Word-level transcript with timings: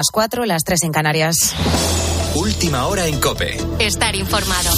Las 0.00 0.08
cuatro, 0.10 0.46
las 0.46 0.64
tres 0.64 0.82
en 0.84 0.92
Canarias. 0.92 1.54
Última 2.34 2.86
hora 2.86 3.06
en 3.06 3.20
Cope. 3.20 3.58
Estar 3.80 4.16
informado. 4.16 4.70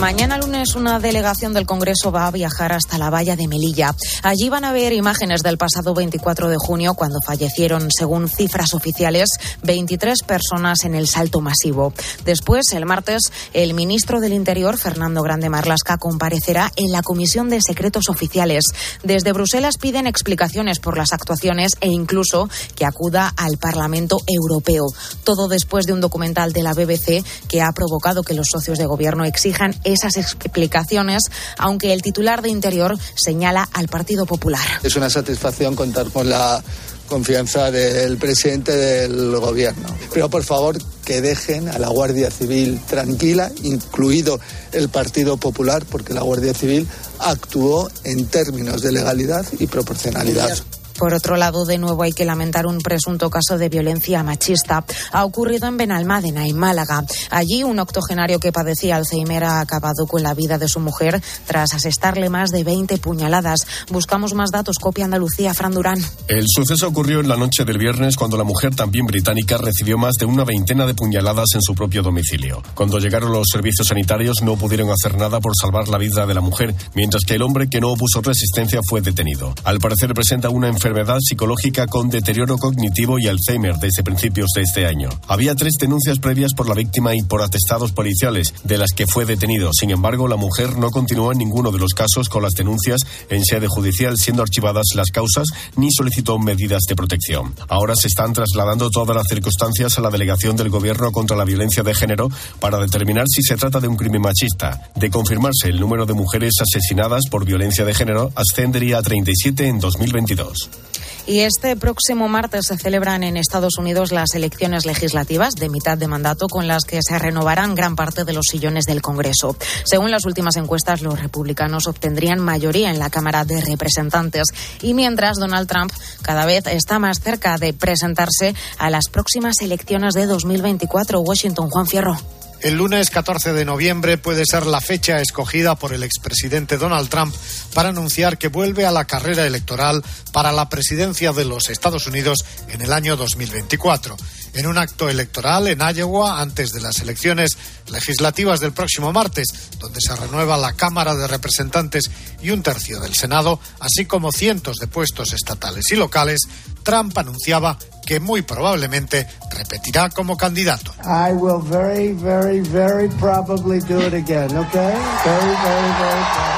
Mañana 0.00 0.38
lunes 0.38 0.76
una 0.76 0.98
delegación 0.98 1.52
del 1.52 1.66
Congreso 1.66 2.10
va 2.10 2.26
a 2.26 2.30
viajar 2.30 2.72
hasta 2.72 2.96
la 2.96 3.10
valla 3.10 3.36
de 3.36 3.46
Melilla. 3.46 3.94
Allí 4.22 4.48
van 4.48 4.64
a 4.64 4.72
ver 4.72 4.94
imágenes 4.94 5.42
del 5.42 5.58
pasado 5.58 5.92
24 5.92 6.48
de 6.48 6.56
junio 6.56 6.94
cuando 6.94 7.18
fallecieron, 7.20 7.90
según 7.90 8.26
cifras 8.30 8.72
oficiales, 8.72 9.28
23 9.62 10.22
personas 10.22 10.84
en 10.84 10.94
el 10.94 11.06
salto 11.06 11.42
masivo. 11.42 11.92
Después, 12.24 12.72
el 12.72 12.86
martes, 12.86 13.30
el 13.52 13.74
ministro 13.74 14.20
del 14.20 14.32
Interior, 14.32 14.78
Fernando 14.78 15.20
Grande 15.20 15.50
Marlasca, 15.50 15.98
comparecerá 15.98 16.72
en 16.76 16.92
la 16.92 17.02
Comisión 17.02 17.50
de 17.50 17.60
Secretos 17.60 18.08
Oficiales. 18.08 18.64
Desde 19.02 19.32
Bruselas 19.32 19.76
piden 19.76 20.06
explicaciones 20.06 20.78
por 20.78 20.96
las 20.96 21.12
actuaciones 21.12 21.72
e 21.82 21.88
incluso 21.88 22.48
que 22.74 22.86
acuda 22.86 23.34
al 23.36 23.58
Parlamento 23.58 24.16
Europeo. 24.26 24.86
Todo 25.24 25.46
después 25.46 25.84
de 25.84 25.92
un 25.92 26.00
documental 26.00 26.54
de 26.54 26.62
la 26.62 26.72
BBC 26.72 27.22
que 27.48 27.60
ha 27.60 27.70
provocado 27.72 28.22
que 28.22 28.32
los 28.32 28.48
socios 28.48 28.78
de 28.78 28.86
gobierno 28.86 29.26
exijan 29.26 29.74
esas 29.92 30.16
explicaciones, 30.16 31.22
aunque 31.58 31.92
el 31.92 32.02
titular 32.02 32.42
de 32.42 32.50
Interior 32.50 32.98
señala 33.14 33.68
al 33.72 33.88
Partido 33.88 34.26
Popular. 34.26 34.66
Es 34.82 34.96
una 34.96 35.10
satisfacción 35.10 35.74
contar 35.74 36.10
con 36.10 36.28
la 36.28 36.62
confianza 37.10 37.70
del 37.72 38.16
presidente 38.18 38.74
del 38.74 39.36
gobierno. 39.36 39.88
Pero 40.14 40.30
por 40.30 40.44
favor 40.44 40.78
que 41.04 41.20
dejen 41.20 41.68
a 41.68 41.78
la 41.78 41.88
Guardia 41.88 42.30
Civil 42.30 42.80
tranquila, 42.88 43.50
incluido 43.62 44.38
el 44.72 44.88
Partido 44.88 45.36
Popular, 45.36 45.84
porque 45.90 46.14
la 46.14 46.22
Guardia 46.22 46.54
Civil 46.54 46.86
actuó 47.18 47.90
en 48.04 48.26
términos 48.26 48.80
de 48.80 48.92
legalidad 48.92 49.44
y 49.58 49.66
proporcionalidad. 49.66 50.56
Por 51.00 51.14
otro 51.14 51.38
lado, 51.38 51.64
de 51.64 51.78
nuevo 51.78 52.02
hay 52.02 52.12
que 52.12 52.26
lamentar 52.26 52.66
un 52.66 52.76
presunto 52.76 53.30
caso 53.30 53.56
de 53.56 53.70
violencia 53.70 54.22
machista. 54.22 54.84
Ha 55.12 55.24
ocurrido 55.24 55.66
en 55.66 55.78
Benalmádena, 55.78 56.46
en 56.46 56.58
Málaga. 56.58 57.06
Allí, 57.30 57.62
un 57.62 57.78
octogenario 57.78 58.38
que 58.38 58.52
padecía 58.52 58.96
Alzheimer 58.96 59.44
ha 59.44 59.60
acabado 59.60 60.06
con 60.06 60.22
la 60.22 60.34
vida 60.34 60.58
de 60.58 60.68
su 60.68 60.78
mujer 60.78 61.22
tras 61.46 61.72
asestarle 61.72 62.28
más 62.28 62.50
de 62.50 62.64
20 62.64 62.98
puñaladas. 62.98 63.66
Buscamos 63.88 64.34
más 64.34 64.50
datos. 64.50 64.76
Copia 64.78 65.06
Andalucía, 65.06 65.54
Fran 65.54 65.72
Durán. 65.72 66.04
El 66.28 66.44
suceso 66.46 66.88
ocurrió 66.88 67.20
en 67.20 67.28
la 67.28 67.38
noche 67.38 67.64
del 67.64 67.78
viernes 67.78 68.16
cuando 68.16 68.36
la 68.36 68.44
mujer, 68.44 68.76
también 68.76 69.06
británica, 69.06 69.56
recibió 69.56 69.96
más 69.96 70.16
de 70.16 70.26
una 70.26 70.44
veintena 70.44 70.84
de 70.84 70.92
puñaladas 70.92 71.54
en 71.54 71.62
su 71.62 71.74
propio 71.74 72.02
domicilio. 72.02 72.62
Cuando 72.74 72.98
llegaron 72.98 73.32
los 73.32 73.46
servicios 73.50 73.88
sanitarios 73.88 74.42
no 74.42 74.56
pudieron 74.56 74.90
hacer 74.90 75.16
nada 75.16 75.40
por 75.40 75.52
salvar 75.58 75.88
la 75.88 75.96
vida 75.96 76.26
de 76.26 76.34
la 76.34 76.42
mujer, 76.42 76.74
mientras 76.94 77.24
que 77.24 77.36
el 77.36 77.42
hombre 77.42 77.70
que 77.70 77.80
no 77.80 77.88
opuso 77.90 78.20
resistencia 78.20 78.80
fue 78.86 79.00
detenido. 79.00 79.54
Al 79.64 79.78
parecer 79.78 80.12
presenta 80.12 80.50
una 80.50 80.68
enfermedad 80.68 80.89
enfermedad 80.90 81.20
psicológica 81.20 81.86
con 81.86 82.10
deterioro 82.10 82.58
cognitivo 82.58 83.20
y 83.20 83.28
Alzheimer 83.28 83.76
desde 83.76 84.02
principios 84.02 84.50
de 84.56 84.62
este 84.62 84.86
año. 84.86 85.08
Había 85.28 85.54
tres 85.54 85.74
denuncias 85.78 86.18
previas 86.18 86.52
por 86.52 86.68
la 86.68 86.74
víctima 86.74 87.14
y 87.14 87.22
por 87.22 87.42
atestados 87.42 87.92
policiales, 87.92 88.52
de 88.64 88.76
las 88.76 88.90
que 88.90 89.06
fue 89.06 89.24
detenido. 89.24 89.70
Sin 89.72 89.90
embargo, 89.90 90.26
la 90.26 90.34
mujer 90.34 90.76
no 90.78 90.90
continuó 90.90 91.30
en 91.30 91.38
ninguno 91.38 91.70
de 91.70 91.78
los 91.78 91.94
casos 91.94 92.28
con 92.28 92.42
las 92.42 92.54
denuncias 92.54 93.02
en 93.28 93.44
sede 93.44 93.68
judicial, 93.68 94.18
siendo 94.18 94.42
archivadas 94.42 94.86
las 94.96 95.10
causas, 95.12 95.46
ni 95.76 95.92
solicitó 95.92 96.40
medidas 96.40 96.82
de 96.88 96.96
protección. 96.96 97.54
Ahora 97.68 97.94
se 97.94 98.08
están 98.08 98.32
trasladando 98.32 98.90
todas 98.90 99.14
las 99.14 99.28
circunstancias 99.28 99.96
a 99.96 100.00
la 100.00 100.10
delegación 100.10 100.56
del 100.56 100.70
Gobierno 100.70 101.12
contra 101.12 101.36
la 101.36 101.44
violencia 101.44 101.84
de 101.84 101.94
género 101.94 102.28
para 102.58 102.78
determinar 102.78 103.26
si 103.28 103.42
se 103.42 103.56
trata 103.56 103.78
de 103.78 103.86
un 103.86 103.96
crimen 103.96 104.22
machista. 104.22 104.90
De 104.96 105.08
confirmarse 105.08 105.68
el 105.68 105.78
número 105.78 106.04
de 106.04 106.14
mujeres 106.14 106.54
asesinadas 106.60 107.28
por 107.30 107.44
violencia 107.44 107.84
de 107.84 107.94
género, 107.94 108.32
ascendería 108.34 108.98
a 108.98 109.02
37 109.02 109.68
en 109.68 109.78
2022. 109.78 110.79
Y 111.26 111.40
este 111.40 111.76
próximo 111.76 112.28
martes 112.28 112.66
se 112.66 112.76
celebran 112.76 113.22
en 113.22 113.36
Estados 113.36 113.78
Unidos 113.78 114.12
las 114.12 114.34
elecciones 114.34 114.86
legislativas 114.86 115.54
de 115.54 115.68
mitad 115.68 115.96
de 115.96 116.08
mandato 116.08 116.48
con 116.48 116.66
las 116.66 116.84
que 116.84 117.00
se 117.02 117.18
renovarán 117.18 117.74
gran 117.74 117.96
parte 117.96 118.24
de 118.24 118.32
los 118.32 118.46
sillones 118.50 118.84
del 118.84 119.02
Congreso. 119.02 119.56
Según 119.84 120.10
las 120.10 120.24
últimas 120.24 120.56
encuestas, 120.56 121.02
los 121.02 121.20
republicanos 121.20 121.86
obtendrían 121.86 122.40
mayoría 122.40 122.90
en 122.90 122.98
la 122.98 123.10
Cámara 123.10 123.44
de 123.44 123.60
Representantes 123.60 124.48
y 124.82 124.94
mientras 124.94 125.38
Donald 125.38 125.68
Trump 125.68 125.92
cada 126.22 126.46
vez 126.46 126.66
está 126.66 126.98
más 126.98 127.20
cerca 127.20 127.58
de 127.58 127.72
presentarse 127.72 128.54
a 128.78 128.90
las 128.90 129.08
próximas 129.08 129.60
elecciones 129.60 130.14
de 130.14 130.26
2024. 130.26 131.20
Washington, 131.20 131.70
Juan 131.70 131.86
Fierro. 131.86 132.39
El 132.62 132.74
lunes 132.74 133.08
14 133.08 133.54
de 133.54 133.64
noviembre 133.64 134.18
puede 134.18 134.44
ser 134.44 134.66
la 134.66 134.82
fecha 134.82 135.20
escogida 135.22 135.76
por 135.76 135.94
el 135.94 136.02
expresidente 136.02 136.76
Donald 136.76 137.08
Trump 137.08 137.34
para 137.72 137.88
anunciar 137.88 138.36
que 138.36 138.48
vuelve 138.48 138.84
a 138.84 138.90
la 138.90 139.06
carrera 139.06 139.46
electoral 139.46 140.04
para 140.32 140.52
la 140.52 140.68
presidencia 140.68 141.32
de 141.32 141.46
los 141.46 141.70
Estados 141.70 142.06
Unidos 142.06 142.44
en 142.68 142.82
el 142.82 142.92
año 142.92 143.16
2024 143.16 144.14
en 144.54 144.66
un 144.66 144.78
acto 144.78 145.08
electoral 145.08 145.68
en 145.68 145.80
Iowa 145.80 146.40
antes 146.40 146.72
de 146.72 146.80
las 146.80 146.98
elecciones 147.00 147.56
legislativas 147.90 148.60
del 148.60 148.72
próximo 148.72 149.12
martes, 149.12 149.48
donde 149.78 150.00
se 150.00 150.14
renueva 150.16 150.58
la 150.58 150.74
Cámara 150.74 151.14
de 151.14 151.28
Representantes 151.28 152.10
y 152.42 152.50
un 152.50 152.62
tercio 152.62 153.00
del 153.00 153.14
Senado, 153.14 153.60
así 153.78 154.06
como 154.06 154.32
cientos 154.32 154.76
de 154.76 154.86
puestos 154.86 155.32
estatales 155.32 155.90
y 155.90 155.96
locales, 155.96 156.40
Trump 156.82 157.16
anunciaba 157.16 157.78
que 158.04 158.20
muy 158.20 158.42
probablemente 158.42 159.26
repetirá 159.50 160.10
como 160.10 160.36
candidato. 160.36 160.92
I 161.04 161.32
will 161.32 161.60
very, 161.62 162.12
very, 162.12 162.60
very 162.60 163.08
probably 163.08 163.80
do 163.80 164.00
it 164.00 164.14
again, 164.14 164.56
okay? 164.56 164.94
Very, 165.24 165.56
very, 165.62 165.92
very. 165.98 166.50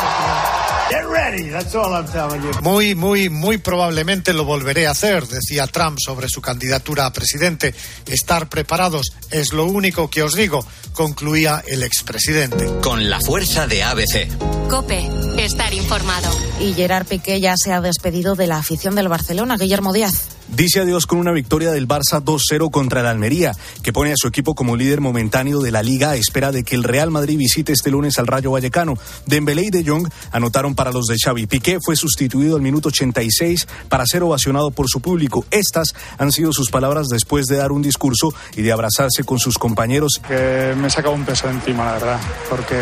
Get 0.92 1.06
ready, 1.08 1.48
that's 1.48 1.74
all 1.74 1.94
I'm 1.94 2.06
telling 2.06 2.42
you. 2.42 2.50
Muy, 2.60 2.94
muy, 2.94 3.30
muy 3.30 3.56
probablemente 3.56 4.34
lo 4.34 4.44
volveré 4.44 4.86
a 4.86 4.90
hacer, 4.90 5.26
decía 5.26 5.66
Trump 5.66 5.96
sobre 5.98 6.28
su 6.28 6.42
candidatura 6.42 7.06
a 7.06 7.12
presidente. 7.14 7.74
Estar 8.06 8.50
preparados 8.50 9.06
es 9.30 9.54
lo 9.54 9.64
único 9.64 10.10
que 10.10 10.22
os 10.22 10.34
digo, 10.34 10.66
concluía 10.92 11.64
el 11.66 11.82
expresidente. 11.82 12.66
Con 12.82 13.08
la 13.08 13.20
fuerza 13.20 13.66
de 13.66 13.82
ABC. 13.82 14.28
Cope, 14.68 15.08
estar 15.38 15.72
informado. 15.72 16.30
Y 16.60 16.74
Gerard 16.74 17.06
Piqué 17.06 17.40
ya 17.40 17.56
se 17.56 17.72
ha 17.72 17.80
despedido 17.80 18.34
de 18.34 18.48
la 18.48 18.58
afición 18.58 18.94
del 18.94 19.08
Barcelona, 19.08 19.56
Guillermo 19.56 19.94
Díaz. 19.94 20.28
Dice 20.54 20.80
adiós 20.80 21.06
con 21.06 21.18
una 21.18 21.32
victoria 21.32 21.70
del 21.70 21.88
Barça 21.88 22.22
2-0 22.22 22.70
contra 22.70 23.00
el 23.00 23.06
Almería, 23.06 23.56
que 23.82 23.90
pone 23.90 24.12
a 24.12 24.16
su 24.18 24.28
equipo 24.28 24.54
como 24.54 24.76
líder 24.76 25.00
momentáneo 25.00 25.60
de 25.60 25.70
la 25.70 25.82
liga 25.82 26.10
a 26.10 26.16
espera 26.16 26.52
de 26.52 26.62
que 26.62 26.74
el 26.74 26.84
Real 26.84 27.10
Madrid 27.10 27.38
visite 27.38 27.72
este 27.72 27.90
lunes 27.90 28.18
al 28.18 28.26
Rayo 28.26 28.50
Vallecano. 28.50 28.98
Dembélé 29.24 29.62
y 29.62 29.70
De 29.70 29.82
Jong 29.82 30.10
anotaron 30.30 30.74
para 30.74 30.92
los 30.92 31.06
de 31.06 31.16
Xavi. 31.16 31.46
Piqué 31.46 31.78
fue 31.82 31.96
sustituido 31.96 32.56
al 32.56 32.60
minuto 32.60 32.90
86 32.90 33.66
para 33.88 34.04
ser 34.04 34.24
ovacionado 34.24 34.70
por 34.70 34.90
su 34.90 35.00
público. 35.00 35.46
Estas 35.50 35.94
han 36.18 36.30
sido 36.32 36.52
sus 36.52 36.68
palabras 36.68 37.06
después 37.08 37.46
de 37.46 37.56
dar 37.56 37.72
un 37.72 37.80
discurso 37.80 38.34
y 38.54 38.60
de 38.60 38.72
abrazarse 38.72 39.24
con 39.24 39.38
sus 39.38 39.56
compañeros. 39.56 40.20
Me 40.28 40.90
saca 40.90 41.08
un 41.08 41.24
peso 41.24 41.48
encima, 41.48 41.86
la 41.86 41.92
verdad, 41.92 42.20
porque 42.50 42.74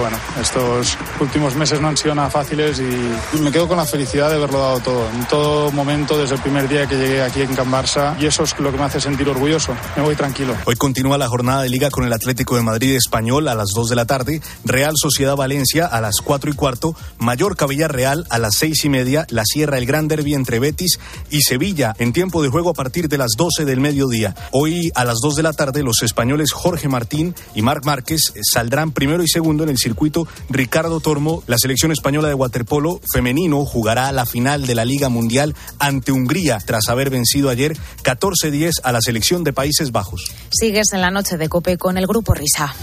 bueno, 0.00 0.16
estos 0.40 0.96
últimos 1.20 1.54
meses 1.56 1.78
no 1.78 1.88
han 1.88 1.96
sido 1.98 2.14
nada 2.14 2.30
fáciles 2.30 2.80
y 2.80 3.38
me 3.38 3.52
quedo 3.52 3.68
con 3.68 3.76
la 3.76 3.84
felicidad 3.84 4.30
de 4.30 4.36
haberlo 4.36 4.60
dado 4.60 4.80
todo, 4.80 5.10
en 5.10 5.28
todo 5.28 5.70
momento, 5.72 6.16
desde 6.16 6.36
el 6.36 6.40
primer 6.40 6.66
día 6.66 6.86
que 6.86 6.96
llegué 6.96 7.17
aquí 7.22 7.42
en 7.42 7.54
Can 7.54 7.70
Barça 7.70 8.16
y 8.20 8.26
eso 8.26 8.44
es 8.44 8.58
lo 8.58 8.70
que 8.70 8.78
me 8.78 8.84
hace 8.84 9.00
sentir 9.00 9.28
orgulloso. 9.28 9.74
Me 9.96 10.02
voy 10.02 10.14
tranquilo. 10.14 10.54
Hoy 10.64 10.76
continúa 10.76 11.18
la 11.18 11.28
jornada 11.28 11.62
de 11.62 11.68
liga 11.68 11.90
con 11.90 12.04
el 12.04 12.12
Atlético 12.12 12.56
de 12.56 12.62
Madrid 12.62 12.94
español 12.94 13.48
a 13.48 13.54
las 13.54 13.70
2 13.74 13.88
de 13.88 13.96
la 13.96 14.06
tarde, 14.06 14.40
Real 14.64 14.94
Sociedad 14.96 15.36
Valencia 15.36 15.86
a 15.86 16.00
las 16.00 16.20
4 16.22 16.50
y 16.50 16.54
cuarto, 16.54 16.94
Mallorca 17.18 17.66
Villarreal 17.66 18.26
a 18.30 18.38
las 18.38 18.56
6 18.56 18.84
y 18.84 18.88
media, 18.88 19.26
la 19.30 19.44
Sierra 19.44 19.78
el 19.78 19.86
Gran 19.86 20.08
Derby 20.08 20.34
entre 20.34 20.58
Betis 20.58 20.98
y 21.30 21.40
Sevilla 21.42 21.94
en 21.98 22.12
tiempo 22.12 22.42
de 22.42 22.48
juego 22.48 22.70
a 22.70 22.74
partir 22.74 23.08
de 23.08 23.18
las 23.18 23.32
12 23.36 23.64
del 23.64 23.80
mediodía. 23.80 24.34
Hoy 24.52 24.90
a 24.94 25.04
las 25.04 25.18
2 25.22 25.36
de 25.36 25.42
la 25.42 25.52
tarde 25.52 25.82
los 25.82 26.02
españoles 26.02 26.52
Jorge 26.52 26.88
Martín 26.88 27.34
y 27.54 27.62
Marc 27.62 27.84
Márquez 27.84 28.32
saldrán 28.42 28.92
primero 28.92 29.22
y 29.22 29.28
segundo 29.28 29.64
en 29.64 29.70
el 29.70 29.78
circuito 29.78 30.26
Ricardo 30.48 31.00
Tormo. 31.00 31.42
La 31.46 31.58
selección 31.58 31.92
española 31.92 32.28
de 32.28 32.34
waterpolo 32.34 33.00
femenino 33.12 33.64
jugará 33.64 34.10
la 34.12 34.26
final 34.26 34.66
de 34.66 34.74
la 34.74 34.84
Liga 34.84 35.08
Mundial 35.08 35.54
ante 35.78 36.12
Hungría 36.12 36.58
tras 36.64 36.88
haber 36.88 37.07
vencido 37.08 37.50
ayer 37.50 37.76
14-10 38.02 38.80
a 38.82 38.92
la 38.92 39.00
selección 39.00 39.44
de 39.44 39.52
Países 39.52 39.92
Bajos. 39.92 40.30
Sigues 40.50 40.92
en 40.92 41.00
la 41.00 41.10
noche 41.10 41.36
de 41.36 41.48
Cope 41.48 41.78
con 41.78 41.98
el 41.98 42.06
Grupo 42.06 42.34
Risa. 42.34 42.74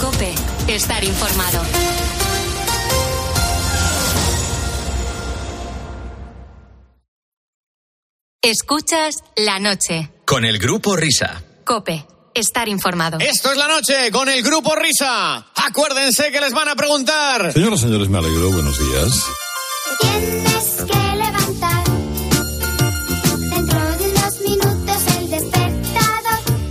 Cope, 0.00 0.32
estar 0.68 1.02
informado. 1.04 1.60
Escuchas 8.42 9.16
la 9.36 9.58
noche. 9.58 10.10
Con 10.24 10.44
el 10.44 10.58
Grupo 10.58 10.96
Risa. 10.96 11.42
Cope, 11.64 12.06
estar 12.34 12.68
informado. 12.68 13.18
Esto 13.18 13.50
es 13.52 13.58
la 13.58 13.68
noche 13.68 14.10
con 14.10 14.28
el 14.28 14.42
grupo 14.42 14.74
Risa. 14.74 15.46
Acuérdense 15.54 16.30
que 16.30 16.40
les 16.40 16.52
van 16.52 16.68
a 16.68 16.76
preguntar. 16.76 17.52
Señoras 17.52 17.80
y 17.80 17.82
señores, 17.82 18.08
me 18.08 18.18
alegro. 18.18 18.50
Buenos 18.50 18.78
días. 18.78 20.57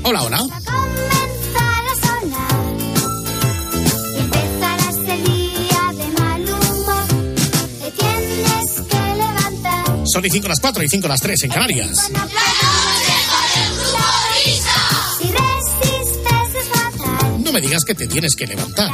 Que 0.08 0.14
levantar. 9.16 10.06
Son 10.06 10.26
y 10.26 10.30
5 10.30 10.48
las 10.48 10.60
4 10.62 10.84
y 10.84 10.88
5 10.88 11.08
las 11.08 11.20
3 11.20 11.44
en 11.44 11.50
Canarias. 11.50 12.12
No 17.44 17.52
me 17.52 17.60
digas 17.62 17.84
que 17.86 17.96
te 17.96 18.08
tienes 18.08 18.36
que 18.36 18.48
levantar. 18.48 18.92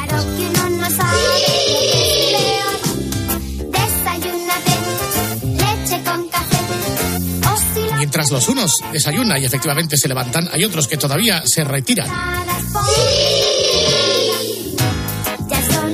Mientras 8.16 8.30
los 8.32 8.48
unos 8.48 8.72
desayunan 8.92 9.42
y 9.42 9.46
efectivamente 9.46 9.98
se 9.98 10.08
levantan, 10.08 10.48
hay 10.54 10.64
otros 10.64 10.88
que 10.88 10.98
todavía 10.98 11.42
se 11.48 11.64
retiran 11.64 12.08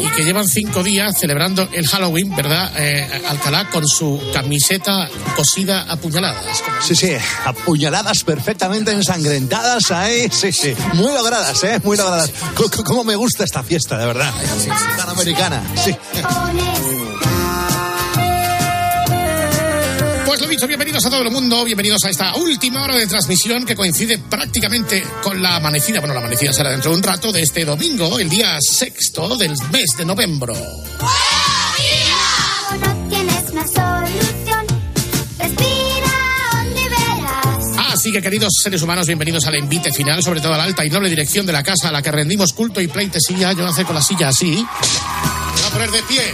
y 0.01 0.07
que 0.10 0.25
llevan 0.25 0.45
cinco 0.45 0.83
días 0.83 1.16
celebrando 1.18 1.69
el 1.71 1.88
Halloween, 1.88 2.36
¿verdad? 2.36 2.74
Eh, 2.77 3.21
Alcalá 3.30 3.69
con 3.69 3.88
su 3.88 4.21
camiseta 4.33 5.07
cosida 5.38 5.86
a 5.89 5.95
puñaladas. 5.95 6.44
Sí, 6.86 6.94
sí, 6.94 7.12
apuñaladas 7.45 8.25
perfectamente 8.25 8.92
ensangrentadas 8.92 9.89
ahí, 9.92 10.27
sí, 10.30 10.51
sí, 10.51 10.75
muy 10.95 11.13
logradas, 11.13 11.63
¿eh? 11.63 11.80
Muy 11.86 11.95
logradas. 11.95 12.27
C- 12.57 12.63
c- 12.77 12.83
¿Cómo 12.83 13.06
me 13.06 13.16
gusta 13.16 13.45
esta 13.45 13.63
fiesta, 13.63 13.98
de 13.98 14.06
verdad? 14.07 14.33
Tan 14.98 15.10
americana, 15.10 15.63
sí. 15.81 15.95
dicho, 20.50 20.68
bienvenidos 20.68 21.06
a 21.06 21.10
todo 21.12 21.22
el 21.22 21.30
mundo, 21.30 21.63
bienvenidos 21.63 22.04
a 22.06 22.10
esta 22.10 22.36
última 22.36 22.84
hora 22.84 22.96
de 22.96 23.06
transmisión 23.06 23.66
que 23.66 23.75
coincide 23.75 24.18
prácticamente 24.18 25.04
con 25.22 25.42
la 25.42 25.57
amanecida, 25.57 26.00
bueno, 26.00 26.16
la 26.16 26.22
amanecida 26.22 26.51
será 26.51 26.72
dentro 26.72 26.90
de 26.90 26.98
un 26.98 27.04
rato 27.04 27.31
de 27.31 27.44
este 27.44 27.66
domingo, 27.66 28.18
el 28.18 28.30
día 28.30 28.57
sexto 28.60 29.38
del 29.38 29.51
mes 29.72 29.96
de 29.96 30.06
noviembre. 30.06 30.54
No. 30.54 30.60
Así 37.78 38.12
que 38.12 38.22
queridos 38.22 38.54
seres 38.63 38.81
humanos, 38.81 39.06
bienvenidos 39.06 39.45
al 39.45 39.56
envite 39.56 39.92
final, 39.92 40.24
sobre 40.24 40.42
todo 40.42 40.54
a 40.54 40.57
la 40.57 40.63
alta 40.63 40.84
y 40.84 40.90
noble 40.90 41.10
dirección 41.10 41.45
de 41.45 41.54
la 41.54 41.62
casa 41.62 41.90
a 41.90 41.92
la 41.92 42.02
que 42.02 42.12
rendimos 42.12 42.54
culto 42.54 42.81
y 42.81 42.88
pleitesía. 42.88 43.54
Yo 43.54 43.68
hacer 43.68 43.86
con 43.86 43.95
la 43.95 44.02
silla 44.02 44.30
así. 44.30 44.52
Me 44.56 45.62
voy 45.62 45.63
a 45.68 45.69
poner 45.69 45.92
de 45.92 46.04
pie. 46.04 46.34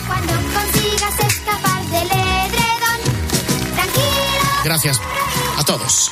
Gracias 4.66 5.00
a 5.58 5.64
todos, 5.64 6.12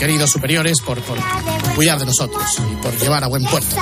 queridos 0.00 0.30
superiores, 0.30 0.80
por, 0.84 1.00
por 1.02 1.16
cuidar 1.76 2.00
de 2.00 2.06
nosotros 2.06 2.42
y 2.58 2.74
por 2.82 2.98
llevar 2.98 3.22
a 3.22 3.28
buen 3.28 3.44
puerto 3.44 3.76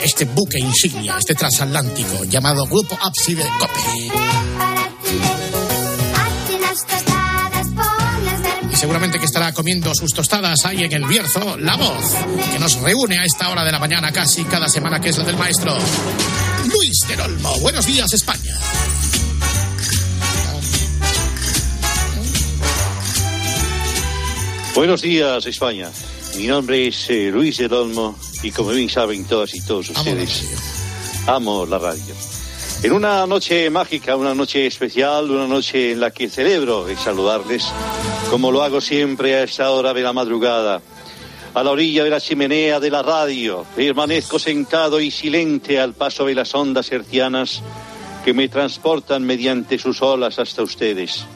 este 0.00 0.24
buque 0.26 0.60
insignia, 0.60 1.16
este 1.18 1.34
transatlántico 1.34 2.22
llamado 2.24 2.66
Grupo 2.66 2.96
Ábside 3.02 3.44
Cope. 3.58 3.80
seguramente 8.76 9.18
que 9.18 9.24
estará 9.24 9.52
comiendo 9.52 9.92
sus 9.94 10.12
tostadas 10.12 10.66
ahí 10.66 10.84
en 10.84 10.92
el 10.92 11.06
Bierzo, 11.06 11.56
la 11.56 11.74
voz 11.74 12.04
que 12.52 12.58
nos 12.60 12.74
reúne 12.80 13.18
a 13.18 13.24
esta 13.24 13.48
hora 13.48 13.64
de 13.64 13.72
la 13.72 13.80
mañana 13.80 14.12
casi 14.12 14.44
cada 14.44 14.68
semana, 14.68 15.00
que 15.00 15.08
es 15.08 15.18
la 15.18 15.24
del 15.24 15.38
maestro 15.38 15.74
Luis 16.66 16.98
del 17.08 17.20
Olmo. 17.22 17.58
Buenos 17.60 17.86
días, 17.86 18.12
España. 18.12 18.54
Buenos 24.74 25.02
días, 25.02 25.46
España. 25.46 25.88
Mi 26.36 26.48
nombre 26.48 26.88
es 26.88 27.08
eh, 27.08 27.30
Luis 27.30 27.58
del 27.58 27.72
Olmo 27.72 28.18
y 28.42 28.50
como 28.50 28.70
bien 28.70 28.90
saben 28.90 29.24
todas 29.24 29.54
y 29.54 29.64
todos 29.64 29.88
ustedes, 29.90 31.22
amo 31.28 31.64
la 31.64 31.78
radio. 31.78 32.12
En 32.82 32.92
una 32.92 33.24
noche 33.24 33.70
mágica, 33.70 34.16
una 34.16 34.34
noche 34.34 34.66
especial, 34.66 35.30
una 35.30 35.46
noche 35.46 35.92
en 35.92 36.00
la 36.00 36.10
que 36.10 36.28
celebro 36.28 36.88
el 36.88 36.96
saludarles, 36.96 37.64
como 38.30 38.50
lo 38.50 38.64
hago 38.64 38.80
siempre 38.80 39.36
a 39.36 39.44
esta 39.44 39.70
hora 39.70 39.94
de 39.94 40.02
la 40.02 40.12
madrugada, 40.12 40.82
a 41.54 41.62
la 41.62 41.70
orilla 41.70 42.02
de 42.02 42.10
la 42.10 42.20
chimenea 42.20 42.80
de 42.80 42.90
la 42.90 43.02
radio, 43.02 43.64
permanezco 43.76 44.40
sentado 44.40 45.00
y 45.00 45.12
silente 45.12 45.78
al 45.78 45.94
paso 45.94 46.26
de 46.26 46.34
las 46.34 46.52
ondas 46.52 46.90
hercianas 46.90 47.62
que 48.24 48.34
me 48.34 48.48
transportan 48.48 49.22
mediante 49.22 49.78
sus 49.78 50.02
olas 50.02 50.40
hasta 50.40 50.64
ustedes. 50.64 51.26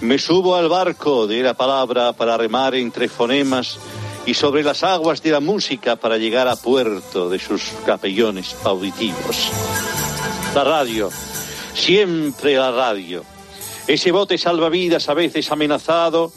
Me 0.00 0.18
subo 0.18 0.56
al 0.56 0.68
barco 0.68 1.26
de 1.26 1.42
la 1.42 1.54
palabra 1.54 2.14
para 2.14 2.38
remar 2.38 2.74
entre 2.74 3.08
fonemas 3.08 3.78
y 4.24 4.32
sobre 4.32 4.62
las 4.62 4.82
aguas 4.82 5.22
de 5.22 5.30
la 5.30 5.40
música 5.40 5.96
para 5.96 6.16
llegar 6.16 6.48
a 6.48 6.56
puerto 6.56 7.28
de 7.28 7.38
sus 7.38 7.62
capellones 7.84 8.56
auditivos. 8.64 9.50
La 10.54 10.64
radio, 10.64 11.10
siempre 11.74 12.54
la 12.54 12.70
radio. 12.70 13.24
Ese 13.86 14.10
bote 14.10 14.38
salvavidas 14.38 15.08
a 15.08 15.14
veces 15.14 15.50
amenazado 15.52 16.32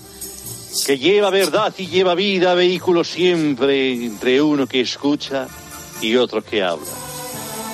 que 0.85 0.97
lleva 0.97 1.29
verdad 1.29 1.73
y 1.77 1.87
lleva 1.87 2.15
vida, 2.15 2.55
vehículo 2.55 3.03
siempre 3.03 3.93
entre 3.93 4.41
uno 4.41 4.67
que 4.67 4.81
escucha 4.81 5.47
y 6.01 6.17
otro 6.17 6.43
que 6.43 6.63
habla. 6.63 6.91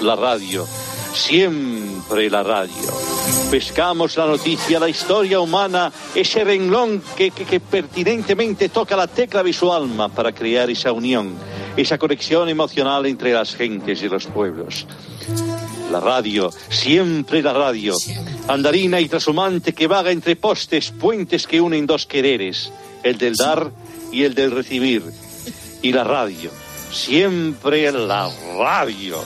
La 0.02 0.16
radio, 0.16 0.68
siempre 1.14 2.30
la 2.30 2.44
radio. 2.44 3.19
Pescamos 3.52 4.16
la 4.16 4.28
noticia, 4.28 4.80
la 4.80 4.90
historia 4.90 5.40
humana, 5.40 5.92
ese 6.14 6.44
renglón 6.44 7.02
que, 7.16 7.32
que- 7.32 7.60
pertinentemente 7.60 8.70
toca 8.70 8.96
la 8.96 9.08
tecla 9.08 9.42
de 9.44 9.54
su 9.54 9.74
alma 9.74 10.08
para 10.10 10.32
crear 10.32 10.70
esa 10.70 10.92
unión, 10.92 11.34
esa 11.76 11.98
conexión 11.98 12.48
emocional 12.48 13.06
entre 13.08 13.34
las 13.34 13.56
gentes 13.56 14.04
y 14.04 14.08
los 14.10 14.28
pueblos. 14.28 14.86
La 15.92 16.00
radio, 16.00 16.52
siempre 16.70 17.42
la 17.42 17.54
radio, 17.54 17.96
andarina 18.48 19.00
y 19.00 19.08
trashumante 19.10 19.74
que 19.74 19.88
vaga 19.88 20.12
entre 20.12 20.36
postes, 20.36 20.92
puentes 20.92 21.48
que 21.48 21.60
unen 21.60 21.88
dos 21.88 22.06
quereres, 22.06 22.72
el 23.02 23.18
del 23.18 23.36
dar 23.36 23.72
y 24.12 24.24
el 24.24 24.36
del 24.36 24.52
recibir. 24.52 25.04
Y 25.82 25.92
la 25.92 26.04
radio, 26.04 26.52
siempre 26.92 27.92
la 27.92 28.30
radio. 28.60 29.18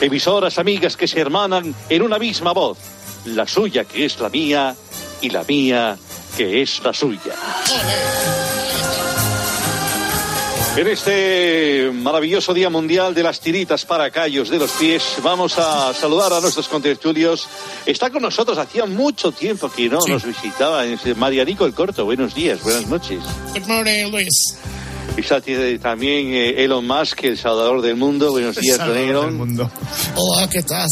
Emisoras 0.00 0.58
amigas 0.58 0.96
que 0.98 1.08
se 1.08 1.20
hermanan 1.20 1.74
en 1.88 2.02
una 2.02 2.18
misma 2.18 2.52
voz, 2.52 2.76
la 3.24 3.46
suya 3.46 3.84
que 3.84 4.04
es 4.04 4.18
la 4.20 4.28
mía 4.28 4.74
y 5.20 5.30
la 5.30 5.44
mía 5.44 5.96
que 6.36 6.62
es 6.62 6.82
la 6.82 6.92
suya. 6.92 7.34
En 10.76 10.88
este 10.88 11.92
maravilloso 11.92 12.52
Día 12.52 12.68
Mundial 12.68 13.14
de 13.14 13.22
las 13.22 13.38
Tiritas 13.38 13.84
para 13.84 14.10
Callos 14.10 14.50
de 14.50 14.58
los 14.58 14.72
Pies, 14.72 15.04
vamos 15.22 15.56
a 15.56 15.94
saludar 15.94 16.32
a 16.32 16.40
nuestros 16.40 16.68
contertulios. 16.68 17.46
Está 17.86 18.10
con 18.10 18.22
nosotros, 18.22 18.58
hacía 18.58 18.84
mucho 18.84 19.30
tiempo 19.30 19.70
que 19.70 19.88
no 19.88 20.00
nos 20.08 20.24
visitaba, 20.24 20.82
Marianico 21.16 21.64
el 21.64 21.74
Corto. 21.74 22.04
Buenos 22.04 22.34
días, 22.34 22.60
buenas 22.60 22.88
noches. 22.88 23.20
Good 23.52 23.68
morning, 23.68 24.10
Luis. 24.10 24.58
Está 25.16 25.40
también 25.80 26.34
eh, 26.34 26.64
Elon 26.64 26.84
Musk, 26.84 27.22
el 27.22 27.38
salvador 27.38 27.80
del 27.80 27.94
mundo. 27.94 28.32
Buenos 28.32 28.56
días, 28.56 28.78
don 28.78 28.96
Elon. 28.96 29.70
Hola, 30.16 30.50
¿qué 30.50 30.62
tal? 30.64 30.88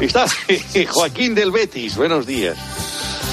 Está 0.00 0.26
eh, 0.48 0.86
Joaquín 0.90 1.34
del 1.34 1.50
Betis. 1.50 1.96
Buenos 1.96 2.26
días. 2.26 2.56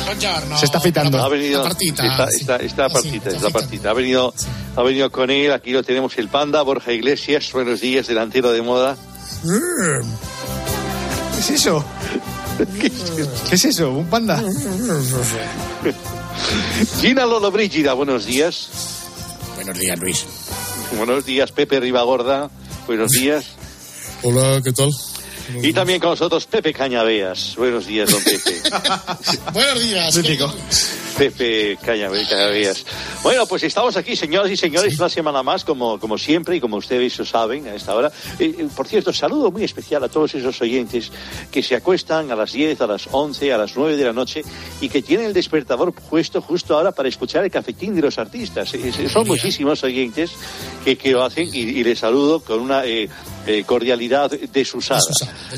Buongiorno. 0.05 0.57
Se 0.57 0.65
está 0.65 0.77
afeitando. 0.79 1.21
Ha 1.23 1.29
venido, 1.29 1.63
La 1.63 1.69
partita, 1.69 2.05
está, 2.05 2.27
sí. 2.29 2.37
está, 2.41 2.55
está 2.57 2.85
Ah, 2.85 2.89
sí, 2.89 2.93
partita, 2.93 3.29
está 3.29 3.47
está 3.47 3.59
partita. 3.59 3.89
Ha 3.89 3.93
venido, 3.93 4.33
ha 4.75 4.83
venido 4.83 5.11
con 5.11 5.29
él. 5.29 5.51
Aquí 5.51 5.71
lo 5.71 5.83
tenemos 5.83 6.17
el 6.17 6.27
panda, 6.29 6.61
Borja 6.61 6.91
Iglesias. 6.91 7.51
Buenos 7.53 7.81
días, 7.81 8.07
delantero 8.07 8.51
de 8.51 8.61
moda. 8.61 8.97
¿Qué 9.43 11.39
es 11.39 11.49
eso? 11.49 11.83
¿Qué 13.49 13.55
es 13.55 13.65
eso? 13.65 13.91
¿Un 13.91 14.07
panda? 14.07 14.41
Gina 16.99 17.25
Lolo 17.25 17.51
Brígida, 17.51 17.93
buenos 17.93 18.25
días. 18.25 18.69
Buenos 19.55 19.77
días, 19.79 19.99
Luis. 19.99 20.25
Buenos 20.97 21.25
días, 21.25 21.51
Pepe 21.51 21.79
Ribagorda. 21.79 22.49
Buenos 22.87 23.11
días. 23.11 23.45
Hola, 24.23 24.61
¿qué 24.63 24.71
tal? 24.71 24.89
Y 25.61 25.73
también 25.73 25.99
con 25.99 26.11
nosotros 26.11 26.45
Pepe 26.45 26.73
Cañaveas. 26.73 27.55
Buenos 27.57 27.85
días, 27.85 28.11
don 28.11 28.23
Pepe. 28.23 28.61
Buenos 29.53 29.81
días. 29.81 31.02
Pepe 31.17 31.77
Cañaveas. 31.83 32.85
Bueno, 33.23 33.45
pues 33.45 33.63
estamos 33.63 33.95
aquí, 33.97 34.15
señoras 34.15 34.51
y 34.51 34.57
señores, 34.57 34.97
una 34.99 35.09
semana 35.09 35.43
más, 35.43 35.63
como, 35.63 35.99
como 35.99 36.17
siempre, 36.17 36.55
y 36.55 36.59
como 36.59 36.77
ustedes 36.77 37.17
lo 37.19 37.25
saben 37.25 37.67
a 37.67 37.75
esta 37.75 37.95
hora. 37.95 38.11
Eh, 38.39 38.55
eh, 38.57 38.67
por 38.75 38.87
cierto, 38.87 39.13
saludo 39.13 39.51
muy 39.51 39.63
especial 39.63 40.03
a 40.03 40.09
todos 40.09 40.35
esos 40.35 40.61
oyentes 40.61 41.11
que 41.51 41.63
se 41.63 41.75
acuestan 41.75 42.31
a 42.31 42.35
las 42.35 42.53
10, 42.53 42.81
a 42.81 42.87
las 42.87 43.07
11, 43.11 43.53
a 43.53 43.57
las 43.57 43.75
9 43.75 43.97
de 43.97 44.05
la 44.05 44.13
noche 44.13 44.43
y 44.81 44.89
que 44.89 45.01
tienen 45.01 45.27
el 45.27 45.33
despertador 45.33 45.93
puesto 45.93 46.41
justo 46.41 46.75
ahora 46.75 46.91
para 46.91 47.09
escuchar 47.09 47.43
el 47.43 47.51
cafetín 47.51 47.95
de 47.95 48.01
los 48.01 48.17
artistas. 48.17 48.73
Eh, 48.73 49.09
son 49.09 49.27
muchísimos 49.27 49.83
oyentes 49.83 50.31
que, 50.83 50.97
que 50.97 51.11
lo 51.11 51.23
hacen 51.23 51.49
y, 51.51 51.59
y 51.59 51.83
les 51.83 51.99
saludo 51.99 52.39
con 52.41 52.59
una 52.59 52.83
eh, 53.45 53.63
cordialidad 53.65 54.31
desusada. 54.31 55.01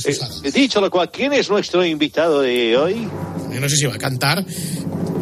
Eh, 0.03 0.51
dicho 0.51 0.81
lo 0.81 0.89
cual, 0.89 1.11
¿quién 1.11 1.33
es 1.33 1.49
nuestro 1.49 1.85
invitado 1.85 2.41
de 2.41 2.75
hoy? 2.75 3.07
Yo 3.51 3.59
no 3.59 3.69
sé 3.69 3.75
si 3.75 3.85
va 3.85 3.93
a 3.93 3.99
cantar, 3.99 4.43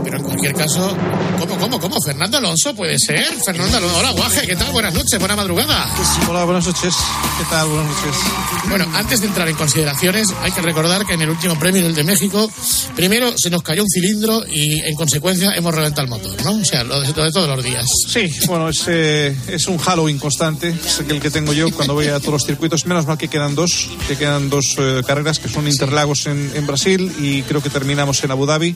Pero 0.03 0.22
en 0.23 0.29
cualquier 0.29 0.53
caso, 0.53 0.95
¿cómo, 1.37 1.57
cómo, 1.57 1.79
cómo? 1.79 1.97
¿Fernando 2.01 2.37
Alonso 2.37 2.73
puede 2.73 2.97
ser? 2.97 3.25
Fernando 3.45 3.77
Alonso. 3.77 3.97
Hola, 3.97 4.11
Guaje, 4.11 4.47
¿qué 4.47 4.55
tal? 4.55 4.71
Buenas 4.71 4.93
noches, 4.93 5.19
buena 5.19 5.35
madrugada. 5.35 5.93
Hola, 6.29 6.45
buenas 6.45 6.65
noches. 6.65 6.95
¿Qué 7.37 7.43
tal? 7.49 7.67
Buenas 7.67 7.87
noches. 7.87 8.21
Bueno, 8.69 8.85
antes 8.93 9.19
de 9.19 9.27
entrar 9.27 9.49
en 9.49 9.55
consideraciones, 9.55 10.29
hay 10.41 10.51
que 10.51 10.61
recordar 10.61 11.05
que 11.05 11.13
en 11.13 11.21
el 11.23 11.29
último 11.29 11.59
premio, 11.59 11.85
el 11.85 11.93
de 11.93 12.03
México, 12.03 12.49
primero 12.95 13.37
se 13.37 13.49
nos 13.49 13.63
cayó 13.63 13.83
un 13.83 13.89
cilindro 13.89 14.43
y 14.47 14.79
en 14.79 14.95
consecuencia 14.95 15.53
hemos 15.55 15.75
reventado 15.75 16.03
el 16.03 16.09
motor, 16.09 16.41
¿no? 16.43 16.61
O 16.61 16.65
sea, 16.65 16.83
lo 16.85 17.01
de, 17.01 17.11
lo 17.13 17.23
de 17.25 17.31
todos 17.31 17.49
los 17.49 17.63
días. 17.63 17.85
Sí, 18.07 18.31
bueno, 18.47 18.69
es, 18.69 18.83
eh, 18.87 19.35
es 19.47 19.67
un 19.67 19.77
Halloween 19.77 20.19
constante, 20.19 20.69
es 20.69 21.03
el 21.07 21.19
que 21.19 21.29
tengo 21.31 21.51
yo 21.51 21.69
cuando 21.71 21.95
voy 21.95 22.07
a 22.07 22.19
todos 22.19 22.33
los 22.33 22.45
circuitos. 22.45 22.85
Menos 22.85 23.05
mal 23.05 23.17
que 23.17 23.27
quedan 23.27 23.55
dos, 23.55 23.89
que 24.07 24.15
quedan 24.15 24.49
dos 24.49 24.75
eh, 24.77 25.01
carreras 25.05 25.39
que 25.39 25.49
son 25.49 25.67
Interlagos 25.67 26.27
en, 26.27 26.51
en 26.55 26.65
Brasil 26.65 27.11
y 27.19 27.41
creo 27.41 27.61
que 27.61 27.69
terminamos 27.69 28.23
en 28.23 28.31
Abu 28.31 28.45
Dhabi 28.45 28.75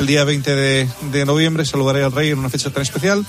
el 0.00 0.06
día 0.06 0.24
20 0.24 0.54
de, 0.54 0.75
de 1.12 1.24
noviembre. 1.24 1.64
Saludaré 1.64 2.02
al 2.04 2.12
rey 2.12 2.30
en 2.30 2.38
una 2.38 2.50
fecha 2.50 2.70
tan 2.70 2.82
especial. 2.82 3.24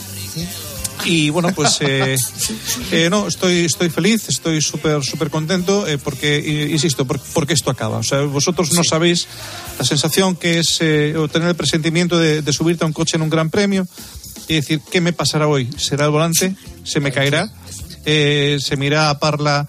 Y 1.06 1.30
bueno, 1.30 1.54
pues 1.54 1.78
eh, 1.82 2.18
eh, 2.92 3.08
no, 3.10 3.28
estoy, 3.28 3.66
estoy 3.66 3.90
feliz, 3.90 4.28
estoy 4.30 4.62
súper, 4.62 5.04
súper 5.04 5.30
contento 5.30 5.88
eh, 5.88 6.00
porque, 6.00 6.68
insisto, 6.72 7.06
por- 7.06 7.20
porque 7.34 7.54
esto 7.54 7.70
acaba. 7.70 7.98
O 7.98 8.04
sea, 8.04 8.22
vosotros 8.22 8.74
no 8.74 8.84
sabéis 8.84 9.28
la 9.78 9.86
sensación 9.86 10.36
que 10.36 10.58
es 10.60 10.78
tener 10.80 11.48
el 11.50 11.56
presentimiento 11.56 12.18
de, 12.18 12.42
de 12.42 12.52
subirte 12.54 12.84
a 12.84 12.88
un 12.88 12.94
coche 12.94 13.16
en 13.16 13.22
un 13.22 13.30
gran 13.30 13.50
premio 13.52 13.88
y 14.48 14.56
decir, 14.56 14.82
¿qué 14.92 15.00
me 15.00 15.14
pasará 15.14 15.48
hoy? 15.48 15.70
¿Será 15.78 16.06
el 16.06 16.12
volante? 16.12 16.56
¿Se 16.84 17.00
me 17.00 17.12
caerá? 17.12 17.52
¿Se 18.04 18.76
me 18.78 18.86
irá 18.88 19.10
a 19.12 19.20
parla 19.20 19.68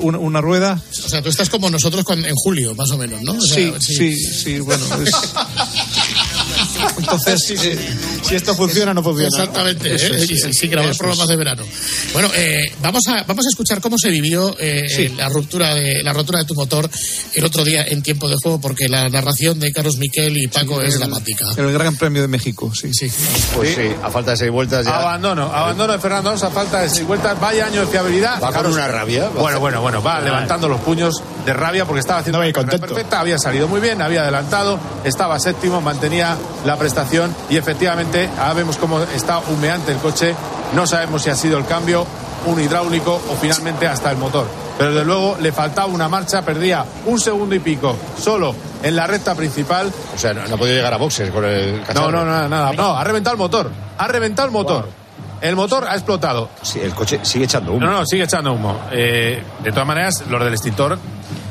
una, 0.00 0.18
una 0.18 0.40
rueda? 0.40 0.80
O 1.04 1.08
sea, 1.08 1.20
tú 1.20 1.28
estás 1.28 1.50
como 1.50 1.68
nosotros 1.68 2.04
con- 2.04 2.24
en 2.24 2.34
julio, 2.36 2.74
más 2.74 2.90
o 2.90 2.96
menos, 2.96 3.20
¿no? 3.22 3.32
O 3.32 3.40
sea, 3.40 3.56
Sí, 3.80 3.94
sí, 3.96 4.16
sí, 4.16 4.60
bueno. 4.60 4.84
es- 5.04 5.12
Entonces, 6.98 7.50
eh, 7.50 7.78
si 8.22 8.34
esto 8.34 8.54
funciona, 8.54 8.94
no 8.94 9.02
funciona. 9.02 9.28
Exactamente, 9.28 9.94
Eso 9.94 10.14
¿eh? 10.14 10.26
sí, 10.26 10.52
sí, 10.52 10.68
grabar 10.68 10.90
eso 10.90 10.98
programas 10.98 11.28
de 11.28 11.36
verano. 11.36 11.62
Bueno, 12.12 12.30
eh, 12.34 12.72
vamos, 12.82 13.02
a, 13.08 13.22
vamos 13.24 13.44
a 13.46 13.48
escuchar 13.48 13.80
cómo 13.80 13.96
se 13.98 14.10
vivió 14.10 14.54
eh, 14.58 14.86
Sí. 14.88 15.08
la, 15.16 15.28
ruptura 15.28 15.74
de, 15.74 16.02
la 16.02 16.12
rotura 16.12 16.38
de 16.40 16.44
tu 16.44 16.54
motor 16.54 16.88
el 17.34 17.44
otro 17.44 17.64
día 17.64 17.84
en 17.86 18.02
tiempo 18.02 18.28
de 18.28 18.36
juego, 18.42 18.60
porque 18.60 18.88
la 18.88 19.08
narración 19.08 19.58
de 19.60 19.72
Carlos 19.72 19.96
Miquel 19.98 20.36
y 20.38 20.46
Paco 20.48 20.80
es 20.82 20.94
el- 20.94 21.00
dramática. 21.00 21.46
El 21.56 21.72
Gran 21.72 21.96
Premio 21.96 22.22
de 22.22 22.28
México, 22.28 22.72
sí. 22.74 22.90
Sí. 22.92 23.10
Pues 23.54 23.74
sí, 23.74 23.90
a 24.02 24.10
falta 24.10 24.32
de 24.32 24.36
seis 24.36 24.50
vueltas 24.50 24.86
ya. 24.86 24.96
Abandono, 24.96 25.52
abandono 25.52 25.92
de 25.92 25.98
Fernando 25.98 26.30
Alonso 26.30 26.46
a 26.46 26.50
falta 26.50 26.80
de 26.82 26.88
seis 26.88 27.06
vueltas. 27.06 27.38
Vaya 27.40 27.66
año 27.66 27.80
de 27.82 27.86
fiabilidad. 27.88 28.40
Va 28.42 28.52
con 28.52 28.66
una 28.66 28.88
rabia. 28.88 29.28
Bueno, 29.28 29.60
bueno, 29.60 29.80
bueno, 29.80 30.02
va 30.02 30.20
levantando 30.20 30.68
los 30.68 30.80
puños 30.80 31.14
de 31.44 31.52
rabia 31.52 31.84
porque 31.84 32.00
estaba 32.00 32.20
haciendo 32.20 32.38
una 32.40 32.52
perfecta, 32.78 33.20
había 33.20 33.38
salido 33.38 33.68
muy 33.68 33.80
bien, 33.80 34.00
había 34.00 34.22
adelantado, 34.22 34.78
estaba 35.04 35.38
séptimo, 35.38 35.80
mantenía 35.80 36.36
la 36.64 36.73
prestación 36.76 37.34
y 37.50 37.56
efectivamente 37.56 38.28
ahora 38.38 38.54
vemos 38.54 38.76
cómo 38.76 39.00
está 39.00 39.38
humeante 39.38 39.92
el 39.92 39.98
coche. 39.98 40.34
No 40.74 40.86
sabemos 40.86 41.22
si 41.22 41.30
ha 41.30 41.34
sido 41.34 41.58
el 41.58 41.66
cambio, 41.66 42.06
un 42.46 42.60
hidráulico 42.60 43.14
o 43.14 43.34
finalmente 43.36 43.86
hasta 43.86 44.10
el 44.10 44.16
motor. 44.16 44.46
Pero 44.76 44.90
desde 44.90 45.04
luego 45.04 45.36
le 45.40 45.52
faltaba 45.52 45.86
una 45.86 46.08
marcha, 46.08 46.42
perdía 46.42 46.84
un 47.06 47.20
segundo 47.20 47.54
y 47.54 47.60
pico 47.60 47.96
solo 48.20 48.54
en 48.82 48.96
la 48.96 49.06
recta 49.06 49.34
principal. 49.34 49.92
O 50.14 50.18
sea, 50.18 50.34
no, 50.34 50.46
no 50.48 50.54
ha 50.56 50.58
podido 50.58 50.76
llegar 50.76 50.92
a 50.94 50.96
boxes 50.96 51.30
con 51.30 51.44
el 51.44 51.78
No, 51.80 51.84
cacharro. 51.86 52.24
no, 52.24 52.48
nada. 52.48 52.72
No, 52.72 52.96
ha 52.96 53.04
reventado 53.04 53.34
el 53.34 53.38
motor. 53.38 53.70
Ha 53.98 54.08
reventado 54.08 54.46
el 54.46 54.52
motor. 54.52 54.88
El 55.40 55.56
motor 55.56 55.86
ha 55.86 55.94
explotado. 55.94 56.48
Sí, 56.62 56.80
el 56.80 56.94
coche 56.94 57.20
sigue 57.22 57.44
echando 57.44 57.72
humo. 57.72 57.86
No, 57.86 57.92
no, 57.92 58.06
sigue 58.06 58.24
echando 58.24 58.52
humo. 58.52 58.76
Eh, 58.90 59.42
de 59.62 59.70
todas 59.70 59.86
maneras, 59.86 60.24
los 60.28 60.42
del 60.42 60.54
extintor, 60.54 60.98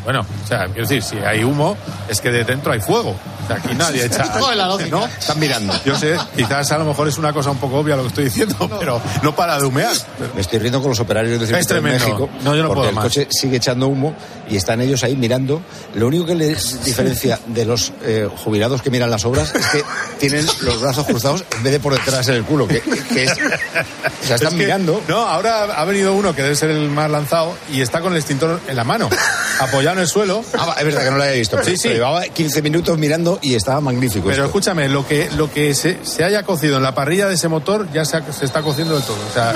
bueno, 0.03 0.21
o 0.43 0.47
sea, 0.47 0.65
quiero 0.65 0.81
decir, 0.87 1.01
si 1.03 1.17
hay 1.19 1.43
humo, 1.43 1.77
es 2.09 2.19
que 2.19 2.31
de 2.31 2.43
dentro 2.43 2.73
hay 2.73 2.81
fuego. 2.81 3.15
Aquí 3.49 3.75
nadie 3.75 4.05
echa. 4.05 4.25
Joder, 4.25 4.57
la 4.57 4.67
lógica. 4.67 4.89
¿No? 4.89 5.05
Están 5.05 5.39
mirando. 5.39 5.73
Yo 5.85 5.95
sé, 5.95 6.15
quizás 6.35 6.71
a 6.71 6.77
lo 6.77 6.85
mejor 6.85 7.07
es 7.07 7.17
una 7.17 7.33
cosa 7.33 7.51
un 7.51 7.57
poco 7.57 7.79
obvia 7.79 7.95
lo 7.95 8.03
que 8.03 8.07
estoy 8.09 8.23
diciendo, 8.25 8.69
pero 8.79 9.01
no 9.21 9.35
para 9.35 9.57
de 9.59 9.65
humear. 9.65 9.95
Me 10.35 10.41
estoy 10.41 10.59
riendo 10.59 10.81
con 10.81 10.89
los 10.89 10.99
operarios 10.99 11.39
de 11.39 11.81
México. 11.81 12.29
No, 12.43 12.55
yo 12.55 12.63
no 12.63 12.67
porque 12.69 12.79
puedo 12.79 12.89
el 12.89 12.95
más. 12.95 13.03
coche 13.05 13.27
sigue 13.29 13.57
echando 13.57 13.87
humo 13.87 14.15
y 14.49 14.55
están 14.57 14.81
ellos 14.81 15.03
ahí 15.03 15.15
mirando. 15.15 15.61
Lo 15.95 16.07
único 16.07 16.25
que 16.25 16.35
les 16.35 16.83
diferencia 16.83 17.39
de 17.47 17.65
los 17.65 17.91
eh, 18.03 18.29
jubilados 18.43 18.81
que 18.81 18.89
miran 18.89 19.09
las 19.09 19.25
obras 19.25 19.53
es 19.55 19.65
que 19.67 19.83
tienen 20.19 20.45
los 20.61 20.81
brazos 20.81 21.05
cruzados 21.05 21.43
en 21.57 21.63
vez 21.63 21.73
de 21.73 21.79
por 21.79 21.93
detrás 21.93 22.27
en 22.27 22.35
el 22.35 22.43
culo. 22.43 22.67
Que, 22.67 22.81
que 22.81 23.23
es, 23.23 23.31
o 23.31 24.25
sea, 24.25 24.35
están 24.35 24.47
Es 24.47 24.49
que, 24.49 24.55
mirando. 24.55 25.01
No, 25.07 25.19
ahora 25.27 25.63
ha 25.63 25.85
venido 25.85 26.13
uno 26.13 26.35
que 26.35 26.41
debe 26.43 26.55
ser 26.55 26.69
el 26.71 26.89
más 26.89 27.09
lanzado 27.09 27.55
y 27.71 27.81
está 27.81 28.01
con 28.01 28.13
el 28.13 28.19
extintor 28.19 28.59
en 28.67 28.75
la 28.75 28.83
mano, 28.83 29.09
apoyado 29.59 29.95
en 29.97 30.01
el 30.01 30.07
suelo. 30.07 30.43
Ah, 30.57 30.75
es 30.79 30.85
verdad 30.85 31.03
que 31.03 31.11
no 31.11 31.17
lo 31.17 31.23
había 31.23 31.35
visto. 31.35 31.57
Sí, 31.57 31.63
pero 31.65 31.77
sí. 31.77 31.89
Llevaba 31.89 32.23
15 32.23 32.61
minutos 32.61 32.97
mirando 32.97 33.39
y 33.41 33.55
estaba 33.55 33.79
magnífico. 33.81 34.23
Pero 34.25 34.33
esto. 34.35 34.45
escúchame, 34.45 34.89
lo 34.89 35.07
que, 35.07 35.29
lo 35.37 35.51
que 35.51 35.73
se, 35.75 35.99
se 36.03 36.23
haya 36.23 36.43
cocido 36.43 36.77
en 36.77 36.83
la 36.83 36.93
parrilla 36.95 37.27
de 37.27 37.35
ese 37.35 37.47
motor 37.47 37.87
ya 37.93 38.05
se, 38.05 38.17
ha- 38.17 38.33
se 38.33 38.45
está 38.45 38.61
cociendo 38.61 38.95
del 38.95 39.03
todo. 39.03 39.17
O 39.29 39.33
sea, 39.33 39.53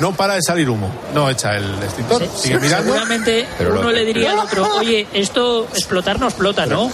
no 0.00 0.14
para 0.14 0.34
de 0.34 0.42
salir 0.42 0.68
humo. 0.70 0.90
No 1.14 1.28
echa 1.30 1.56
el 1.56 1.74
extintor, 1.82 2.26
sigue 2.36 2.58
mirando. 2.58 2.92
Seguramente 2.92 3.46
Pero 3.58 3.74
lo- 3.82 3.90
le 3.92 4.04
diría 4.04 4.33
al 4.34 4.46
otro, 4.46 4.68
oye, 4.76 5.06
esto 5.12 5.66
explotar 5.74 6.18
no 6.20 6.26
explota, 6.26 6.66
¿no? 6.66 6.90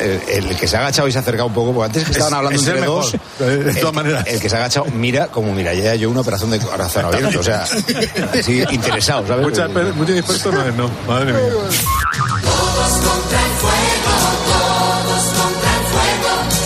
El, 0.00 0.44
el 0.48 0.56
que 0.56 0.66
se 0.68 0.76
ha 0.76 0.80
agachado 0.80 1.08
y 1.08 1.12
se 1.12 1.18
ha 1.18 1.20
acercado 1.20 1.46
un 1.48 1.54
poco, 1.54 1.72
porque 1.72 1.86
antes 1.86 2.04
que 2.04 2.12
estaban 2.12 2.32
Es- 2.32 2.36
hablando 2.36 2.60
es 2.60 2.66
el 2.66 2.68
entre 2.74 2.80
mejor, 2.80 3.02
dos. 3.04 3.12
de- 3.64 3.70
el, 3.70 3.80
todas 3.80 3.94
maneras. 3.94 4.24
el 4.26 4.40
que 4.40 4.48
se 4.48 4.56
ha 4.56 4.58
agachado 4.60 4.86
mira 4.86 5.28
como 5.28 5.52
miraría 5.52 5.94
yo 5.96 6.10
una 6.10 6.20
operación 6.20 6.50
de 6.50 6.58
corazón 6.58 7.04
abierto. 7.06 7.40
O 7.40 7.42
sea, 7.42 7.66
sí, 7.66 8.64
interesado, 8.70 9.26
¿sabes? 9.26 9.44
Mucha, 9.46 9.68
mucho 9.68 10.12
dispuesto 10.12 10.50
no 10.52 10.66
es, 10.66 10.74
no. 10.74 10.90
Madre 11.06 11.32
mía. 11.32 11.42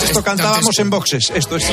Esto 0.04 0.22
cantábamos 0.24 0.78
en 0.78 0.90
boxes, 0.90 1.30
esto 1.34 1.56
es. 1.56 1.64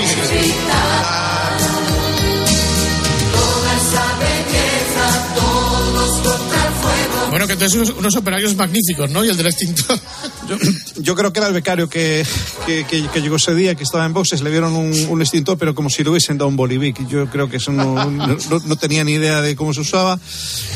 Entonces 7.58 7.76
unos, 7.76 7.98
unos 7.98 8.16
operarios 8.16 8.56
magníficos, 8.56 9.10
¿no? 9.10 9.26
Y 9.26 9.30
el 9.30 9.38
del 9.38 9.48
extintor. 9.48 10.00
Yo, 10.48 10.56
yo 10.98 11.16
creo 11.16 11.34
que 11.34 11.39
era 11.39 11.48
el 11.48 11.54
becario 11.54 11.89
que, 11.89 12.25
que, 12.66 12.86
que- 12.86 13.08
que 13.08 13.22
llegó 13.22 13.36
ese 13.38 13.54
día, 13.56 13.75
que 13.75 13.84
estaba 13.84 14.06
en 14.06 14.13
boxes, 14.13 14.42
le 14.42 14.50
dieron 14.51 14.75
un, 14.75 14.94
un 15.10 15.22
extintor, 15.22 15.58
pero 15.58 15.74
como 15.75 15.89
si 15.89 16.04
le 16.04 16.10
hubiesen 16.10 16.38
dado 16.38 16.48
un 16.50 16.56
bolivic. 16.56 17.08
Yo 17.08 17.27
creo 17.30 17.50
que 17.50 17.58
eso 17.58 17.72
no, 17.72 18.10
no, 18.10 18.38
no 18.66 18.75
tenía 18.75 19.04
ni 19.04 19.13
idea 19.13 19.42
de 19.42 19.56
cómo 19.56 19.74
se 19.74 19.82
usaba. 19.82 20.20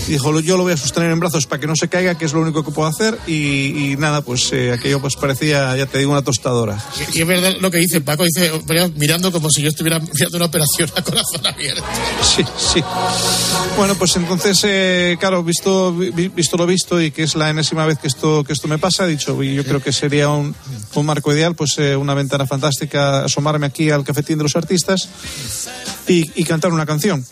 Y 0.08 0.12
dijo, 0.14 0.40
yo 0.42 0.58
lo 0.58 0.64
voy 0.64 0.74
a 0.74 0.78
sostener 0.78 1.12
en 1.12 1.20
brazos 1.20 1.46
para 1.48 1.60
que 1.60 1.68
no 1.68 1.76
se 1.76 1.88
caiga, 1.88 2.18
que 2.18 2.26
es 2.26 2.34
lo 2.34 2.42
único 2.42 2.64
que 2.64 2.72
puedo 2.72 2.88
hacer. 2.90 3.18
Y, 3.28 3.92
y 3.92 3.96
nada, 3.98 4.22
pues 4.22 4.52
eh, 4.54 4.72
aquello 4.74 5.00
pues 5.02 5.16
parecía, 5.16 5.76
ya 5.78 5.86
te 5.86 5.98
digo, 6.00 6.12
una 6.12 6.22
tostadora. 6.22 6.78
Y, 7.14 7.20
y 7.20 7.22
es 7.22 7.28
verdad 7.28 7.54
lo 7.60 7.72
que 7.72 7.78
dice 7.80 8.02
Paco, 8.02 8.24
dice, 8.24 8.52
mirando 8.98 9.32
como 9.32 9.50
si 9.50 9.62
yo 9.62 9.70
estuviera 9.70 10.00
mirando 10.00 10.38
una 10.38 10.46
operación 10.46 10.90
a 10.96 11.02
corazón 11.02 11.46
abierto. 11.46 11.84
Sí, 12.24 12.44
sí. 12.58 12.84
Bueno, 13.78 13.96
pues 13.96 14.16
entonces, 14.16 14.60
eh, 14.64 15.18
claro, 15.20 15.44
visto, 15.44 15.94
vi- 15.94 16.28
visto 16.30 16.58
lo 16.58 16.66
visto 16.66 17.02
y 17.02 17.12
que 17.12 17.24
es 17.24 17.36
la 17.36 17.50
enésima 17.50 17.86
vez 17.86 17.98
que 18.00 18.08
esto, 18.08 18.44
que 18.44 18.54
esto 18.54 18.68
me 18.68 18.78
pasa, 18.78 19.06
he 19.06 19.10
dicho, 19.10 19.42
y 19.44 19.61
yo 19.62 19.68
creo 19.68 19.82
que 19.82 19.92
sería 19.94 20.30
un, 20.30 20.56
un 20.96 21.06
marco 21.06 21.34
ideal, 21.34 21.56
pues 21.56 21.76
eh, 21.78 21.96
una 21.96 22.14
ventana 22.14 22.46
fantástica, 22.48 23.24
asomarme 23.26 23.66
aquí 23.68 23.90
al 23.90 24.04
cafetín 24.04 24.38
de 24.38 24.44
los 24.44 24.56
artistas 24.56 25.08
y, 26.08 26.30
y 26.36 26.44
cantar 26.44 26.72
una 26.74 26.86
canción. 26.86 27.26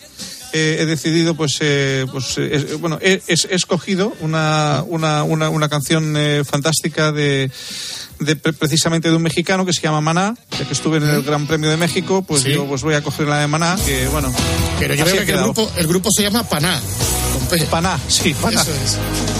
Eh, 0.52 0.78
he 0.80 0.86
decidido, 0.86 1.34
pues, 1.36 1.58
eh, 1.60 2.06
pues 2.10 2.34
eh, 2.38 2.76
bueno, 2.80 2.98
he, 3.00 3.22
he 3.28 3.54
escogido 3.54 4.12
una, 4.20 4.82
una, 4.88 5.22
una, 5.22 5.48
una 5.48 5.68
canción 5.68 6.16
eh, 6.16 6.42
fantástica 6.44 7.12
de, 7.12 7.52
de 8.18 8.34
pre- 8.34 8.52
precisamente 8.52 9.08
de 9.10 9.14
un 9.14 9.22
mexicano 9.22 9.64
que 9.64 9.72
se 9.72 9.80
llama 9.80 10.00
Maná, 10.00 10.34
ya 10.58 10.64
que 10.66 10.72
estuve 10.72 10.96
en 10.96 11.04
el 11.08 11.22
Gran 11.22 11.46
Premio 11.46 11.70
de 11.70 11.76
México, 11.76 12.22
pues 12.22 12.42
Sí. 12.42 12.48
digo, 12.48 12.66
pues 12.66 12.82
voy 12.82 12.94
a 12.94 13.02
coger 13.02 13.28
la 13.28 13.38
de 13.38 13.46
Maná, 13.46 13.76
que 13.86 14.08
bueno. 14.08 14.32
Pero 14.80 14.94
yo 14.94 15.04
creo 15.04 15.24
que 15.24 15.32
el 15.32 15.38
grupo, 15.38 15.70
el 15.76 15.86
grupo 15.86 16.08
se 16.10 16.22
llama 16.24 16.42
Paná, 16.42 16.80
con 17.32 17.46
P. 17.46 17.64
Paná, 17.66 17.96
sí, 18.08 18.34
Paná. 18.34 18.60
Eso 18.60 18.72
es. 18.72 19.39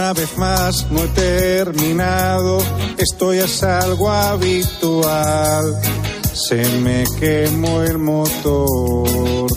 Una 0.00 0.14
vez 0.14 0.38
más 0.38 0.90
no 0.90 1.04
he 1.04 1.08
terminado, 1.08 2.62
esto 2.96 3.34
ya 3.34 3.44
es 3.44 3.62
algo 3.62 4.10
habitual. 4.10 5.78
Se 6.32 6.64
me 6.78 7.04
quemó 7.18 7.82
el 7.82 7.98
motor. 7.98 9.50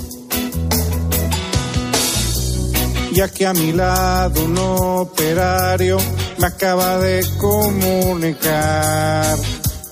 Ya 3.13 3.29
que 3.29 3.47
a 3.47 3.53
mi 3.53 3.71
lado 3.71 4.43
un 4.43 4.57
operario 4.57 5.97
me 6.38 6.47
acaba 6.47 6.97
de 6.97 7.25
comunicar 7.38 9.38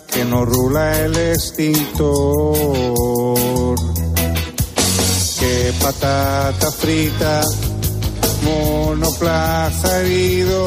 que 0.08 0.26
no 0.26 0.44
rula 0.44 1.00
el 1.00 1.16
extintor. 1.16 2.10
Que 5.40 5.74
patata 5.82 6.72
frita 6.72 7.42
monoplaza 8.52 10.02
herido, 10.02 10.66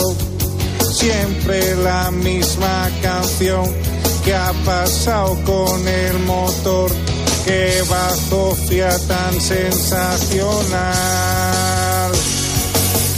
siempre 0.93 1.77
la 1.77 2.11
misma 2.11 2.89
canción 3.03 3.65
que 4.25 4.35
ha 4.35 4.53
pasado 4.65 5.39
con 5.45 5.87
el 5.87 6.19
motor, 6.21 6.91
que 7.45 7.83
bajo 7.89 8.55
fia 8.69 8.97
tan 9.07 9.41
sensacional. 9.41 10.83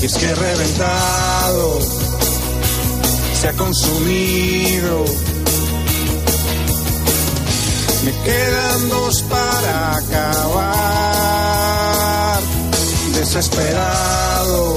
Y 0.03 0.07
es 0.07 0.15
que 0.15 0.35
reventado, 0.35 1.81
se 3.41 3.49
ha 3.49 3.53
consumido 3.53 5.05
Me 8.07 8.13
quedan 8.13 8.89
dos 8.89 9.23
para 9.23 9.97
acabar. 9.97 11.16
Desesperado 13.27 14.77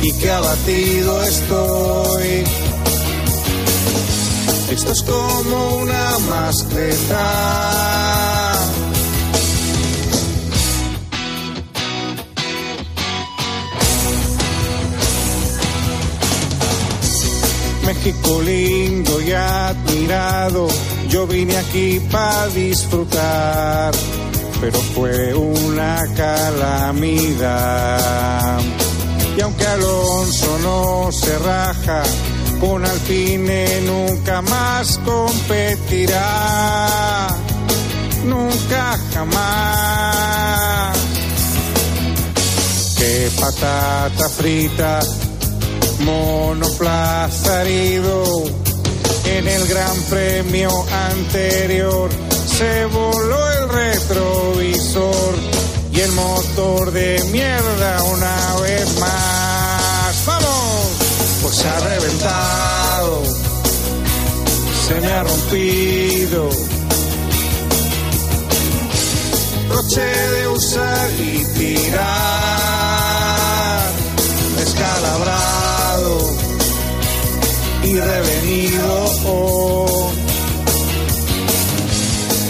y 0.00 0.12
que 0.14 0.30
abatido 0.30 1.22
estoy. 1.22 2.44
Esto 4.70 4.92
es 4.92 5.02
como 5.02 5.76
una 5.76 6.18
mascleta. 6.30 7.24
México 17.84 18.40
lindo 18.42 19.20
y 19.20 19.32
admirado, 19.32 20.68
yo 21.10 21.26
vine 21.26 21.54
aquí 21.58 22.00
para 22.10 22.48
disfrutar, 22.48 23.92
pero 24.60 24.78
fue 24.94 25.34
una 25.34 26.04
calamidad. 26.16 27.98
Y 29.36 29.40
aunque 29.40 29.66
Alonso 29.66 30.58
no 30.62 31.10
se 31.12 31.38
raja, 31.38 32.02
con 32.60 32.84
Alpine 32.84 33.80
nunca 33.82 34.42
más 34.42 34.98
competirá, 35.04 36.18
nunca 38.24 38.98
jamás. 39.14 40.98
Qué 42.96 43.30
patata 43.40 44.28
frita 44.28 45.00
monoplaza 46.00 47.62
herido 47.62 48.24
en 49.24 49.46
el 49.46 49.66
gran 49.66 49.96
premio 50.10 50.70
anterior 51.10 52.10
se 52.58 52.86
voló 52.86 53.52
el 53.52 53.57
retrovisor 53.68 55.34
y 55.92 56.00
el 56.00 56.12
motor 56.12 56.92
de 56.92 57.22
mierda 57.30 58.02
una 58.04 58.56
vez 58.62 58.98
más 58.98 60.26
vamos 60.26 60.86
pues 61.42 61.54
se 61.54 61.68
ha 61.68 61.80
reventado 61.80 63.22
se 64.86 65.00
me 65.00 65.12
ha 65.12 65.22
rompido 65.22 66.48
broche 69.68 70.00
de 70.00 70.48
usar 70.48 71.10
y 71.18 71.44
tirar 71.58 72.58
descalabrado 74.56 76.48
y 77.84 77.98
revenido. 77.98 79.04
Oh. 79.24 80.27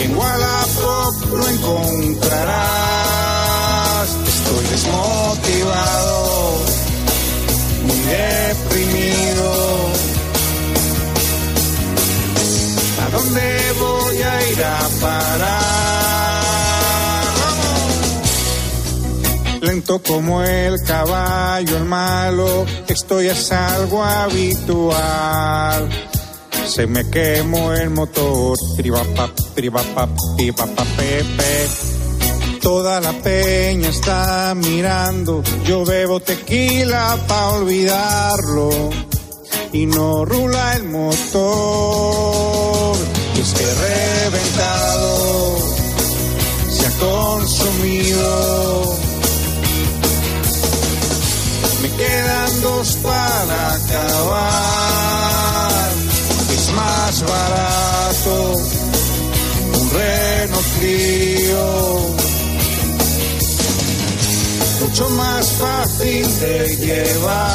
En 0.08 0.16
Wallapop 0.16 1.14
lo 1.32 1.48
encontrarás. 1.48 2.58
Estoy 4.26 4.64
desmotivado, 4.70 6.58
muy 7.84 8.00
deprimido. 8.16 9.48
¿A 13.04 13.10
dónde 13.10 13.72
voy 13.78 14.22
a 14.22 14.50
ir 14.50 14.64
a 14.64 14.88
parar? 15.00 15.68
Lento 19.60 20.00
como 20.02 20.42
el 20.42 20.80
caballo, 20.86 21.76
el 21.76 21.84
malo, 21.84 22.64
esto 22.86 23.20
ya 23.20 23.32
es 23.32 23.52
algo 23.52 24.02
habitual. 24.02 25.88
Se 26.68 26.86
me 26.86 27.08
quemó 27.08 27.72
el 27.72 27.88
motor, 27.90 28.56
piribapap, 28.76 29.30
piribapap, 29.54 30.10
piribapap, 30.36 30.86
pepe. 30.96 31.68
Toda 32.60 33.00
la 33.00 33.12
peña 33.12 33.88
está 33.88 34.54
mirando, 34.54 35.42
yo 35.64 35.86
bebo 35.86 36.20
tequila 36.20 37.18
pa' 37.26 37.52
olvidarlo. 37.52 38.68
Y 39.72 39.86
no 39.86 40.26
rula 40.26 40.76
el 40.76 40.84
motor, 40.84 41.38
y 43.34 43.40
es 43.40 43.54
que 43.54 43.64
reventado, 43.64 45.56
se 46.70 46.86
ha 46.86 46.90
consumido. 47.00 48.94
Me 51.82 51.90
quedan 51.96 52.60
dos 52.60 52.98
para 53.02 53.74
acabar. 53.74 55.27
Más 57.08 57.22
barato 57.22 58.52
un 59.72 59.90
Renault 59.92 60.66
Clio. 60.78 62.16
Mucho 64.80 65.08
más 65.08 65.52
fácil 65.52 66.40
de 66.40 66.76
llevar. 66.76 67.48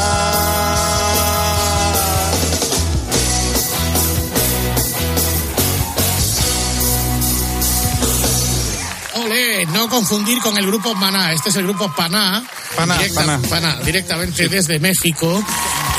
Ole, 9.24 9.66
no 9.66 9.88
confundir 9.88 10.40
con 10.40 10.58
el 10.58 10.66
grupo 10.66 10.96
Maná. 10.96 11.32
Este 11.32 11.50
es 11.50 11.54
el 11.54 11.62
grupo 11.62 11.94
Paná. 11.94 12.44
Paná, 12.74 12.98
Paná. 13.14 13.40
Paná, 13.48 13.76
directamente 13.84 14.48
desde 14.48 14.80
México. 14.80 15.44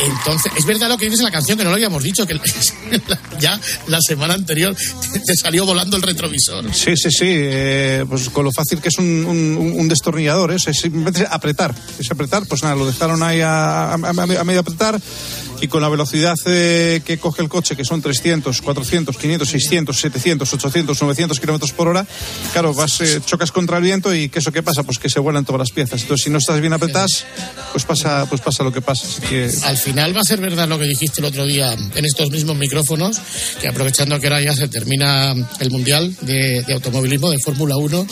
Entonces, 0.01 0.51
es 0.57 0.65
verdad 0.65 0.89
lo 0.89 0.97
que 0.97 1.05
dices 1.05 1.19
en 1.19 1.25
la 1.25 1.31
canción, 1.31 1.57
que 1.57 1.63
no 1.63 1.69
lo 1.69 1.75
habíamos 1.75 2.03
dicho, 2.03 2.25
que 2.27 2.33
ya 3.39 3.59
la 3.87 3.99
semana 4.01 4.33
anterior 4.33 4.75
te 5.25 5.35
salió 5.35 5.65
volando 5.65 5.97
el 5.97 6.03
retrovisor. 6.03 6.73
Sí, 6.73 6.93
sí, 6.95 7.09
sí. 7.11 7.25
eh, 7.27 8.05
pues 8.07 8.29
con 8.29 8.45
lo 8.45 8.51
fácil 8.51 8.79
que 8.81 8.89
es 8.89 8.97
un, 8.97 9.05
un- 9.25 9.73
un 9.79 9.87
destornillador, 9.87 10.51
¿eh? 10.51 10.55
es 10.55 10.77
simplemente 10.77 11.25
apretar. 11.29 11.73
Es 11.99 12.09
apretar, 12.11 12.45
pues 12.47 12.63
nada, 12.63 12.75
lo 12.75 12.85
dejaron 12.85 13.21
ahí 13.23 13.41
a, 13.41 13.91
a- 13.91 13.95
a- 13.95 14.39
a 14.39 14.43
medio 14.43 14.59
apretar 14.59 14.99
y 15.61 15.67
con 15.69 15.81
la 15.81 15.87
velocidad 15.87 16.35
eh, 16.47 17.01
que 17.05 17.17
coge 17.17 17.41
el 17.41 17.47
coche, 17.47 17.75
que 17.77 17.85
son 17.85 18.01
300, 18.01 18.61
400, 18.61 19.15
500, 19.17 19.47
600, 19.49 19.97
700, 19.99 20.53
800, 20.53 21.01
900 21.01 21.39
kilómetros 21.39 21.71
por 21.71 21.87
hora, 21.87 22.05
claro, 22.51 22.73
vas, 22.73 22.99
eh, 22.99 23.21
chocas 23.25 23.51
contra 23.53 23.77
el 23.77 23.83
viento 23.83 24.13
y 24.13 24.27
¿qué 24.27 24.39
eso 24.39 24.51
qué 24.51 24.61
pasa? 24.63 24.83
Pues 24.83 24.99
que 24.99 25.09
se 25.09 25.19
vuelan 25.21 25.45
todas 25.45 25.59
las 25.59 25.71
piezas. 25.71 26.01
Entonces, 26.01 26.25
si 26.25 26.29
no 26.29 26.39
estás 26.39 26.59
bien 26.59 26.73
apretadas, 26.73 27.25
pues 27.71 27.85
pasa, 27.85 28.25
pues 28.29 28.41
pasa 28.41 28.63
lo 28.63 28.73
que 28.73 28.81
pasa. 28.81 29.07
Así 29.07 29.21
que 29.21 29.49
Al 29.63 29.77
final 29.77 30.15
va 30.15 30.19
a 30.19 30.23
ser 30.23 30.41
verdad 30.41 30.67
lo 30.67 30.77
que 30.77 30.85
dijiste 30.85 31.21
el 31.21 31.25
otro 31.25 31.45
día 31.45 31.71
en 31.73 32.05
estos 32.05 32.29
mismos 32.31 32.57
micrófonos, 32.57 33.17
que 33.61 33.67
aprovechando 33.67 34.19
que 34.19 34.27
ahora 34.27 34.41
ya 34.41 34.53
se 34.53 34.67
termina 34.67 35.33
el 35.59 35.71
Mundial 35.71 36.15
de, 36.21 36.63
de 36.63 36.73
Automovilismo, 36.73 37.29
de 37.29 37.39
Fórmula 37.39 37.75
1, 37.77 38.07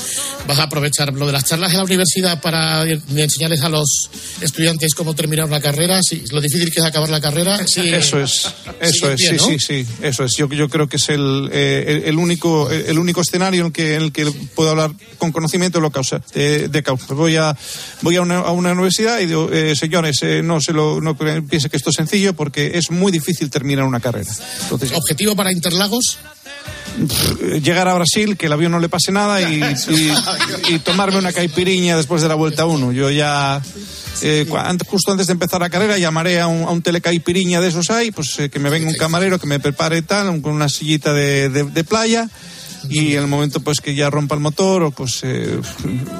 vas 0.47 0.59
a 0.59 0.63
aprovechar 0.63 1.13
lo 1.13 1.25
de 1.25 1.31
las 1.31 1.45
charlas 1.45 1.71
en 1.71 1.77
la 1.77 1.83
universidad 1.83 2.41
para 2.41 2.83
enseñarles 2.83 3.61
a 3.61 3.69
los 3.69 4.09
estudiantes 4.41 4.93
cómo 4.95 5.15
terminar 5.15 5.45
una 5.45 5.61
carrera, 5.61 5.99
si, 6.01 6.23
lo 6.31 6.41
difícil 6.41 6.71
que 6.71 6.79
es 6.79 6.85
acabar 6.85 7.09
la 7.09 7.21
carrera. 7.21 7.65
sí, 7.65 7.81
Eso 7.93 8.19
es, 8.19 8.47
eso 8.79 9.11
es, 9.11 9.17
pie, 9.17 9.29
sí, 9.29 9.35
¿no? 9.35 9.45
sí, 9.45 9.57
sí, 9.59 9.87
eso 10.01 10.23
es. 10.23 10.35
Yo, 10.37 10.47
yo 10.49 10.69
creo 10.69 10.87
que 10.87 10.97
es 10.97 11.09
el, 11.09 11.49
eh, 11.51 12.03
el, 12.05 12.17
único, 12.17 12.69
el, 12.69 12.85
el 12.87 12.99
único 12.99 13.21
escenario 13.21 13.61
en 13.61 13.67
el 13.67 13.73
que, 13.73 13.95
en 13.95 14.01
el 14.03 14.11
que 14.11 14.25
puedo 14.55 14.71
hablar 14.71 14.91
con 15.17 15.31
conocimiento 15.31 15.77
de 15.77 15.81
lo 15.81 15.91
causa, 15.91 16.21
de, 16.33 16.67
de 16.67 16.83
causa. 16.83 17.13
Voy 17.13 17.35
a, 17.37 17.55
voy 18.01 18.15
a 18.15 18.21
una, 18.21 18.39
a 18.39 18.51
una 18.51 18.71
universidad 18.71 19.19
y 19.19 19.25
digo, 19.25 19.49
eh, 19.51 19.75
señores, 19.75 20.21
eh, 20.23 20.41
no 20.43 20.59
se 20.61 20.73
lo, 20.73 21.01
no 21.01 21.15
piense 21.15 21.69
que 21.69 21.77
esto 21.77 21.89
es 21.89 21.95
sencillo 21.95 22.33
porque 22.33 22.71
es 22.75 22.91
muy 22.91 23.11
difícil 23.11 23.49
terminar 23.49 23.85
una 23.85 23.99
carrera. 23.99 24.31
Entonces, 24.63 24.91
Objetivo 25.03 25.35
para 25.35 25.51
Interlagos. 25.51 26.17
llegar 27.61 27.87
a 27.87 27.93
Brasil, 27.93 28.37
que 28.37 28.45
el 28.45 28.53
avión 28.53 28.71
no 28.71 28.79
le 28.79 28.87
pase 28.87 29.11
nada 29.11 29.41
y, 29.41 29.61
tomarme 30.83 31.17
una 31.17 31.33
caipiriña 31.33 31.97
después 31.97 32.21
de 32.21 32.29
la 32.29 32.35
vuelta 32.35 32.65
uno. 32.65 32.91
Yo 32.93 33.09
ya, 33.11 33.61
eh, 34.21 34.45
justo 34.87 35.11
antes 35.11 35.27
de 35.27 35.33
empezar 35.33 35.59
la 35.59 35.69
carrera, 35.69 35.97
llamaré 35.97 36.39
a 36.39 36.47
un, 36.47 36.63
a 36.63 36.81
telecaipiriña 36.81 37.59
de 37.59 37.67
esos 37.67 37.89
ahí, 37.89 38.11
pues 38.11 38.39
eh, 38.39 38.49
que 38.49 38.59
me 38.59 38.69
venga 38.69 38.87
un 38.87 38.95
camarero, 38.95 39.39
que 39.39 39.47
me 39.47 39.59
prepare 39.59 40.03
tal, 40.03 40.41
con 40.41 40.53
una 40.53 40.69
sillita 40.69 41.13
de 41.13 41.85
playa. 41.87 42.29
Y 42.89 43.13
en 43.13 43.21
el 43.21 43.27
momento 43.27 43.59
pues 43.61 43.79
que 43.79 43.95
ya 43.95 44.09
rompa 44.09 44.35
el 44.35 44.41
motor 44.41 44.83
o 44.83 44.91
pues 44.91 45.21
eh, 45.23 45.59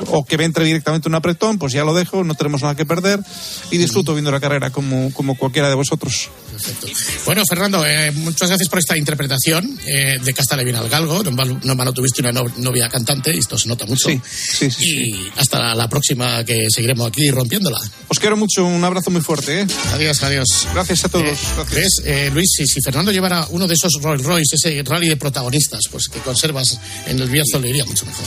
o 0.08 0.26
que 0.26 0.36
entre 0.36 0.66
directamente 0.66 1.08
un 1.08 1.16
apretón, 1.16 1.58
pues 1.58 1.74
ya 1.74 1.84
lo 1.84 1.94
dejo, 1.94 2.24
no 2.24 2.36
tenemos 2.36 2.62
nada 2.62 2.76
que 2.76 2.86
perder 2.86 3.20
y 3.72 3.78
disfruto 3.78 4.14
viendo 4.14 4.32
la 4.32 4.40
carrera 4.40 4.70
como, 4.72 5.12
como 5.14 5.36
cualquiera 5.38 5.70
de 5.70 5.76
vosotros. 5.76 6.30
Bueno, 7.26 7.44
Fernando, 7.48 7.86
eh, 7.86 8.12
muchas 8.12 8.50
gracias 8.50 8.70
por 8.70 8.80
esta 8.80 8.98
interpretación 8.98 9.78
eh, 9.86 10.20
de 10.24 10.34
Castale 10.34 10.64
bien 10.64 10.76
al 10.76 10.90
galgo. 10.90 11.24
No 11.24 11.32
mal, 11.32 11.60
no 11.64 11.76
malo 11.76 11.94
tuviste 11.94 12.22
una 12.22 12.32
no- 12.32 12.46
novia 12.58 12.90
cantante, 12.90 13.34
y 13.36 13.40
esto 13.40 13.58
se 13.58 13.68
nota 13.68 13.86
mucho. 13.86 14.10
Sí, 14.10 14.20
sí, 14.26 14.70
sí, 14.70 14.86
Y 14.86 15.32
hasta 15.38 15.60
la, 15.60 15.76
la 15.76 15.88
próxima 15.90 16.44
que 16.44 16.68
seguiremos 16.70 17.08
aquí 17.08 17.30
rompiéndola. 17.32 17.78
Os 18.08 18.20
quiero 18.20 18.38
mucho, 18.38 18.66
un 18.66 18.84
abrazo 18.84 19.10
muy 19.12 19.22
fuerte. 19.22 19.62
¿eh? 19.62 19.68
Adiós, 19.94 20.22
adiós. 20.24 20.68
Gracias 20.74 21.06
a 21.06 21.10
todos. 21.10 21.26
Eh, 21.26 21.66
¿Ves, 21.76 22.02
eh, 22.06 22.30
Luis? 22.34 22.50
Si, 22.56 22.68
si 22.68 22.82
Fernando 22.82 23.12
llevara 23.12 23.48
uno 23.50 23.68
de 23.68 23.74
esos 23.74 23.94
Rolls 24.02 24.24
Royce, 24.24 24.56
ese 24.56 24.84
rally 24.84 25.10
de 25.10 25.18
protagonistas, 25.18 25.82
pues 25.92 26.08
que 26.08 26.20
en 27.08 27.20
el 27.20 27.30
Bierzo, 27.30 27.60
le 27.60 27.70
iría 27.70 27.86
mucho 27.86 28.06
mejor. 28.06 28.26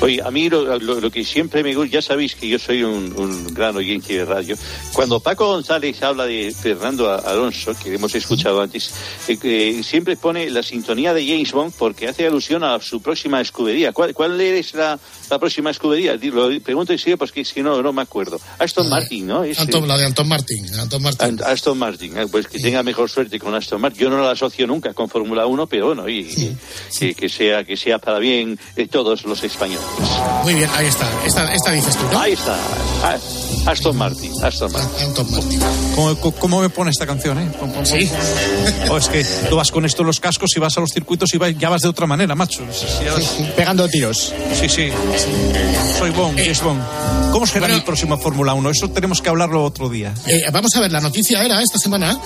Oye, 0.00 0.20
a 0.24 0.30
mí 0.30 0.48
lo, 0.50 0.78
lo- 0.78 1.00
lo 1.00 1.10
que 1.10 1.24
siempre 1.24 1.62
me 1.62 1.74
gusta, 1.74 1.92
ya 1.92 2.02
sabéis 2.02 2.34
que 2.34 2.48
yo 2.48 2.58
soy 2.58 2.82
un, 2.82 3.12
un 3.16 3.54
gran 3.54 3.76
oyente 3.76 4.14
de 4.18 4.24
radio. 4.24 4.56
Cuando 4.92 5.20
Paco 5.20 5.46
González 5.46 6.02
habla 6.02 6.24
de 6.26 6.52
Fernando 6.52 7.10
Alonso, 7.12 7.74
que 7.80 7.94
hemos 7.94 8.12
escuchado 8.14 8.60
antes, 8.60 8.90
eh, 9.28 9.80
siempre 9.84 10.16
pone 10.16 10.50
la 10.50 10.62
sintonía 10.62 11.14
de 11.14 11.24
James 11.26 11.52
Bond 11.52 11.72
porque 11.78 12.08
hace 12.08 12.26
alusión 12.26 12.64
a 12.64 12.80
su 12.80 13.00
próxima 13.00 13.40
escudería. 13.40 13.92
¿Cuál, 13.92 14.12
cuál 14.12 14.40
es 14.40 14.74
la, 14.74 14.98
la 15.30 15.38
próxima 15.38 15.70
escudería? 15.70 16.16
Lo 16.16 16.48
pregunto 16.60 16.92
en 16.92 16.98
serio 16.98 17.16
porque 17.18 17.42
que 17.44 17.62
no, 17.62 17.80
no 17.82 17.92
me 17.92 18.02
acuerdo. 18.02 18.40
Aston 18.58 18.88
Martin, 18.88 19.26
¿no? 19.26 19.44
Es, 19.44 19.58
Anton, 19.60 19.84
eh, 19.84 19.86
la 19.88 19.98
de 19.98 20.06
Anton 20.06 20.26
Martin. 20.28 20.74
Anton 20.80 21.02
Martin. 21.02 21.40
Aston 21.44 21.78
Martin, 21.78 22.16
eh, 22.18 22.26
pues 22.30 22.46
que 22.46 22.58
tenga 22.58 22.82
mejor 22.82 23.10
suerte 23.10 23.38
con 23.38 23.54
Aston 23.54 23.80
Martin. 23.80 24.00
Yo 24.02 24.10
no 24.10 24.20
la 24.22 24.30
asocio 24.32 24.66
nunca 24.66 24.94
con 24.94 25.08
Fórmula 25.08 25.46
1, 25.46 25.66
pero 25.66 25.86
bueno, 25.88 26.08
y, 26.08 26.20
y- 26.20 26.56
Que, 26.98 27.14
que 27.14 27.28
sea 27.28 27.51
que 27.64 27.76
sea 27.76 27.98
para 27.98 28.18
bien 28.18 28.58
de 28.76 28.86
todos 28.88 29.24
los 29.24 29.42
españoles. 29.44 29.84
Muy 30.44 30.54
bien, 30.54 30.68
ahí 30.74 30.86
está. 30.86 31.06
Esta, 31.26 31.54
esta 31.54 31.72
dices 31.72 31.96
tú, 31.96 32.04
¿no? 32.12 32.18
Ahí 32.20 32.32
está. 32.32 32.56
Ah, 33.04 33.16
Aston 33.66 33.96
Martin, 33.96 34.32
Aston 34.42 34.72
Martin. 34.72 35.06
Anton 35.06 35.30
Martin. 35.30 35.60
¿Cómo, 35.94 36.32
cómo- 36.38 36.60
me 36.62 36.68
pone 36.68 36.90
esta 36.90 37.06
canción, 37.06 37.38
eh? 37.38 37.48
Pom, 37.58 37.70
pom, 37.72 37.84
pom. 37.84 37.86
Sí. 37.86 38.08
Oh, 38.90 38.96
es 38.96 39.08
que 39.08 39.24
tú 39.48 39.56
vas 39.56 39.70
con 39.70 39.84
esto 39.84 40.02
en 40.02 40.06
los 40.08 40.20
cascos 40.20 40.50
y 40.56 40.60
vas 40.60 40.76
a 40.76 40.80
los 40.80 40.90
circuitos 40.90 41.32
y 41.34 41.38
vas- 41.38 41.56
ya 41.58 41.68
vas 41.68 41.82
de 41.82 41.88
otra 41.88 42.06
manera, 42.06 42.34
macho. 42.34 42.62
Sí, 42.72 42.86
sí, 43.18 43.44
Pegando 43.56 43.88
tiros. 43.88 44.32
Sí, 44.58 44.68
sí. 44.68 44.88
Soy 45.98 46.10
Bond, 46.10 46.38
Eh, 46.38 46.50
es 46.50 46.62
Bond. 46.62 46.80
¿Cómo 47.32 47.46
será 47.46 47.60
bueno. 47.60 47.76
el 47.76 47.84
próximo 47.84 48.18
Fórmula 48.18 48.54
1? 48.54 48.70
Eso 48.70 48.90
tenemos 48.90 49.20
que 49.22 49.28
hablarlo 49.28 49.64
otro 49.64 49.88
día. 49.88 50.12
Eh, 50.26 50.42
vamos 50.52 50.74
a 50.76 50.80
ver, 50.80 50.92
la 50.92 51.00
noticia 51.00 51.42
era 51.44 51.62
esta 51.62 51.78
semana 51.78 52.18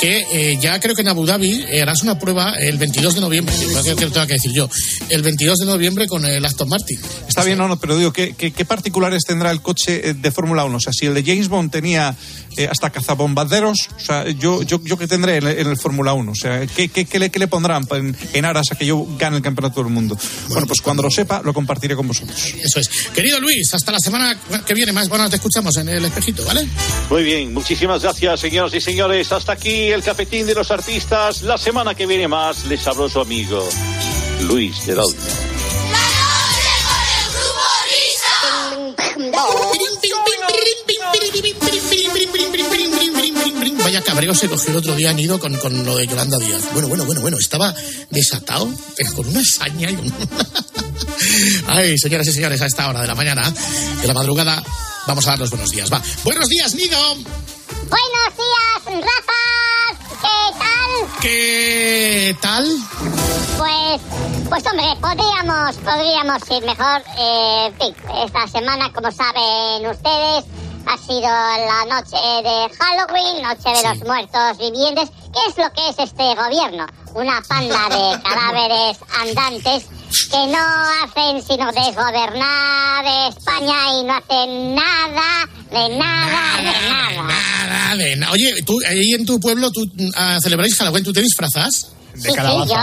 que 0.00 0.24
eh, 0.32 0.58
ya 0.60 0.78
creo 0.80 0.94
que 0.94 1.02
en 1.02 1.08
Abu 1.08 1.26
Dhabi 1.26 1.64
eh, 1.68 1.82
harás 1.82 2.02
una 2.02 2.18
prueba 2.18 2.52
el 2.58 2.78
22 2.78 3.14
de 3.16 3.20
noviembre, 3.20 3.54
igual 3.60 3.82
que 3.84 3.96
que 3.96 4.04
lo 4.06 4.12
tengo 4.12 4.26
que 4.26 4.34
decir 4.34 4.52
yo, 4.52 4.68
el 5.08 5.22
22 5.22 5.58
de 5.58 5.66
noviembre 5.66 6.06
con 6.06 6.24
el 6.24 6.44
Aston 6.44 6.68
Martin. 6.68 6.98
Está 7.28 7.44
bien, 7.44 7.58
no, 7.58 7.68
no, 7.68 7.78
pero 7.78 7.96
digo, 7.96 8.12
¿qué, 8.12 8.34
qué, 8.36 8.52
qué 8.52 8.64
particulares 8.64 9.22
tendrá 9.26 9.50
el 9.50 9.62
coche 9.62 10.10
eh, 10.10 10.14
de 10.14 10.30
Fórmula 10.30 10.64
1? 10.64 10.76
O 10.76 10.80
sea, 10.80 10.92
si 10.92 11.06
el 11.06 11.14
de 11.14 11.22
James 11.22 11.48
Bond 11.48 11.70
tenía 11.70 12.14
eh, 12.56 12.68
hasta 12.70 12.90
cazabombarderos, 12.90 13.88
o 13.96 14.00
sea, 14.00 14.28
yo, 14.30 14.62
yo, 14.62 14.80
yo 14.84 14.98
qué 14.98 15.06
tendré 15.06 15.36
en 15.36 15.46
el, 15.46 15.58
en 15.58 15.66
el 15.68 15.76
Fórmula 15.76 16.12
1? 16.12 16.32
O 16.32 16.34
sea, 16.34 16.66
¿qué, 16.66 16.88
qué, 16.88 17.04
qué 17.04 17.18
le, 17.18 17.30
qué 17.30 17.38
le 17.38 17.48
pondrán 17.48 17.86
en, 17.92 18.16
en 18.32 18.44
aras 18.44 18.66
a 18.72 18.76
que 18.76 18.86
yo 18.86 19.06
gane 19.18 19.36
el 19.36 19.42
campeonato 19.42 19.82
del 19.82 19.92
mundo? 19.92 20.18
Bueno, 20.48 20.66
pues 20.66 20.80
cuando 20.80 21.02
lo 21.02 21.10
sepa, 21.10 21.42
lo 21.42 21.54
compartiré 21.54 21.96
con 21.96 22.06
vosotros. 22.06 22.54
Eso 22.62 22.80
es. 22.80 22.88
Querido 23.14 23.40
Luis, 23.40 23.72
hasta 23.74 23.92
la 23.92 23.98
semana 23.98 24.38
que 24.66 24.74
viene 24.74 24.92
más. 24.92 25.08
Bueno, 25.08 25.28
te 25.30 25.36
escuchamos 25.36 25.76
en 25.76 25.88
el 25.88 26.04
espejito, 26.04 26.44
¿vale? 26.44 26.66
Muy 27.10 27.22
bien, 27.22 27.52
muchísimas 27.52 28.02
gracias, 28.02 28.40
señoras 28.40 28.74
y 28.74 28.80
señores. 28.80 29.32
Hasta 29.32 29.52
aquí 29.52 29.90
el 29.90 30.02
cafetín 30.02 30.46
de 30.46 30.54
los 30.54 30.70
artistas. 30.70 31.42
La 31.42 31.58
semana 31.58 31.94
que 31.94 32.06
viene 32.06 32.28
más 32.28 32.66
les 32.66 32.86
habló 32.86 33.08
su 33.08 33.20
amigo 33.20 33.68
Luis 34.42 34.76
Geraldo. 34.84 35.14
Vaya 43.78 44.02
cabreo 44.02 44.34
se 44.34 44.48
cogió 44.48 44.70
el 44.70 44.76
otro 44.76 44.94
día 44.94 45.12
Nido 45.12 45.38
con, 45.38 45.56
con 45.58 45.84
lo 45.84 45.96
de 45.96 46.06
Yolanda 46.06 46.38
Díaz. 46.38 46.62
Bueno, 46.72 46.88
bueno, 46.88 47.04
bueno, 47.04 47.20
bueno, 47.20 47.36
estaba 47.38 47.74
desatado, 48.10 48.72
pero 48.96 49.12
con 49.14 49.28
una 49.28 49.42
saña 49.44 49.90
y 49.90 49.94
un... 49.94 50.12
Ay, 51.66 51.98
señoras 51.98 52.26
y 52.28 52.32
señores, 52.32 52.60
a 52.62 52.66
esta 52.66 52.88
hora 52.88 53.02
de 53.02 53.08
la 53.08 53.14
mañana, 53.14 53.52
de 54.00 54.06
la 54.06 54.14
madrugada, 54.14 54.62
vamos 55.06 55.26
a 55.26 55.30
dar 55.30 55.40
los 55.40 55.50
buenos 55.50 55.70
días. 55.70 55.92
Va. 55.92 56.02
Buenos 56.24 56.48
días, 56.48 56.74
Nido. 56.74 56.98
Buenos 57.88 58.36
días, 58.36 59.02
razas. 59.02 59.41
¿Qué 61.20 62.36
tal? 62.40 62.66
Pues, 63.58 64.00
pues 64.48 64.66
hombre, 64.66 64.86
podríamos, 65.00 65.76
podríamos 65.76 66.42
ir 66.50 66.64
mejor. 66.64 67.02
Eh, 67.18 67.66
en 67.66 67.74
fin, 67.74 67.94
esta 68.24 68.46
semana, 68.48 68.92
como 68.92 69.10
saben 69.12 69.86
ustedes, 69.88 70.44
ha 70.86 70.98
sido 70.98 71.22
la 71.22 71.84
noche 71.88 72.16
de 72.16 72.68
Halloween, 72.76 73.42
noche 73.42 73.70
de 73.70 73.88
los 73.88 74.06
muertos 74.06 74.58
vivientes. 74.58 75.10
¿Qué 75.32 75.40
es 75.48 75.56
lo 75.56 75.72
que 75.72 75.88
es 75.88 75.98
este 75.98 76.34
gobierno? 76.34 76.86
Una 77.14 77.40
panda 77.48 77.88
de 77.88 78.22
cadáveres 78.28 78.98
andantes 79.20 79.86
que 80.30 80.46
no 80.46 80.58
hacen 81.04 81.42
sino 81.46 81.70
desgobernar 81.72 83.04
España 83.28 83.76
y 84.00 84.04
no 84.04 84.14
hacen 84.14 84.74
nada, 84.74 85.48
de 85.70 85.96
nada, 85.96 86.56
de 86.58 86.88
nada. 86.88 87.22
Nada 87.68 87.96
de 87.96 88.16
nada. 88.16 88.32
Oye, 88.32 88.62
tú, 88.64 88.78
ahí 88.88 89.12
en 89.14 89.24
tu 89.26 89.38
pueblo, 89.40 89.70
¿tú 89.70 89.84
ah, 90.16 90.38
celebráis 90.42 90.76
Halloween? 90.76 91.04
¿Tú 91.04 91.12
te 91.12 91.22
disfrazas? 91.22 91.88
Sí, 92.14 92.28
sí, 92.28 92.34
yo 92.36 92.36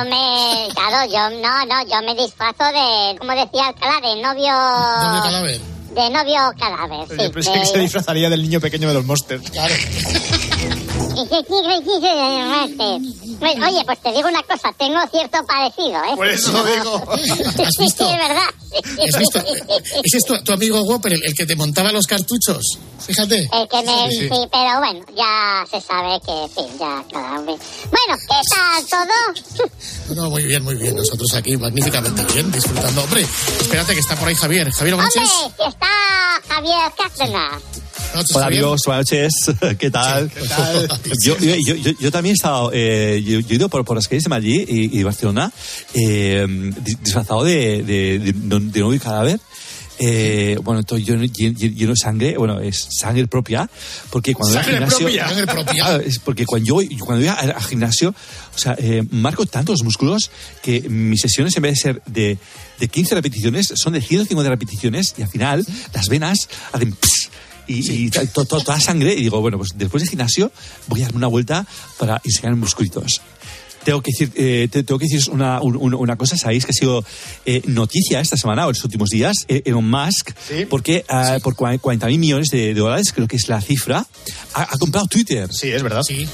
me, 0.06 0.68
claro, 0.74 1.06
yo 1.12 1.30
no, 1.40 1.66
no, 1.68 1.88
yo 1.88 2.02
me 2.04 2.16
disfrazo 2.20 2.64
de, 2.66 3.16
como 3.20 3.32
decía 3.34 3.68
Alcalá, 3.68 4.02
de 4.02 4.22
novio, 4.22 4.52
Novio 4.52 5.22
cadáver. 5.24 5.62
de 5.94 6.10
novio 6.10 6.40
cadáver, 6.60 7.08
sí. 7.10 7.16
Yo 7.26 7.32
pensé 7.32 7.52
que 7.54 7.66
se 7.66 7.74
de- 7.74 7.80
disfrazaría 7.82 8.30
del 8.32 8.42
niño 8.42 8.60
pequeño 8.60 8.88
de 8.88 8.94
los 8.96 9.06
monsters. 9.06 9.48
Claro. 9.52 9.76
Pues, 13.40 13.56
Oye, 13.56 13.84
pues 13.86 14.00
te 14.02 14.12
digo 14.12 14.28
una 14.28 14.44
cosa, 14.44 14.72
tengo 14.78 15.00
cierto 15.12 15.38
parecido, 15.46 16.04
¿eh? 16.04 16.16
Por 16.16 16.28
eso 16.28 16.52
digo. 16.66 17.04
¿Has 17.12 17.74
Sí, 17.76 17.84
visto? 17.84 18.06
es 18.10 18.18
verdad. 18.18 18.50
¿Has 19.08 19.18
visto? 19.18 19.40
Ese 19.40 20.18
es 20.18 20.26
tu, 20.26 20.38
tu 20.44 20.54
amigo 20.54 20.82
Whopper, 20.84 21.14
el, 21.14 21.24
el 21.24 21.34
que 21.34 21.46
te 21.46 21.56
montaba 21.56 21.92
los 21.92 22.06
cartuchos. 22.06 22.78
Fíjate. 23.00 23.50
El 23.52 23.68
que 23.68 23.82
me, 23.84 24.10
Sí, 24.12 24.18
sí, 24.20 24.30
sí. 24.30 24.48
pero 24.52 24.80
bueno, 24.80 25.06
ya 25.16 25.66
se 25.72 25.82
sabe 25.82 26.20
que, 26.26 26.32
en 26.44 26.50
fin, 26.50 26.80
ya 26.80 27.04
cada 27.12 27.40
uno. 27.40 27.46
Bueno, 27.46 28.18
¿qué 28.28 28.42
tal 28.54 28.86
todo? 28.88 30.16
No, 30.16 30.30
muy 30.30 30.44
bien, 30.44 30.64
muy 30.64 30.76
bien. 30.76 30.96
Nosotros 30.96 31.34
aquí 31.34 31.56
magníficamente 31.58 32.24
bien, 32.34 32.52
disfrutando. 32.52 33.04
Hombre, 33.04 33.22
espérate 33.62 33.94
que 33.94 34.00
está 34.00 34.16
por 34.16 34.28
ahí 34.28 34.36
Javier. 34.36 34.70
Javier 34.72 34.96
Hombre, 34.96 35.10
Sánchez. 35.12 35.32
si 35.58 35.64
está 35.68 35.88
Javier 36.50 36.92
Cárdenas. 36.98 37.62
Hola 38.34 38.48
amigos, 38.48 38.82
buenas 38.86 39.06
noches. 39.12 39.32
¿Qué 39.80 39.92
tal? 39.92 40.32
Yo, 41.24 41.38
yo, 41.38 41.56
yo, 41.56 41.76
yo- 41.76 41.92
yo 42.00 42.12
también 42.12 42.34
he 42.34 42.36
estado, 42.36 42.72
eh, 42.74 43.22
yo, 43.24 43.40
he 43.40 43.54
ido 43.56 43.70
por, 43.70 43.86
por 43.86 43.96
las 43.96 44.08
calles 44.08 44.24
de 44.24 44.30
Madrid 44.30 44.66
y, 44.68 45.00
y 45.00 45.04
Barcelona 45.04 45.52
eh, 45.94 46.46
di- 46.48 46.96
disfrazado 47.04 47.44
de, 47.44 47.84
de, 47.84 48.20
de, 48.20 48.34
de 48.34 48.80
novio 48.80 48.94
y 48.96 49.00
cadáver. 49.00 49.40
Eh, 50.02 50.58
bueno, 50.64 50.82
todo 50.84 50.98
lleno, 50.98 51.24
lleno- 51.26 51.58
de 51.60 51.94
sangre, 51.96 52.38
bueno, 52.38 52.60
es 52.62 52.88
sangre 52.98 53.28
propia, 53.28 53.70
porque 54.10 54.34
cuando 54.34 54.54
voy 54.54 54.60
al 54.60 54.64
Sangre 54.66 54.80
gimnasio, 54.80 55.06
propia. 55.06 55.28
Sangre 55.30 55.48
propia. 55.48 55.74
Claro, 55.84 56.04
es 56.04 56.20
porque 56.20 56.46
cuando 56.46 56.68
yo 56.68 56.74
voy, 56.76 56.88
cuando 56.98 57.26
voy 57.26 57.28
al 57.28 57.52
al 57.52 57.64
gimnasio, 57.64 58.10
o 58.56 58.58
sea, 58.58 58.76
eh, 58.80 59.04
marco 59.12 59.46
tanto 59.46 59.72
los 59.74 59.84
músculos 59.84 60.32
que 60.64 60.82
mis 60.90 61.20
sesiones 61.22 61.56
en 61.58 61.64
vez 61.64 61.74
de 61.74 61.78
ser 61.80 62.02
de, 62.06 62.38
de 62.80 62.88
15 62.88 63.16
repeticiones 63.16 63.74
son 63.76 63.94
de 63.94 64.02
150 64.02 64.50
repeticiones 64.50 65.14
y 65.18 65.22
al 65.22 65.30
final 65.30 65.66
las 65.94 66.08
venas 66.08 66.48
hacen 66.72 66.94
pss, 66.96 67.30
y, 67.70 68.06
y 68.06 68.10
to- 68.10 68.26
to- 68.28 68.46
to- 68.46 68.60
toda 68.62 68.80
sangre 68.80 69.14
y 69.14 69.22
digo, 69.22 69.40
bueno, 69.42 69.58
pues 69.58 69.72
después 69.76 70.02
del 70.02 70.10
gimnasio 70.10 70.52
voy 70.88 71.02
a 71.02 71.04
darme 71.06 71.18
una 71.18 71.28
vuelta 71.28 71.66
para 71.98 72.22
enseñar 72.24 72.56
musculitos. 72.56 73.22
Tengo 73.84 74.02
que 74.02 74.12
decir, 74.12 74.32
eh, 74.36 74.68
te- 74.70 74.84
tengo 74.84 75.00
que 75.00 75.06
decir 75.10 75.32
una, 75.32 75.62
un- 75.62 75.78
un- 75.78 75.94
una 75.94 76.18
cosa, 76.18 76.36
sabéis 76.36 76.66
que 76.66 76.72
ha 76.72 76.74
sido 76.74 77.04
eh, 77.46 77.62
noticia 77.66 78.20
esta 78.20 78.36
semana 78.36 78.66
o 78.66 78.70
en 78.70 78.76
los 78.76 78.84
últimos 78.84 79.10
días, 79.10 79.46
eh, 79.48 79.62
Elon 79.66 79.90
Musk, 79.90 80.32
porque 80.70 81.06
ah, 81.08 81.38
por 81.42 81.56
40 81.56 82.08
mil 82.08 82.20
millones 82.20 82.50
de 82.50 82.74
dólares, 82.74 83.14
creo 83.14 83.28
que 83.28 83.38
es 83.38 83.48
la 83.48 83.62
cifra, 83.62 84.06
ha, 84.54 84.62
ha 84.64 84.78
comprado 84.78 85.08
Twitter. 85.08 85.48
Sí, 85.54 85.70
es 85.70 85.82
verdad. 85.82 86.02
Sí. 86.04 86.28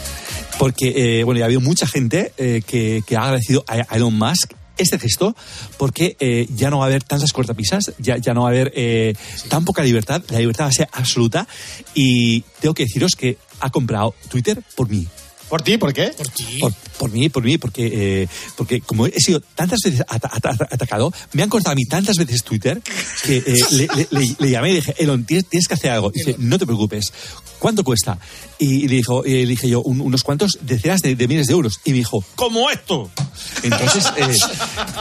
Porque, 0.57 1.19
eh, 1.19 1.23
bueno, 1.23 1.37
ya 1.39 1.45
ha 1.45 1.47
habido 1.47 1.61
mucha 1.61 1.85
gente 1.85 2.33
eh, 2.37 2.61
que, 2.65 3.03
que 3.05 3.15
ha 3.15 3.23
agradecido 3.25 3.63
a, 3.67 3.73
a 3.89 3.95
Elon 3.95 4.17
Musk 4.17 4.53
este 4.77 4.99
gesto 4.99 5.35
porque 5.77 6.15
eh, 6.19 6.47
ya 6.55 6.69
no 6.69 6.79
va 6.79 6.85
a 6.85 6.88
haber 6.88 7.03
tantas 7.03 7.31
cortapisas, 7.33 7.93
ya, 7.99 8.17
ya 8.17 8.33
no 8.33 8.41
va 8.43 8.47
a 8.47 8.51
haber 8.51 8.71
eh, 8.75 9.13
tan 9.49 9.65
poca 9.65 9.83
libertad, 9.83 10.21
la 10.29 10.39
libertad 10.39 10.65
va 10.65 10.69
a 10.69 10.73
ser 10.73 10.89
absoluta 10.91 11.47
y 11.93 12.41
tengo 12.59 12.73
que 12.73 12.83
deciros 12.83 13.15
que 13.15 13.38
ha 13.59 13.69
comprado 13.69 14.13
Twitter 14.29 14.61
por 14.75 14.89
mí. 14.89 15.07
¿Por 15.49 15.61
ti? 15.61 15.77
¿Por 15.77 15.93
qué? 15.93 16.07
Por 16.17 16.27
ti. 16.29 16.57
Por, 16.59 16.73
por 16.97 17.11
mí, 17.11 17.29
por 17.29 17.43
mí, 17.43 17.59
porque, 17.59 18.23
eh, 18.23 18.27
porque 18.57 18.81
como 18.81 19.05
he 19.05 19.19
sido 19.19 19.39
tantas 19.41 19.79
veces 19.85 20.01
ata- 20.07 20.29
ata- 20.33 20.67
atacado, 20.71 21.13
me 21.33 21.43
han 21.43 21.49
cortado 21.49 21.73
a 21.73 21.75
mí 21.75 21.85
tantas 21.85 22.17
veces 22.17 22.43
Twitter 22.43 22.81
que 23.23 23.38
eh, 23.38 23.55
le, 23.71 23.88
le- 23.95 24.07
le- 24.09 24.35
le 24.39 24.49
llamé 24.49 24.69
y 24.69 24.73
le 24.73 24.79
dije, 24.79 24.95
Elon, 24.97 25.23
tienes, 25.23 25.45
tienes 25.47 25.67
que 25.67 25.75
hacer 25.75 25.91
algo. 25.91 26.11
Y 26.15 26.17
dice, 26.19 26.35
no 26.39 26.57
te 26.57 26.65
preocupes, 26.65 27.13
¿cuánto 27.59 27.83
cuesta? 27.83 28.17
Y 28.57 28.87
le, 28.87 28.95
dijo, 28.95 29.25
eh, 29.25 29.41
le 29.41 29.47
dije 29.47 29.67
yo, 29.67 29.81
"Un- 29.81 29.99
unos 30.01 30.23
cuantos 30.23 30.57
decenas 30.61 31.01
de, 31.01 31.15
de 31.15 31.27
miles 31.27 31.47
de 31.47 31.53
euros. 31.53 31.79
Y 31.83 31.91
me 31.91 31.97
dijo, 31.97 32.23
¿cómo 32.35 32.69
esto? 32.69 33.09
Entonces, 33.63 34.05
eh, 34.15 34.27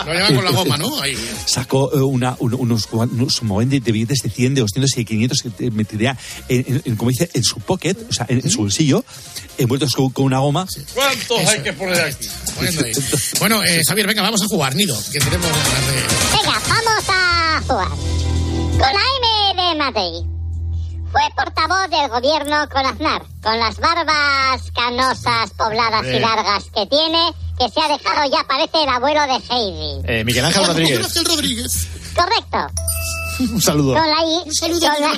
Lo 0.04 0.12
lleva 0.12 0.26
con 0.34 0.44
la 0.44 0.50
goma, 0.50 0.76
¿no? 0.76 1.00
Ahí. 1.00 1.16
sacó 1.46 1.92
eh, 1.94 2.00
una, 2.00 2.36
un- 2.40 2.54
unos, 2.54 2.88
unos 2.92 3.42
un 3.42 3.68
de, 3.68 3.78
de 3.80 3.92
billetes 3.92 4.22
de 4.22 4.30
100, 4.30 4.54
de 4.54 4.60
200 4.62 4.90
y 4.92 4.96
de 4.96 5.04
500 5.04 5.42
que 5.42 5.50
te 5.50 5.70
metería, 5.70 6.18
en, 6.48 6.64
en- 6.66 6.82
en, 6.84 6.96
como 6.96 7.10
dice, 7.10 7.30
en 7.32 7.44
su 7.44 7.60
pocket, 7.60 7.96
o 8.08 8.12
sea, 8.12 8.26
en, 8.28 8.38
en 8.38 8.50
su 8.50 8.58
bolsillo, 8.58 9.04
envueltos 9.56 9.92
con, 9.92 10.10
con 10.10 10.24
una 10.24 10.40
goma. 10.40 10.66
¿Cuántos 10.92 11.38
hay 11.48 11.62
que 11.62 11.72
poner 11.74 12.00
aquí? 12.00 12.26
Ahí. 12.60 12.92
Bueno, 13.38 13.62
eh, 13.64 13.82
Javier, 13.86 14.06
venga, 14.08 14.22
vamos 14.22 14.42
a 14.42 14.46
jugar, 14.46 14.74
Nido, 14.74 14.96
que 15.12 15.20
tenemos. 15.20 15.46
Venga, 16.32 16.60
vamos 16.68 17.04
a 17.08 17.62
jugar. 17.66 17.88
Con 17.88 18.78
la 18.78 19.02
M 19.54 19.62
de 19.62 19.78
Madrid. 19.78 20.33
Fue 21.14 21.22
portavoz 21.37 21.88
del 21.90 22.09
gobierno 22.09 22.68
con 22.70 22.85
Aznar, 22.85 23.22
con 23.40 23.57
las 23.57 23.79
barbas 23.79 24.68
canosas, 24.74 25.48
pobladas 25.57 26.05
y 26.07 26.18
largas 26.18 26.64
que 26.74 26.87
tiene, 26.87 27.33
que 27.57 27.68
se 27.68 27.81
ha 27.81 27.87
dejado 27.87 28.29
ya 28.33 28.44
parece 28.48 28.83
el 28.83 28.88
abuelo 28.88 29.20
de 29.20 29.40
Heidi. 29.48 30.03
Eh, 30.09 30.24
Miguel 30.24 30.44
Ángel 30.44 30.66
Rodríguez. 30.66 31.07
Ángel 31.07 31.24
Rodríguez. 31.27 31.88
Correcto. 32.16 32.66
Un 33.38 33.62
saludo. 33.62 33.94
Con 33.94 34.11
la 34.11 34.24
I. 34.24 34.42
con, 34.59 34.81
la, 34.81 35.12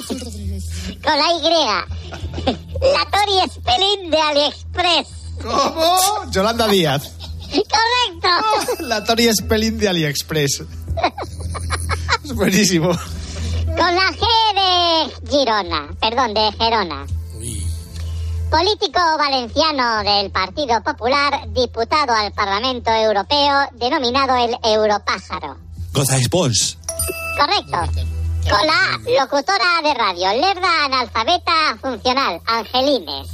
con 1.03 1.19
la 1.19 1.33
Y. 1.33 2.53
La 2.95 3.11
Tori 3.11 3.51
Spelling 3.51 4.11
de 4.11 4.21
AliExpress. 4.21 5.09
¿Cómo? 5.43 6.31
Yolanda 6.31 6.69
Díaz. 6.69 7.11
Correcto. 7.51 8.85
La 8.85 9.03
Tori 9.03 9.33
Spelling 9.35 9.79
de 9.79 9.89
AliExpress. 9.89 10.63
Es 12.23 12.35
buenísimo. 12.35 12.91
Con 13.77 13.95
la 13.95 14.11
G 14.13 14.25
de 14.55 15.31
Girona. 15.31 15.89
Perdón, 16.01 16.35
de 16.35 16.53
Gerona. 16.53 17.07
Político 18.51 19.01
valenciano 19.19 20.03
del 20.05 20.31
Partido 20.31 20.81
Popular, 20.83 21.49
diputado 21.53 22.13
al 22.15 22.33
Parlamento 22.33 22.91
Europeo, 22.91 23.69
denominado 23.75 24.37
el 24.37 24.57
Europájaro. 24.63 25.57
González 25.93 26.29
Pons. 26.29 26.79
Correcto. 27.37 27.93
Con 28.49 28.67
la 28.67 28.95
A, 28.95 28.99
locutora 29.21 29.83
de 29.83 29.93
radio, 29.95 30.33
lerda 30.41 30.85
analfabeta 30.85 31.77
funcional, 31.83 32.41
Angelines. 32.47 33.29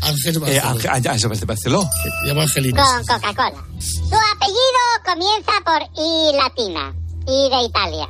Ángel 0.00 0.42
Eh, 0.46 0.60
Ángel- 0.60 0.90
ah, 0.92 0.98
ya, 0.98 1.14
eso 1.14 1.28
parece 1.28 1.44
Barceló. 1.44 1.82
Llamo 2.24 2.40
Angelina. 2.40 2.82
Con 2.82 3.04
Coca-Cola. 3.04 3.62
Su 3.78 4.16
apellido 4.34 4.82
comienza 5.04 5.52
por 5.64 5.82
I 5.96 6.32
latina, 6.34 6.94
I 7.26 7.50
de 7.50 7.62
Italia. 7.66 8.08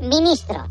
Ministro. 0.00 0.66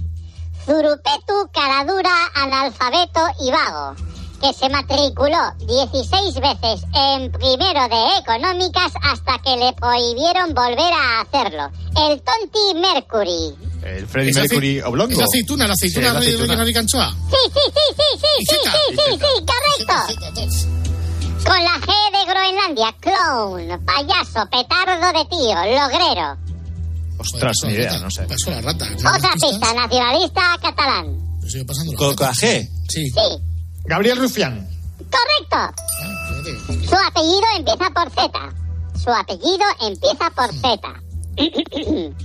Zurupetu, 0.65 1.47
caradura, 1.54 2.10
analfabeto 2.34 3.21
y 3.39 3.51
vago, 3.51 3.95
que 4.41 4.51
se 4.51 4.67
matriculó 4.67 5.54
16 5.60 6.39
veces 6.41 6.82
en 6.91 7.32
primero 7.32 7.88
de 7.88 8.17
económicas 8.17 8.91
hasta 9.04 9.38
que 9.43 9.58
le 9.58 9.73
prohibieron 9.73 10.56
volver 10.56 10.91
a 10.91 11.21
hacerlo. 11.21 11.69
El 11.95 12.19
Tonti 12.23 12.80
Mercury. 12.80 13.56
El 13.84 14.08
Freddy 14.08 14.34
Mercury 14.34 14.82
oblongo. 14.82 15.13
Esa 15.13 15.25
aceituna, 15.25 15.67
la 15.67 15.73
aceituna, 15.73 16.13
de 16.56 16.71
la 16.73 16.80
anchoa. 16.80 17.12
Sí, 17.30 17.51
sí, 17.54 17.60
sí, 17.71 17.95
sí, 17.95 18.04
sí, 18.19 18.56
sí, 18.56 18.95
sí, 18.95 19.19
sí, 19.19 19.45
correcto. 19.45 19.95
Con 21.45 21.63
la 21.63 21.75
G 21.75 21.91
de 22.12 22.34
Groenlandia, 22.34 22.95
clown, 22.99 23.86
payaso, 23.86 24.49
petardo 24.49 25.13
de 25.13 25.25
tío, 25.25 25.56
logrero. 25.80 26.44
Ostras, 27.33 27.55
ni 27.65 27.73
idea, 27.73 27.97
no 27.99 28.11
sé. 28.11 28.23
Pasó 28.23 28.51
la 28.51 28.61
rata. 28.61 28.85
Otra 28.95 29.31
pista, 29.33 29.73
nacionalista 29.73 30.41
catalán. 30.61 31.17
Con 31.97 32.15
la 32.19 32.33
G. 32.33 32.69
Sí. 32.89 33.09
Sí, 33.09 33.41
Gabriel 33.85 34.17
Rufián. 34.17 34.67
correcto. 34.99 35.81
Su 36.88 36.95
apellido 36.95 37.45
empieza 37.57 37.89
por 37.91 38.09
Z. 38.11 38.31
Su 39.03 39.11
apellido 39.11 39.65
empieza 39.81 40.29
por 40.31 40.51
Z. 40.53 41.01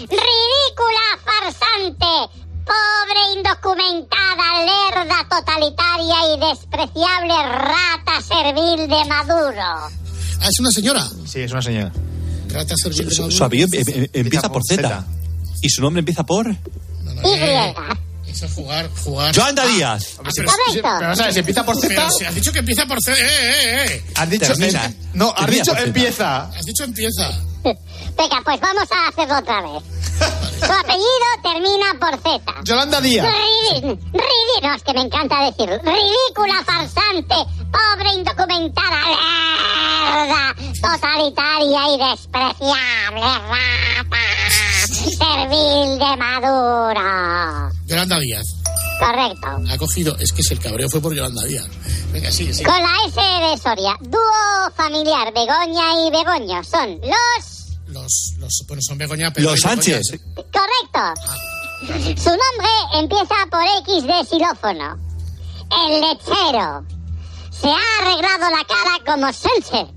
Ridícula, 0.00 1.04
farsante, 1.24 2.12
pobre, 2.64 3.22
indocumentada, 3.36 4.46
lerda, 4.64 5.28
totalitaria 5.28 6.18
y 6.34 6.38
despreciable 6.48 7.34
rata 7.42 8.20
servil 8.22 8.88
de 8.88 9.04
Maduro. 9.08 9.62
Ah, 10.40 10.48
es 10.48 10.58
una 10.60 10.70
señora. 10.70 11.04
Sí, 11.26 11.40
es 11.40 11.52
una 11.52 11.62
señora. 11.62 11.92
Rata 12.52 12.74
servil 12.76 13.08
de 13.08 13.14
Su, 13.14 13.30
su 13.30 13.44
apellido 13.44 13.68
em- 13.72 13.84
em- 13.88 14.08
empieza 14.12 14.50
por 14.50 14.62
Z. 14.64 15.04
Y 15.62 15.68
su 15.70 15.82
nombre 15.82 16.00
empieza 16.00 16.24
por. 16.24 16.48
Y. 16.50 16.60
Eso 18.30 18.46
es 18.46 18.52
jugar, 18.52 18.88
jugar. 19.04 19.34
Joanda 19.34 19.66
Díaz. 19.66 20.14
Ah, 20.18 20.28
pero. 20.34 20.50
Pero, 20.72 21.16
¿sabes? 21.16 21.34
Si 21.34 21.40
empieza 21.40 21.64
por 21.64 21.76
Z. 21.76 22.10
si 22.10 22.24
has 22.24 22.34
dicho 22.34 22.52
que 22.52 22.60
empieza 22.60 22.86
por 22.86 22.98
C. 23.02 23.12
¡Eh, 23.12 23.16
eh, 23.20 23.84
eh! 23.86 24.04
Has 24.14 24.30
dicho. 24.30 24.46
Termina. 24.46 24.86
eh, 24.86 24.94
no, 25.14 25.34
has 25.36 25.50
dicho 25.50 25.72
Z. 25.72 25.82
empieza. 25.82 26.42
Has 26.44 26.64
dicho 26.64 26.84
empieza. 26.84 27.28
Venga, 27.62 28.40
pues 28.44 28.60
vamos 28.60 28.84
a 28.90 29.08
hacerlo 29.08 29.38
otra 29.38 29.60
vez. 29.62 29.82
Su 30.60 30.72
apellido 30.72 31.28
termina 31.42 31.86
por 31.98 32.14
Z. 32.20 32.54
Yolanda 32.64 33.00
Díaz. 33.00 33.26
Ridículo, 33.72 33.98
no, 34.62 34.74
es 34.74 34.82
que 34.82 34.92
me 34.94 35.00
encanta 35.02 35.44
decirlo. 35.44 35.78
Ridícula, 35.78 36.62
farsante, 36.64 37.34
pobre, 37.70 38.14
indocumentada, 38.14 39.00
lerda, 39.08 40.54
totalitaria 40.80 41.80
y 41.94 41.98
despreciable 42.10 43.20
rata, 43.48 44.24
servil 45.18 45.98
de 45.98 46.16
Maduro. 46.16 47.70
Yolanda 47.86 48.18
Díaz. 48.18 48.46
Correcto. 49.00 49.72
Ha 49.72 49.78
cogido. 49.78 50.16
Es 50.18 50.32
que 50.32 50.42
si 50.42 50.54
el 50.54 50.60
cabreo 50.60 50.88
fue 50.88 51.00
por 51.00 51.14
Yolanda 51.14 51.42
Díaz. 51.44 51.66
Venga, 52.12 52.30
sigue, 52.30 52.52
sigue. 52.52 52.66
Con 52.66 52.80
la 52.82 52.94
S 53.06 53.20
de 53.20 53.58
Soria, 53.62 53.96
dúo 54.00 54.70
familiar 54.76 55.32
Begoña 55.32 56.06
y 56.06 56.10
Begoño 56.10 56.62
son 56.64 57.00
los... 57.00 57.60
Los, 57.86 58.34
los, 58.38 58.64
bueno, 58.68 58.82
son 58.82 58.98
Begoña, 58.98 59.32
pero. 59.32 59.50
Los 59.50 59.60
Sánchez. 59.60 60.12
Correcto. 60.34 61.22
Su 62.22 62.30
nombre 62.30 62.70
empieza 62.94 63.34
por 63.50 63.62
X 63.88 64.04
de 64.04 64.24
xilófono. 64.24 64.98
El 65.70 66.00
lechero. 66.00 66.84
Se 67.60 67.68
ha 67.68 68.02
arreglado 68.02 68.50
la 68.56 68.64
cara 68.64 68.98
como 69.06 69.32
Sánchez. 69.32 69.94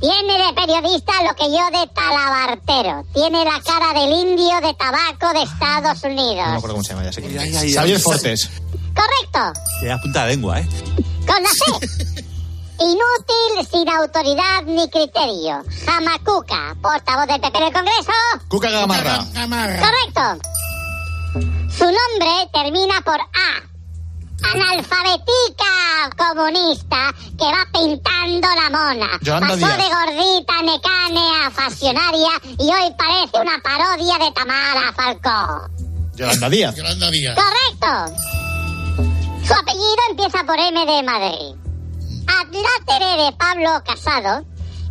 Tiene 0.00 0.46
de 0.46 0.52
periodista 0.54 1.12
lo 1.24 1.34
que 1.34 1.44
yo 1.50 1.80
de 1.80 1.86
talabartero. 1.92 3.04
Tiene 3.12 3.44
la 3.44 3.60
cara 3.60 3.98
del 4.00 4.12
indio 4.12 4.60
de 4.60 4.74
tabaco 4.74 5.32
de 5.32 5.42
Estados 5.42 6.02
No 6.04 6.08
me 6.10 6.14
Unidos. 6.22 6.48
acuerdo 6.48 6.74
cómo 6.74 6.84
se 6.84 6.90
llama, 6.90 7.04
ya 7.04 7.12
sé 7.12 7.20
quién 7.22 7.38
Ay, 7.38 7.56
ay, 7.56 7.72
Xavier 7.72 7.96
ay. 7.96 8.02
Fortes. 8.02 8.48
Correcto. 8.94 9.60
Te 9.80 9.86
da 9.86 9.98
punta 10.00 10.24
de 10.24 10.30
lengua, 10.30 10.60
¿eh? 10.60 10.68
Con 11.26 11.42
la 11.42 11.48
C. 11.50 12.24
Inútil, 12.80 13.68
sin 13.72 13.88
autoridad 13.88 14.62
ni 14.66 14.88
criterio. 14.88 15.64
Jamacuca, 15.84 16.76
portavoz 16.80 17.26
del 17.26 17.40
PP 17.40 17.58
en 17.58 17.64
el 17.64 17.72
Congreso. 17.72 18.12
Cuca. 18.48 18.70
Gamarra. 18.70 19.24
Correcto. 19.34 20.48
Su 21.76 21.84
nombre 21.84 22.48
termina 22.52 23.00
por 23.04 23.20
A. 23.20 23.67
Analfabetica 24.42 26.10
comunista 26.16 27.12
que 27.38 27.44
va 27.44 27.66
pintando 27.72 28.48
la 28.54 28.70
mona. 28.70 29.18
Yolanda 29.20 29.48
Pasó 29.48 29.56
Díaz. 29.58 29.76
de 29.76 29.84
gordita 29.84 30.62
necane 30.62 31.44
a 31.44 31.50
fascionaria 31.50 32.30
y 32.58 32.64
hoy 32.64 32.94
parece 32.96 33.40
una 33.40 33.58
parodia 33.62 34.18
de 34.24 34.32
Tamara 34.32 34.92
Falcó. 34.94 35.68
Yolanda 36.16 36.48
Díaz. 36.50 36.76
Yolanda 36.76 37.10
Díaz. 37.10 37.36
Correcto. 37.36 38.14
Su 39.46 39.52
apellido 39.54 39.96
empieza 40.10 40.44
por 40.44 40.58
M 40.58 40.86
de 40.86 41.02
Madrid. 41.02 41.54
Adlátere 42.26 43.24
de 43.24 43.32
Pablo 43.32 43.82
Casado, 43.84 44.44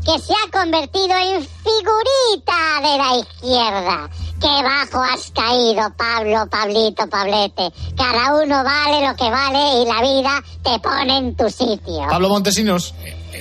que 0.07 0.19
se 0.19 0.33
ha 0.33 0.49
convertido 0.51 1.17
en 1.17 1.43
figurita 1.43 2.79
de 2.81 2.97
la 2.97 3.17
izquierda. 3.17 4.09
Qué 4.39 4.63
bajo 4.63 5.03
has 5.03 5.29
caído, 5.31 5.91
Pablo, 5.97 6.47
Pablito, 6.49 7.09
Pablete. 7.09 7.73
Cada 7.97 8.35
uno 8.35 8.63
vale 8.63 9.05
lo 9.05 9.15
que 9.17 9.29
vale 9.29 9.81
y 9.81 9.85
la 9.85 10.01
vida 10.01 10.43
te 10.63 10.79
pone 10.79 11.17
en 11.17 11.35
tu 11.35 11.49
sitio. 11.49 12.07
Pablo 12.09 12.29
Montesinos. 12.29 12.93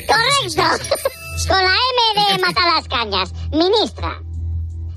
Correcto. 0.09 0.85
Con 1.47 1.57
la 1.57 1.71
M 1.71 2.33
de 2.33 2.39
Matalascañas. 2.39 3.33
Ministra. 3.53 4.21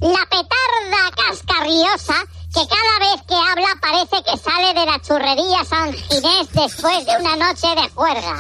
La 0.02 0.26
petarda 0.26 1.12
cascarriosa 1.28 2.16
que 2.52 2.68
cada 2.68 3.12
vez 3.12 3.22
que 3.28 3.36
habla 3.36 3.68
parece 3.80 4.24
que 4.24 4.38
sale 4.38 4.74
de 4.74 4.86
la 4.88 5.00
churrería 5.02 5.64
San 5.66 5.94
Ginés 5.94 6.50
después 6.52 7.06
de 7.06 7.18
una 7.20 7.36
noche 7.36 7.68
de 7.76 7.90
juerga. 7.90 8.38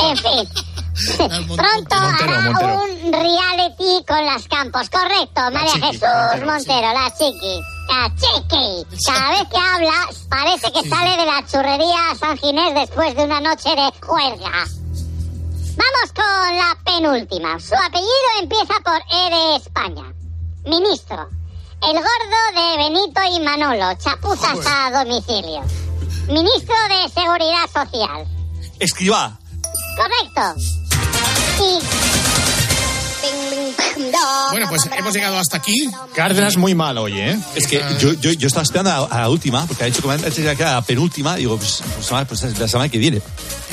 En 0.00 0.16
fin. 0.16 0.77
Pronto 1.06 1.94
hará 1.94 2.40
Montero. 2.50 2.82
un 2.82 3.12
reality 3.12 4.04
con 4.06 4.24
las 4.26 4.46
campos. 4.48 4.90
Correcto, 4.90 5.40
María 5.52 5.72
chiqui, 5.72 5.86
Jesús 5.86 6.02
Montero, 6.02 6.46
Montero, 6.46 6.92
la 6.92 7.10
chiqui. 7.16 7.60
La 7.88 8.14
chiqui. 8.16 8.86
Cada 9.06 9.30
vez 9.30 9.48
que 9.48 9.56
habla 9.56 10.08
parece 10.28 10.72
que 10.72 10.88
sale 10.88 11.16
de 11.16 11.26
la 11.26 11.46
churrería 11.46 12.14
San 12.18 12.36
Ginés 12.38 12.74
después 12.74 13.14
de 13.14 13.24
una 13.24 13.40
noche 13.40 13.70
de 13.70 13.92
juerga. 14.04 14.66
Vamos 15.78 16.12
con 16.14 16.56
la 16.56 16.76
penúltima. 16.84 17.60
Su 17.60 17.74
apellido 17.74 18.28
empieza 18.42 18.74
por 18.84 19.00
E 19.10 19.30
de 19.30 19.56
España. 19.56 20.12
Ministro. 20.64 21.28
El 21.80 21.94
gordo 21.94 22.40
de 22.54 22.76
Benito 22.76 23.20
y 23.32 23.40
Manolo. 23.40 23.94
Chapuzas 24.02 24.58
a 24.66 24.90
domicilio. 25.04 25.62
Ministro 26.26 26.74
de 26.88 27.08
Seguridad 27.14 27.66
Social. 27.72 28.26
Escriba. 28.80 29.38
Correcto. 29.96 30.77
Bueno, 34.50 34.66
pues 34.68 34.88
hemos 34.96 35.12
llegado 35.12 35.38
hasta 35.38 35.58
aquí. 35.58 35.88
Cárdenas 36.14 36.56
muy 36.56 36.74
mal 36.74 36.96
hoy, 36.98 37.20
¿eh? 37.20 37.38
Es 37.54 37.66
que 37.66 37.82
yo, 38.00 38.12
yo, 38.14 38.32
yo 38.32 38.46
estaba 38.46 38.62
esperando 38.62 38.90
a, 38.90 39.04
a 39.06 39.20
la 39.20 39.28
última, 39.28 39.66
porque 39.66 39.84
ha 39.84 39.86
dicho 39.86 40.02
que 40.02 40.10
antes 40.10 40.38
era 40.38 40.54
que 40.54 40.62
era 40.62 40.72
la 40.74 40.82
penúltima. 40.82 41.36
Digo, 41.36 41.56
pues, 41.56 41.82
pues, 42.08 42.26
pues 42.26 42.58
la 42.58 42.66
semana 42.66 42.88
que 42.88 42.98
viene. 42.98 43.20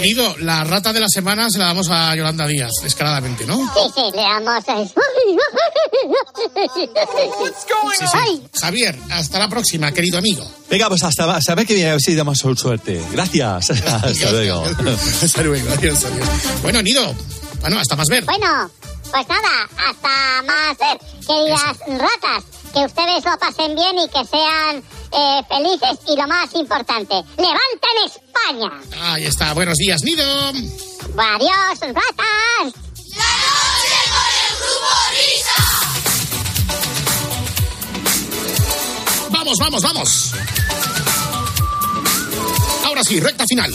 Ido, 0.04 0.36
la 0.40 0.64
rata 0.64 0.92
de 0.92 1.00
la 1.00 1.08
semana 1.08 1.50
se 1.50 1.58
la 1.58 1.68
damos 1.68 1.90
a 1.90 2.14
Yolanda 2.16 2.46
Díaz, 2.46 2.72
escaladamente, 2.84 3.46
¿no? 3.46 3.58
Sí, 3.58 3.92
sí, 3.96 4.02
le 4.14 4.22
damos... 4.22 4.64
Sí, 7.98 8.08
sí. 8.12 8.44
Javier, 8.60 9.00
hasta 9.10 9.40
la 9.40 9.48
próxima, 9.48 9.92
querido 9.92 10.18
amigo. 10.18 10.46
Venga, 10.70 10.90
pues 10.90 11.04
hasta, 11.04 11.34
hasta 11.36 11.56
ver 11.56 11.66
que 11.66 11.74
viene, 11.74 11.90
a 11.90 11.94
ver 11.94 12.02
si 12.02 12.14
damos 12.14 12.38
suerte. 12.38 13.02
Gracias. 13.12 13.70
hasta 13.86 14.32
luego. 14.32 14.66
Hasta 15.24 15.42
luego, 15.44 15.70
adiós, 15.72 16.04
adiós. 16.04 16.28
Bueno, 16.62 16.82
Nido, 16.82 17.16
bueno, 17.62 17.80
hasta 17.80 17.96
más 17.96 18.08
ver. 18.10 18.24
Bueno, 18.26 18.70
pues 19.12 19.28
nada, 19.28 19.70
hasta 19.90 20.44
más 20.44 20.78
ver. 20.78 21.00
Queridas 21.26 21.78
ratas, 22.00 22.44
que 22.74 22.86
ustedes 22.86 23.26
lo 23.26 23.38
pasen 23.40 23.76
bien 23.76 23.98
y 24.00 24.08
que 24.10 24.26
sean 24.26 24.84
eh, 25.12 25.42
felices 25.48 26.00
y 26.08 26.16
lo 26.16 26.28
más 26.28 26.54
importante, 26.54 27.16
levanten 27.38 27.98
España. 28.06 28.72
Ahí 29.02 29.26
está, 29.26 29.54
buenos 29.54 29.78
días, 29.78 30.02
Nido. 30.04 30.24
Adiós, 30.24 31.80
ratas. 31.80 32.74
La 33.16 33.32
noche 33.46 34.02
con 34.12 34.28
el 34.42 34.54
grupo 34.60 34.92
Risa. 35.12 35.60
Vamos, 39.30 39.58
vamos, 39.60 39.82
vamos. 39.82 40.32
Ahora 42.86 43.04
sí, 43.04 43.20
recta 43.20 43.46
final. 43.48 43.72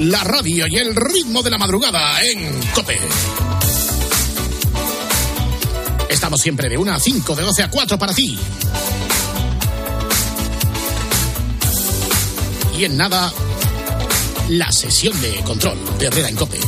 la 0.00 0.24
radio 0.24 0.64
y 0.66 0.76
el 0.76 0.94
ritmo 0.96 1.42
de 1.42 1.50
la 1.50 1.58
madrugada 1.58 2.22
en 2.22 2.58
Cope. 2.74 2.98
Estamos 6.08 6.40
siempre 6.40 6.70
de 6.70 6.78
1 6.78 6.92
a 6.92 6.98
5, 6.98 7.36
de 7.36 7.42
12 7.42 7.62
a 7.64 7.70
4 7.70 7.98
para 7.98 8.14
ti. 8.14 8.38
Y 12.78 12.84
en 12.84 12.96
nada, 12.96 13.30
la 14.48 14.72
sesión 14.72 15.20
de 15.20 15.34
control 15.44 15.78
de 15.98 16.06
Herrera 16.06 16.30
en 16.30 16.36
Cope. 16.36 16.60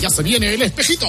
Ya 0.00 0.10
se 0.10 0.22
viene 0.22 0.54
el 0.54 0.62
espejito. 0.62 1.08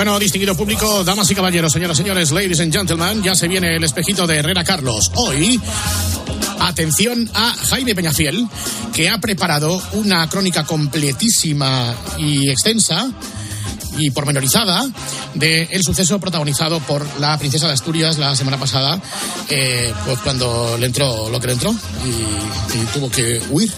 Bueno, 0.00 0.18
distinguido 0.18 0.56
público, 0.56 1.04
damas 1.04 1.30
y 1.30 1.34
caballeros, 1.34 1.74
señoras 1.74 1.98
y 1.98 2.02
señores, 2.02 2.30
ladies 2.30 2.58
and 2.60 2.72
gentlemen, 2.72 3.22
ya 3.22 3.34
se 3.34 3.48
viene 3.48 3.76
el 3.76 3.84
espejito 3.84 4.26
de 4.26 4.38
Herrera 4.38 4.64
Carlos. 4.64 5.12
Hoy 5.14 5.60
Atención 6.70 7.28
a 7.34 7.52
Jaime 7.52 7.96
Peñafiel, 7.96 8.46
que 8.94 9.10
ha 9.10 9.18
preparado 9.18 9.82
una 9.94 10.28
crónica 10.28 10.64
completísima 10.64 11.92
y 12.16 12.48
extensa 12.48 13.10
y 13.98 14.12
pormenorizada 14.12 14.88
del 15.34 15.66
de 15.66 15.82
suceso 15.82 16.20
protagonizado 16.20 16.78
por 16.78 17.04
la 17.18 17.36
princesa 17.38 17.66
de 17.66 17.72
Asturias 17.72 18.18
la 18.18 18.36
semana 18.36 18.56
pasada, 18.56 19.02
eh, 19.48 19.92
pues 20.06 20.20
cuando 20.20 20.78
le 20.78 20.86
entró 20.86 21.28
lo 21.28 21.40
que 21.40 21.48
le 21.48 21.54
entró 21.54 21.72
y, 21.72 22.78
y, 22.78 22.84
tuvo 22.94 23.10
que 23.10 23.42
huir. 23.50 23.72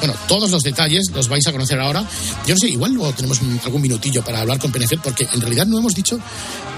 Bueno, 0.00 0.14
todos 0.28 0.50
los 0.50 0.62
detalles 0.62 1.12
los 1.14 1.28
vais 1.28 1.46
a 1.46 1.52
conocer 1.52 1.80
ahora. 1.80 2.04
Yo 2.46 2.54
no 2.54 2.60
sé, 2.60 2.68
igual 2.68 2.92
luego 2.92 3.14
tenemos 3.14 3.40
algún 3.64 3.80
minutillo 3.80 4.22
para 4.22 4.42
hablar 4.42 4.58
con 4.58 4.70
Penefiel, 4.70 5.00
porque 5.02 5.26
en 5.32 5.40
realidad 5.40 5.64
no 5.64 5.78
hemos 5.78 5.94
dicho 5.94 6.20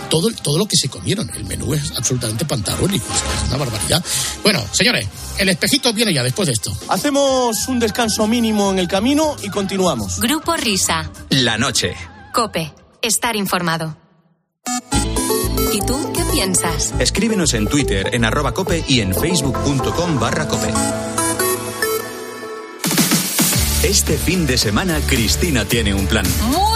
todo, 0.08 0.30
todo 0.42 0.58
lo 0.58 0.66
que 0.66 0.76
se 0.76 0.88
comieron. 0.88 1.30
El 1.34 1.44
menú 1.44 1.74
es 1.74 1.92
absolutamente 1.96 2.44
pantagónico, 2.44 3.06
es 3.12 3.20
que 3.20 3.28
es 3.28 3.48
una 3.48 3.56
barbaridad. 3.58 4.04
Bueno, 4.42 4.62
señores, 4.72 5.06
el 5.38 5.48
espejito 5.48 5.92
viene 5.92 6.12
ya 6.12 6.22
después 6.22 6.46
de 6.46 6.52
esto. 6.52 6.76
Hacemos 6.88 7.68
un 7.68 7.78
descanso 7.78 8.26
mínimo 8.26 8.70
en 8.70 8.78
el 8.78 8.88
camino 8.88 9.36
y 9.42 9.48
continuamos. 9.48 10.20
Grupo 10.20 10.56
Risa. 10.56 11.10
La 11.30 11.58
noche. 11.58 11.94
Cope. 12.32 12.72
Estar 13.02 13.36
informado. 13.36 13.96
¿Y 15.72 15.80
tú 15.80 16.12
qué 16.14 16.22
piensas? 16.32 16.94
Escríbenos 16.98 17.54
en 17.54 17.66
Twitter, 17.68 18.10
en 18.12 18.24
arroba 18.24 18.52
cope 18.52 18.84
y 18.88 19.00
en 19.00 19.14
facebook.com 19.14 20.18
barra 20.18 20.48
cope. 20.48 20.72
Este 23.82 24.18
fin 24.18 24.46
de 24.46 24.58
semana 24.58 25.00
Cristina 25.06 25.64
tiene 25.64 25.94
un 25.94 26.06
plan. 26.06 26.26
Muy, 26.50 26.75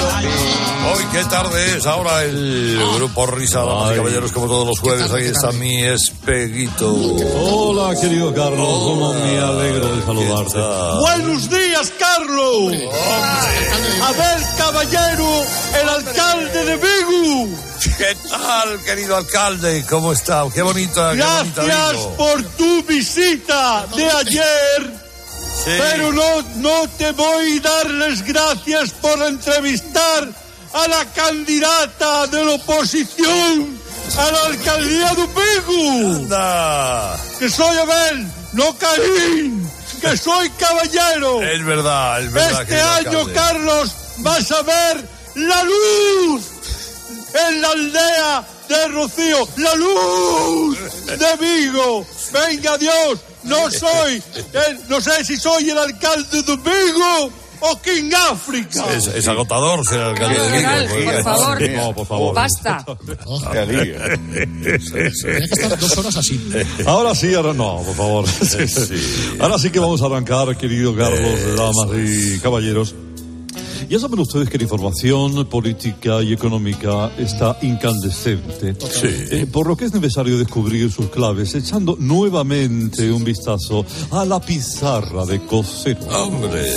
Hoy 0.83 1.05
qué 1.11 1.23
tarde 1.25 1.77
es 1.77 1.85
ahora 1.85 2.23
el 2.23 2.79
grupo 2.95 3.27
Risa, 3.27 3.59
damas 3.59 3.91
y 3.93 3.95
caballeros, 3.97 4.31
como 4.31 4.47
todos 4.47 4.67
los 4.67 4.79
jueves. 4.79 5.11
Ahí 5.11 5.25
está 5.25 5.51
mi 5.51 5.83
espeguito. 5.83 6.91
Hola, 7.39 7.95
querido 7.99 8.33
Carlos, 8.33 8.67
cómo 8.67 9.13
me 9.13 9.37
alegro 9.37 9.95
de 9.95 10.03
saludarte. 10.03 10.59
Buenos 10.99 11.49
días, 11.49 11.93
Carlos. 11.99 12.73
A 14.01 14.11
ver, 14.11 14.39
caballero, 14.57 15.43
el 15.81 15.89
alcalde 15.89 16.65
de 16.65 16.77
Vigo. 16.77 17.47
¿Qué 17.97 18.17
tal, 18.29 18.83
querido 18.83 19.15
alcalde? 19.15 19.85
¿Cómo 19.87 20.11
está? 20.13 20.45
Qué 20.53 20.61
bonita, 20.63 21.13
qué 21.15 21.21
bonita 21.23 21.63
Gracias 21.63 21.91
Vigo. 21.91 22.15
por 22.17 22.43
tu 22.43 22.83
visita 22.83 23.85
de 23.95 24.09
ayer. 24.09 25.01
Pero 25.65 26.11
no, 26.11 26.41
no 26.55 26.87
te 26.97 27.11
voy 27.11 27.59
a 27.59 27.61
dar 27.61 27.89
las 27.91 28.23
gracias 28.23 28.91
por 28.93 29.21
entrevistar 29.21 30.40
a 30.73 30.87
la 30.87 31.05
candidata 31.13 32.27
de 32.27 32.45
la 32.45 32.51
oposición 32.51 33.81
a 34.17 34.31
la 34.31 34.43
alcaldía 34.45 35.13
de 35.15 35.27
Vigo. 35.27 36.27
Que 37.39 37.49
soy 37.49 37.77
Abel, 37.77 38.27
no 38.53 38.75
Caín, 38.77 39.69
que 39.99 40.17
soy 40.17 40.49
caballero. 40.51 41.41
Es 41.41 41.63
verdad, 41.65 42.21
es 42.21 42.31
verdad. 42.31 42.61
Este 42.61 42.65
querido 42.65 42.89
año, 42.89 43.19
alcalde. 43.19 43.33
Carlos, 43.33 43.91
vas 44.17 44.51
a 44.51 44.61
ver 44.63 45.07
la 45.35 45.63
luz 45.63 46.43
en 47.47 47.61
la 47.61 47.69
aldea 47.69 48.47
de 48.67 48.87
Rocío. 48.89 49.47
¡La 49.57 49.75
luz 49.75 50.77
de 51.05 51.35
Vigo! 51.39 52.05
¡Venga 52.31 52.77
Dios! 52.77 53.19
No 53.43 53.69
soy, 53.71 54.21
no 54.87 55.01
sé 55.01 55.25
si 55.25 55.37
soy 55.37 55.69
el 55.69 55.77
alcalde 55.77 56.43
de 56.43 56.55
Vigo 56.57 57.31
o 57.61 57.79
King 57.81 58.11
África. 58.31 58.85
Es, 58.93 59.07
es 59.07 59.27
agotador 59.27 59.85
ser 59.87 60.01
alcalde 60.01 60.39
de 60.39 60.57
Vigo. 60.57 61.11
Por 61.11 61.23
favor. 61.23 61.61
No, 61.69 61.93
por 61.93 62.05
favor. 62.07 62.35
Basta. 62.35 62.85
dos 65.79 65.97
horas 65.97 66.15
así. 66.17 66.39
Ahora 66.85 67.15
sí, 67.15 67.33
ahora 67.33 67.53
no, 67.53 67.81
por 67.83 67.95
favor. 67.95 68.25
Ahora 69.39 69.57
sí 69.57 69.69
que 69.69 69.79
vamos 69.79 70.01
a 70.01 70.05
arrancar, 70.07 70.57
querido 70.57 70.95
Carlos, 70.95 71.55
damas 71.55 71.87
y 71.97 72.39
caballeros. 72.39 72.93
Ya 73.91 73.99
saben 73.99 74.21
ustedes 74.21 74.49
que 74.49 74.57
la 74.57 74.63
información 74.63 75.45
política 75.47 76.23
y 76.23 76.31
económica 76.31 77.11
está 77.17 77.57
incandescente, 77.61 78.73
Eh, 79.03 79.45
por 79.51 79.67
lo 79.67 79.75
que 79.75 79.83
es 79.83 79.93
necesario 79.93 80.37
descubrir 80.37 80.89
sus 80.89 81.09
claves, 81.09 81.53
echando 81.55 81.97
nuevamente 81.99 83.11
un 83.11 83.25
vistazo 83.25 83.85
a 84.11 84.23
la 84.23 84.39
pizarra 84.39 85.25
de 85.25 85.41
Cosero. 85.41 86.05
Hombre. 86.05 86.71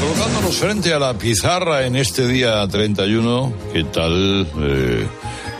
Colocándonos 0.00 0.54
frente 0.54 0.94
a 0.94 1.00
la 1.00 1.18
pizarra 1.18 1.84
en 1.86 1.96
este 1.96 2.28
día 2.28 2.68
31, 2.68 3.52
¿qué 3.72 3.82
tal, 3.82 4.46
eh, 4.60 5.04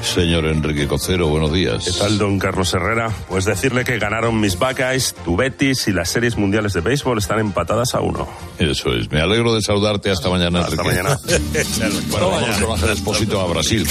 señor 0.03 0.47
Enrique 0.47 0.87
Cocero? 0.87 1.29
Buenos 1.29 1.53
días. 1.53 1.85
¿Qué 1.85 1.93
tal, 1.93 2.19
don 2.19 2.39
Carlos 2.39 2.73
Herrera? 2.75 3.11
Pues 3.29 3.45
decirle 3.45 3.85
que 3.85 3.99
ganaron 3.99 4.39
mis 4.41 4.59
Buckeyes, 4.59 5.15
tu 5.25 5.37
Betis 5.37 5.89
y 5.89 5.93
las 5.93 6.11
series 6.11 6.37
mundiales 6.37 6.73
de 6.73 6.81
béisbol 6.81 7.19
están 7.19 7.39
empatadas 7.39 7.95
a 7.95 8.01
uno. 8.01 8.29
Eso 8.59 8.93
es. 8.93 9.11
Me 9.11 9.21
alegro 9.21 9.55
de 9.55 9.63
saludarte 9.63 10.11
hasta 10.11 10.29
mañana. 10.29 10.61
Hasta 10.61 10.73
Enrique. 10.83 11.03
mañana. 11.03 11.19
bueno, 12.11 12.31
vamos 12.31 12.57
con 12.59 12.73
Ángel 12.73 12.91
Expósito 12.91 13.41
a 13.41 13.47
Brasil. 13.47 13.87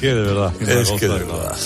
Que 0.00 0.06
de 0.08 0.20
verdad. 0.22 0.52
que 0.54 0.80
Es 0.80 0.90
que 0.92 1.08
de 1.08 1.14
verdad. 1.14 1.56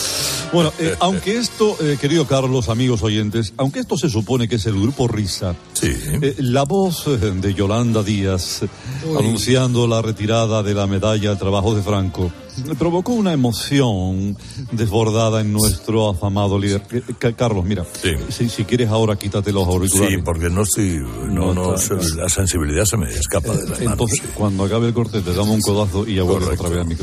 Bueno, 0.53 0.73
eh, 0.79 0.95
aunque 1.01 1.39
esto, 1.39 1.77
eh, 1.81 1.99
querido 2.01 2.27
Carlos, 2.27 2.69
amigos 2.69 3.03
oyentes, 3.03 3.53
aunque 3.57 3.81
esto 3.81 3.97
se 3.99 4.09
supone 4.09 4.49
que 4.49 4.57
es 4.57 4.67
el 4.67 4.81
grupo 4.81 5.09
Risa, 5.09 5.57
eh, 5.83 6.37
la 6.39 6.63
voz 6.63 7.07
eh, 7.09 7.17
de 7.17 7.53
Yolanda 7.53 8.03
Díaz 8.05 8.63
Uy. 9.05 9.19
anunciando 9.19 9.89
la 9.89 10.03
retirada 10.03 10.63
de 10.63 10.73
la 10.73 10.87
medalla 10.87 11.31
al 11.31 11.39
trabajo 11.39 11.75
de 11.75 11.83
Franco 11.83 12.31
provocó 12.79 13.13
una 13.13 13.33
emoción 13.33 14.37
desbordada 14.73 15.41
en 15.41 15.53
nuestro 15.53 16.09
afamado 16.09 16.59
líder. 16.59 16.83
Eh, 16.93 17.03
Ca- 17.19 17.33
Carlos, 17.35 17.65
mira, 17.65 17.85
si, 18.31 18.49
si 18.49 18.65
quieres 18.65 18.89
ahora 18.89 19.17
quítate 19.17 19.53
los 19.53 19.67
auriculares. 19.67 20.17
Sí, 20.17 20.23
porque 20.25 20.49
no 20.51 20.63
estoy. 20.63 20.99
No, 21.29 21.53
no, 21.55 21.75
está- 21.75 22.01
se- 22.03 22.15
la 22.17 22.29
sensibilidad 22.29 22.85
se 22.85 22.97
me 22.97 23.11
escapa 23.11 23.53
de 23.55 23.69
las 23.69 23.79
manos. 23.81 23.93
Entonces, 23.93 24.23
cuando 24.35 24.65
acabe 24.65 24.89
el 24.89 24.95
corte, 24.95 25.21
te 25.23 25.31
damos 25.33 25.55
un 25.55 25.61
codazo 25.61 26.07
y 26.07 26.15
ya 26.17 26.23
vuelves 26.23 26.59
otra 26.59 26.69
vez 26.69 26.81
a 26.81 26.85
mi. 26.85 26.95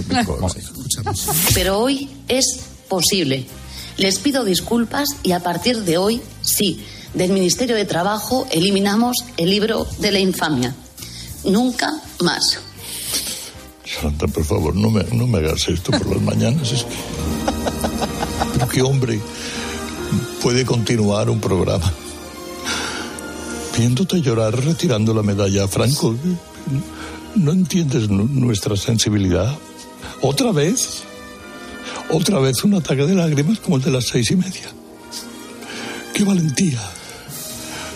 Pero 1.54 1.80
hoy 1.80 2.10
es 2.28 2.60
posible. 2.90 3.46
Les 3.98 4.18
pido 4.20 4.44
disculpas 4.44 5.08
y 5.22 5.32
a 5.34 5.40
partir 5.42 5.84
de 5.84 5.98
hoy, 5.98 6.22
sí, 6.42 6.84
del 7.14 7.32
Ministerio 7.32 7.76
de 7.76 7.86
Trabajo 7.86 8.48
eliminamos 8.52 9.18
el 9.38 9.50
libro 9.52 9.86
de 10.00 10.12
la 10.12 10.20
infamia. 10.20 10.76
Nunca 11.46 11.92
más. 12.22 12.60
Santa, 14.02 14.28
por 14.28 14.44
favor, 14.44 14.76
no 14.76 14.90
me, 14.90 15.04
no 15.14 15.28
me 15.28 15.38
hagas 15.40 15.68
esto 15.68 15.92
por 15.92 16.08
las 16.08 16.22
mañanas. 16.22 16.86
Pero 18.54 18.68
qué 18.68 18.82
hombre 18.82 19.20
puede 20.42 20.66
continuar 20.66 21.30
un 21.30 21.40
programa 21.40 21.92
viéndote 23.78 24.22
llorar 24.22 24.54
retirando 24.64 25.14
la 25.14 25.24
medalla 25.24 25.68
Franco. 25.68 26.16
¿No 27.36 27.52
entiendes 27.52 28.10
nu- 28.10 28.28
nuestra 28.28 28.76
sensibilidad? 28.78 29.56
¿Otra 30.22 30.52
vez? 30.52 31.04
¿Otra 32.10 32.40
vez 32.40 32.64
un 32.64 32.76
ataque 32.76 33.06
de 33.06 33.16
lágrimas 33.16 33.60
como 33.60 33.78
el 33.78 33.82
de 33.84 33.92
las 33.92 34.06
seis 34.08 34.30
y 34.32 34.36
media? 34.36 34.70
¡Qué 36.14 36.24
valentía! 36.24 36.80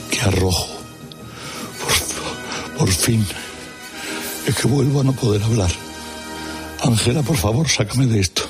¡Qué 0.09 0.19
arrojo! 0.21 0.67
Por 2.77 2.89
fin. 2.89 3.25
Es 4.47 4.55
que 4.55 4.67
vuelvo 4.67 5.01
a 5.01 5.03
no 5.03 5.13
poder 5.13 5.43
hablar. 5.43 5.69
Ángela, 6.84 7.23
por 7.23 7.36
favor, 7.36 7.67
sácame 7.67 8.05
de 8.05 8.19
esto. 8.19 8.46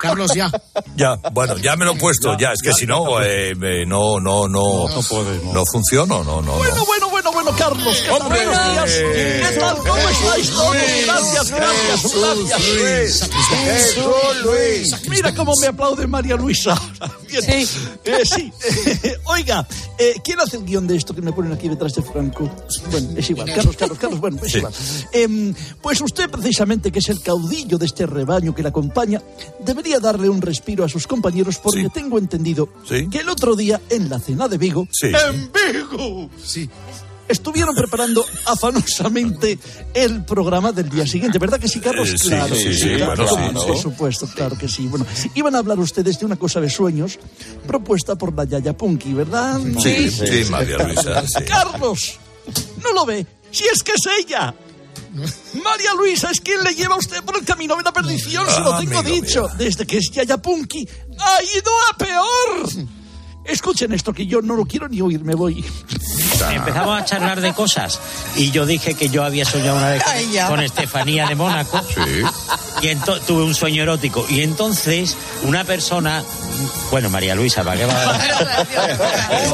Carlos, 0.00 0.32
ya. 0.34 0.50
Ya, 0.96 1.16
bueno, 1.32 1.56
ya 1.58 1.76
me 1.76 1.84
lo 1.84 1.92
he 1.92 1.96
puesto, 1.98 2.36
ya, 2.38 2.52
es 2.52 2.60
que 2.62 2.72
si 2.72 2.86
no, 2.86 3.20
eh, 3.22 3.52
eh, 3.60 3.84
no, 3.86 4.20
no, 4.20 4.46
no, 4.48 4.86
no, 4.88 5.64
funciona, 5.70 6.22
no, 6.22 6.42
no, 6.42 6.52
Bueno, 6.56 6.74
no. 6.76 6.84
bueno, 6.86 7.10
bueno, 7.10 7.32
bueno, 7.32 7.50
Carlos. 7.56 7.96
¿qué 8.02 8.08
tal? 8.08 8.22
Hombre. 8.22 8.46
Buenos 8.46 8.72
días. 8.72 8.90
¿Qué 8.92 9.56
tal? 9.58 9.76
¿Cómo 9.78 9.96
estáis 9.96 10.50
todos? 10.50 10.76
Gracias, 11.06 11.50
gracias, 11.50 12.14
gracias. 12.14 13.96
Luis. 14.44 15.08
Mira 15.08 15.34
cómo 15.34 15.52
me 15.60 15.66
aplaude 15.68 16.06
María 16.06 16.36
Luisa. 16.36 16.74
Bien. 17.28 17.44
Eh, 18.04 18.22
sí. 18.24 18.52
Oiga, 19.24 19.66
eh, 19.98 20.14
¿quién 20.24 20.40
hace 20.40 20.56
el 20.58 20.64
guion 20.64 20.86
de 20.86 20.96
esto 20.96 21.14
que 21.14 21.22
me 21.22 21.32
ponen 21.32 21.52
aquí 21.52 21.68
detrás 21.68 21.94
de 21.94 22.02
Franco? 22.02 22.50
Bueno, 22.90 23.08
es 23.16 23.30
igual. 23.30 23.52
Carlos, 23.54 23.76
Carlos, 23.76 23.98
Carlos, 23.98 24.20
bueno, 24.20 24.38
es 24.44 24.52
Sí. 24.52 24.58
igual. 24.58 24.72
Em, 25.12 25.54
pues 25.82 26.00
usted, 26.00 26.30
precisamente, 26.30 26.90
que 26.92 26.98
es 27.00 27.08
el 27.08 27.20
caudillo 27.22 27.78
de 27.78 27.86
este 27.86 28.06
rebaño 28.06 28.54
que 28.54 28.62
le 28.62 28.68
acompaña, 28.68 29.20
debería 29.60 29.85
darle 30.00 30.28
un 30.28 30.42
respiro 30.42 30.84
a 30.84 30.88
sus 30.88 31.06
compañeros 31.06 31.58
porque 31.58 31.88
tengo 31.92 32.18
entendido 32.18 32.68
que 33.10 33.18
el 33.18 33.28
otro 33.28 33.54
día 33.56 33.80
en 33.90 34.08
la 34.10 34.18
cena 34.18 34.48
de 34.48 34.58
Vigo, 34.58 34.86
Sí. 34.90 35.06
en 35.06 35.50
Vigo, 35.52 36.28
sí. 36.44 36.68
estuvieron 37.28 37.74
preparando 37.74 38.24
afanosamente 38.46 39.58
el 39.94 40.24
programa 40.24 40.72
del 40.72 40.88
día 40.90 41.06
siguiente, 41.06 41.38
¿verdad 41.38 41.58
que 41.58 41.68
sí, 41.68 41.80
Carlos? 41.80 42.08
Eh, 42.10 42.18
sí, 42.18 42.28
claro, 42.28 42.54
sí, 42.54 42.74
sí, 42.74 42.94
claro, 42.96 43.26
bueno, 43.28 43.60
sí, 43.60 43.66
por 43.66 43.76
sí. 43.76 43.82
supuesto, 43.82 44.28
claro 44.34 44.58
que 44.58 44.68
sí. 44.68 44.86
Bueno, 44.88 45.06
iban 45.34 45.54
a 45.54 45.58
hablar 45.58 45.78
ustedes 45.78 46.18
de 46.18 46.26
una 46.26 46.36
cosa 46.36 46.60
de 46.60 46.68
sueños 46.70 47.18
propuesta 47.66 48.16
por 48.16 48.34
la 48.34 48.44
Yaya 48.44 48.76
Punky, 48.76 49.12
¿verdad? 49.14 49.60
Sí, 49.82 50.10
sí, 50.10 50.50
María 50.50 50.78
Luisa, 50.78 51.26
sí. 51.26 51.44
Carlos, 51.44 52.18
no 52.82 52.92
lo 52.92 53.04
ve, 53.06 53.26
si 53.50 53.64
es 53.64 53.82
que 53.82 53.92
es 53.92 54.02
ella. 54.20 54.54
María 55.64 55.94
Luisa 55.94 56.30
es 56.30 56.40
quien 56.40 56.62
le 56.64 56.74
lleva 56.74 56.94
a 56.94 56.98
usted 56.98 57.22
por 57.22 57.36
el 57.36 57.44
camino 57.44 57.76
de 57.76 57.82
la 57.82 57.92
perdición, 57.92 58.46
se 58.50 58.60
lo 58.60 58.74
Ah, 58.74 58.80
tengo 58.80 59.02
dicho. 59.02 59.48
Desde 59.58 59.86
que 59.86 59.98
es 59.98 60.10
Yaya 60.12 60.36
Punky, 60.38 60.88
ha 61.18 61.42
ido 61.58 61.72
a 61.92 61.96
peor. 61.96 62.86
Escuchen 63.44 63.92
esto 63.92 64.12
que 64.12 64.26
yo 64.26 64.42
no 64.42 64.56
lo 64.56 64.64
quiero 64.66 64.88
ni 64.88 65.00
oír, 65.00 65.22
me 65.22 65.34
voy. 65.34 65.64
Empezamos 66.52 67.00
a 67.00 67.04
charlar 67.04 67.40
de 67.40 67.52
cosas 67.54 68.00
y 68.36 68.50
yo 68.50 68.66
dije 68.66 68.94
que 68.94 69.08
yo 69.08 69.24
había 69.24 69.44
soñado 69.44 69.76
una 69.76 69.90
vez 69.90 70.02
con 70.48 70.60
Estefanía 70.60 71.26
de 71.26 71.34
Mónaco 71.34 71.80
y 72.82 72.86
ento- 72.88 73.20
tuve 73.26 73.42
un 73.42 73.54
sueño 73.54 73.82
erótico 73.82 74.24
y 74.28 74.42
entonces 74.42 75.16
una 75.42 75.64
persona, 75.64 76.22
bueno 76.90 77.08
María 77.10 77.34
Luisa, 77.34 77.62
¿para 77.64 77.76
qué 77.78 77.86
va 77.86 78.18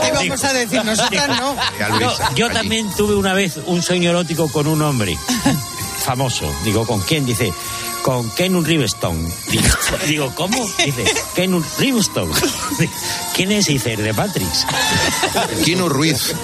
¿Qué 0.01 0.13
vamos 0.29 0.45
a 0.45 0.53
decir? 0.53 0.85
Nosotras 0.85 1.29
no. 1.29 1.57
yo, 2.01 2.13
yo 2.35 2.51
también 2.51 2.91
tuve 2.97 3.15
una 3.15 3.33
vez 3.35 3.59
un 3.67 3.83
sueño 3.83 4.11
erótico 4.11 4.49
con 4.51 4.67
un 4.67 4.83
hombre 4.83 5.17
famoso. 6.05 6.53
Digo, 6.65 6.87
¿con 6.87 7.01
quién? 7.01 7.25
Dice, 7.25 7.53
con 8.03 8.29
Ken 8.31 8.65
Rivestone. 8.65 9.31
Digo, 9.51 9.69
digo, 10.07 10.35
¿cómo? 10.35 10.69
Dice, 10.85 11.05
Ken 11.35 11.65
Rivestone. 11.79 12.35
¿Quién 13.35 13.53
es? 13.53 13.67
Dice, 13.67 13.97
de 13.97 14.13
Patrick. 14.15 14.49
Kino 15.65 15.89
Ruiz. 15.89 16.35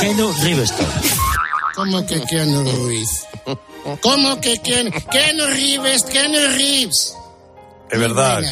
Ken 0.00 0.18
Rivestone. 0.42 0.88
¿Cómo 1.74 2.06
que 2.06 2.20
Keanu 2.22 2.70
Ruiz? 2.70 3.08
¿Cómo 4.00 4.40
que 4.40 4.60
Ken, 4.60 4.92
Keanu 5.10 5.46
Reeves, 5.46 6.04
Keanu 6.04 6.38
Reeves? 6.56 7.14
Es 7.90 8.00
verdad, 8.00 8.42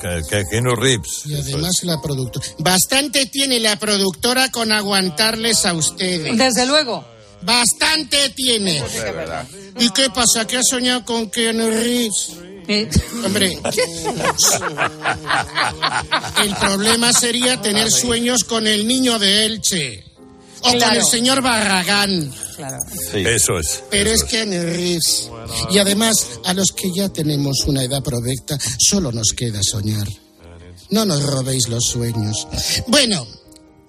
que, 0.00 0.44
que 0.50 0.60
Reeves. 0.60 1.22
Y 1.24 1.34
además 1.34 1.72
la 1.82 2.00
productora. 2.02 2.46
Bastante 2.58 3.26
tiene 3.26 3.60
la 3.60 3.76
productora 3.76 4.50
con 4.50 4.72
aguantarles 4.72 5.64
a 5.64 5.72
ustedes. 5.72 6.36
Desde 6.36 6.66
luego. 6.66 7.04
Bastante 7.42 8.30
tiene. 8.30 8.82
¿Y 9.78 9.90
qué 9.90 10.10
pasa? 10.10 10.46
¿Que 10.46 10.58
has 10.58 10.68
soñado 10.68 11.04
con 11.04 11.30
Keanu 11.30 11.68
Reeves? 11.68 12.32
Hombre, 13.24 13.58
el 16.42 16.54
problema 16.56 17.12
sería 17.12 17.60
tener 17.60 17.90
sueños 17.90 18.44
con 18.44 18.66
el 18.66 18.86
niño 18.86 19.18
de 19.18 19.46
Elche. 19.46 20.04
O 20.60 20.62
con 20.70 20.72
Claro. 20.78 21.00
el 21.00 21.06
señor 21.06 21.40
Barragán. 21.42 22.32
Eso 23.14 23.58
es. 23.58 23.82
Pero 23.90 24.10
es 24.10 24.22
que 24.24 24.44
Reeves. 24.44 25.30
Y 25.70 25.78
además, 25.78 26.14
a 26.44 26.52
los 26.52 26.68
que 26.72 26.92
ya 26.94 27.08
tenemos 27.08 27.64
una 27.66 27.82
edad 27.82 28.02
provecta, 28.02 28.58
solo 28.78 29.10
nos 29.10 29.32
queda 29.32 29.60
soñar. 29.62 30.06
No 30.90 31.04
nos 31.06 31.22
robéis 31.22 31.68
los 31.68 31.84
sueños. 31.84 32.46
Bueno, 32.88 33.26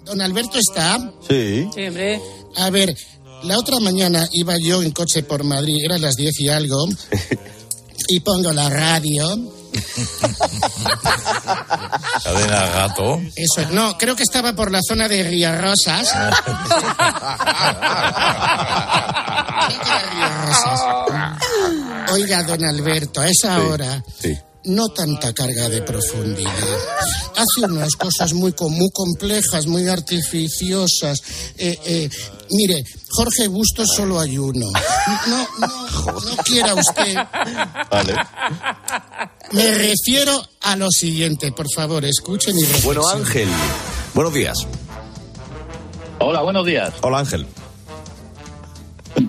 don 0.06 0.22
Alberto 0.22 0.58
está. 0.60 0.97
Sí. 1.28 1.68
Sí, 1.76 1.88
hombre. 1.88 2.22
A 2.56 2.70
ver, 2.70 2.95
la 3.44 3.58
otra 3.58 3.80
mañana 3.80 4.28
iba 4.32 4.58
yo 4.58 4.82
en 4.84 4.92
coche 4.92 5.24
por 5.24 5.44
Madrid, 5.44 5.78
eran 5.84 6.02
las 6.02 6.16
diez 6.16 6.39
y 6.39 6.50
algo, 6.50 6.88
y 8.08 8.20
pongo 8.22 8.52
la 8.52 8.70
radio. 8.70 9.38
Cadena 12.24 12.66
Gato. 12.68 13.22
Eso, 13.36 13.66
no, 13.72 13.98
creo 13.98 14.16
que 14.16 14.24
estaba 14.24 14.54
por 14.54 14.72
la 14.72 14.80
zona 14.86 15.08
de 15.08 15.24
Rosas. 15.62 16.10
Oiga, 22.12 22.44
don 22.44 22.64
Alberto, 22.66 23.22
a 23.22 23.28
esa 23.28 23.62
hora 23.62 24.04
Sí. 24.22 24.38
No 24.66 24.89
tanta 24.89 25.34
carga 25.34 25.70
de 25.70 25.82
profundidad. 25.82 26.51
Hace 27.36 27.66
unas 27.66 27.95
cosas 27.95 28.34
muy, 28.34 28.53
muy 28.59 28.89
complejas, 28.91 29.66
muy 29.68 29.88
artificiosas. 29.88 31.20
Eh, 31.57 31.78
eh, 31.86 32.09
mire, 32.51 32.84
Jorge 33.09 33.47
Bustos 33.47 33.88
solo 33.95 34.20
hay 34.20 34.38
uno. 34.38 34.68
No, 35.28 35.47
no, 35.59 35.68
no 36.20 36.36
quiera 36.43 36.76
usted. 36.76 37.16
Vale. 37.89 38.16
Me 39.51 39.74
refiero 39.74 40.41
a 40.62 40.76
lo 40.76 40.89
siguiente, 40.91 41.51
por 41.51 41.66
favor, 41.74 42.05
escuchen 42.05 42.55
y 42.57 42.64
Bueno, 42.84 43.01
reflexionen. 43.01 43.26
Ángel. 43.26 43.49
Buenos 44.14 44.34
días. 44.34 44.57
Hola, 46.20 46.41
buenos 46.41 46.66
días. 46.66 46.93
Hola, 47.01 47.20
Ángel. 47.20 47.47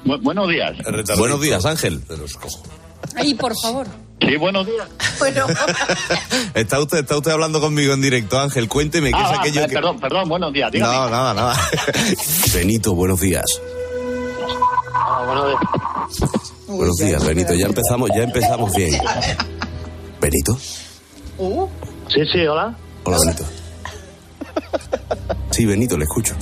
Bu- 0.05 0.21
buenos 0.23 0.49
días. 0.49 0.77
Buenos 1.17 1.41
días, 1.41 1.65
Ángel. 1.65 2.03
Ay, 3.17 3.35
por 3.35 3.55
favor. 3.63 3.87
Sí, 4.27 4.37
buenos 4.37 4.67
días. 4.67 4.89
Bueno. 5.19 5.47
Está 6.55 6.81
usted, 6.81 6.99
está 6.99 7.17
usted 7.17 7.31
hablando 7.31 7.61
conmigo 7.61 7.95
en 7.95 8.01
directo, 8.03 8.39
Ángel. 8.39 8.69
Cuénteme 8.69 9.11
qué 9.11 9.17
Ah, 9.19 9.33
es 9.33 9.39
aquello 9.39 9.63
eh, 9.63 9.69
que. 9.69 9.75
Perdón, 9.75 9.99
perdón, 10.01 10.29
buenos 10.29 10.53
días. 10.53 10.71
Dígame. 10.71 10.93
No, 10.95 11.11
nada, 11.11 11.35
nada. 11.35 11.57
Benito, 12.55 12.95
buenos 12.95 13.21
días. 13.21 13.45
Ah, 14.95 15.23
buenos 15.27 15.47
días. 15.49 15.61
Buenos 16.69 16.97
días, 16.97 17.27
Benito. 17.27 17.55
Ya 17.55 17.67
empezamos, 17.67 18.11
ya 18.15 18.23
empezamos 18.23 18.75
bien. 18.75 19.01
Benito. 20.21 20.59
Sí, 22.09 22.21
sí, 22.33 22.47
hola. 22.47 22.77
Hola, 23.05 23.19
Benito. 23.25 23.45
Sí, 25.51 25.65
Benito, 25.67 25.97
le 25.97 26.05
escucho. 26.05 26.35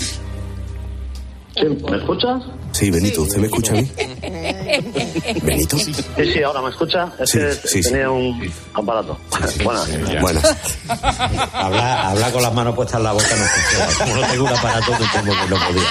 Sí, 1.61 1.67
¿Me 1.91 1.97
escuchas? 1.99 2.43
Sí, 2.73 2.91
Benito, 2.91 3.23
¿usted 3.23 3.39
me 3.39 3.47
escucha 3.47 3.73
a 3.73 3.77
mí? 3.77 3.91
Benito. 5.43 5.77
Sí, 5.79 5.93
sí, 6.17 6.43
ahora 6.43 6.63
me 6.63 6.71
escucha. 6.71 7.13
Es 7.19 7.31
Sí, 7.31 7.39
que 7.39 7.53
sí, 7.69 7.83
sí. 7.83 7.91
tenía 7.91 8.11
un 8.11 8.53
aparato. 8.75 9.19
Bueno, 9.65 9.83
Bueno. 10.21 10.41
Habla, 11.53 12.11
habla 12.11 12.33
con 12.33 12.43
las 12.43 12.55
manos 12.55 12.75
puestas 12.75 12.99
en 12.99 13.05
la 13.05 13.13
boca 13.13 13.27
no. 13.37 13.99
Como 13.99 14.17
no 14.17 14.27
tengo 14.29 14.45
un 14.45 14.51
aparato, 14.53 14.93
te 14.93 15.05
tengo 15.19 15.33
que 15.33 15.49
no 15.51 15.57
podía. 15.67 15.89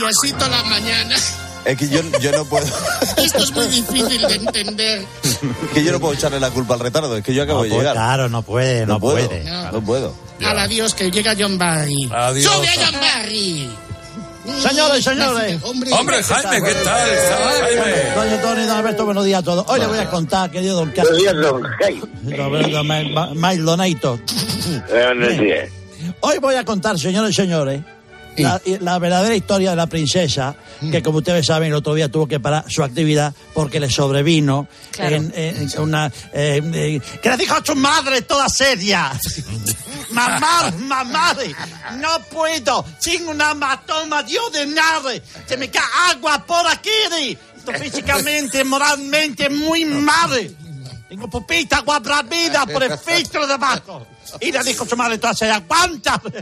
Y 0.00 0.04
así 0.04 0.32
toda 0.32 0.48
la 0.48 0.62
mañana. 0.64 1.16
Es 1.64 1.78
que 1.78 1.88
yo, 1.88 2.00
yo 2.20 2.32
no 2.32 2.44
puedo. 2.46 2.66
Esto 3.18 3.38
es 3.38 3.52
muy 3.52 3.66
difícil 3.66 4.20
de 4.26 4.34
entender. 4.34 5.04
que 5.72 5.84
yo 5.84 5.92
no 5.92 6.00
puedo 6.00 6.14
echarle 6.14 6.40
la 6.40 6.50
culpa 6.50 6.74
al 6.74 6.80
retardo. 6.80 7.16
Es 7.16 7.22
que 7.22 7.32
yo 7.34 7.44
acabo 7.44 7.62
de 7.62 7.68
llegar. 7.70 7.92
Claro, 7.94 8.28
no 8.28 8.42
puede, 8.42 8.84
no, 8.86 8.98
puede. 8.98 9.44
No 9.72 9.80
puedo. 9.82 10.14
Al 10.44 10.58
adiós, 10.58 10.94
que 10.94 11.10
llega 11.10 11.34
John 11.38 11.56
Barry. 11.58 12.10
Adiós. 12.12 12.52
¡Sube 12.52 12.68
a 12.68 12.86
John 12.86 13.00
Barry! 13.00 13.70
Señores, 14.44 15.04
señores. 15.04 15.58
Hombre, 15.62 15.90
Hombre, 15.92 16.22
Jaime, 16.22 16.66
¿qué 16.66 16.74
tal? 16.82 17.08
¿Estás, 17.10 17.60
Jaime? 17.60 18.14
Doña 18.14 18.40
Tony, 18.42 18.62
don 18.66 18.76
Alberto, 18.76 19.04
buenos 19.04 19.24
días 19.24 19.40
a 19.40 19.42
todos. 19.44 19.64
Hoy 19.68 19.78
le 19.80 19.86
voy 19.86 19.98
a 19.98 20.10
contar, 20.10 20.50
querido 20.50 20.76
don 20.76 20.90
Carlos. 20.90 21.16
Buenos 21.18 21.22
días, 21.40 21.52
don 21.52 21.62
Jaime. 21.78 23.62
Donato. 23.62 24.20
Buenos 24.90 25.38
días. 25.38 25.68
Hoy 26.20 26.38
voy 26.38 26.54
a 26.56 26.64
contar, 26.64 26.98
señores 26.98 27.30
y 27.30 27.34
señores, 27.34 27.80
la, 28.36 28.60
la 28.80 28.98
verdadera 28.98 29.34
historia 29.36 29.70
de 29.70 29.76
la 29.76 29.86
princesa, 29.86 30.56
que 30.90 31.02
como 31.02 31.18
ustedes 31.18 31.46
saben, 31.46 31.68
el 31.68 31.74
otro 31.74 31.94
día 31.94 32.08
tuvo 32.10 32.26
que 32.26 32.40
parar 32.40 32.64
su 32.68 32.82
actividad 32.82 33.32
porque 33.54 33.78
le 33.78 33.88
sobrevino 33.90 34.66
Claro. 34.90 35.16
en, 35.16 35.32
en 35.36 35.68
una... 35.80 36.06
eh, 36.32 36.60
eh, 36.74 37.00
que 37.22 37.30
le 37.30 37.36
dijo 37.36 37.54
a 37.54 37.64
su 37.64 37.76
madre 37.76 38.22
toda 38.22 38.48
seria. 38.48 39.12
Mamá, 40.12 40.70
mamá, 40.78 41.34
no 41.96 42.20
puedo, 42.30 42.84
sin 42.98 43.26
una 43.28 43.54
matoma 43.54 44.22
dio 44.22 44.48
de 44.50 44.66
nada, 44.66 45.10
se 45.46 45.56
me 45.56 45.70
cae 45.70 45.82
agua 46.10 46.44
por 46.46 46.66
aquí, 46.66 46.90
estoy 47.56 47.74
físicamente, 47.78 48.64
moralmente 48.64 49.48
muy 49.48 49.84
mal. 49.84 50.56
Tengo 51.08 51.28
pupita 51.28 51.80
guabrabida 51.80 52.66
por 52.66 52.82
el 52.82 52.98
de 53.46 53.52
abajo. 53.52 54.06
Y 54.40 54.52
le 54.52 54.62
dijo 54.64 54.84
su 54.86 54.96
madre 54.96 55.14
entonces, 55.14 55.50
aguanta. 55.50 56.20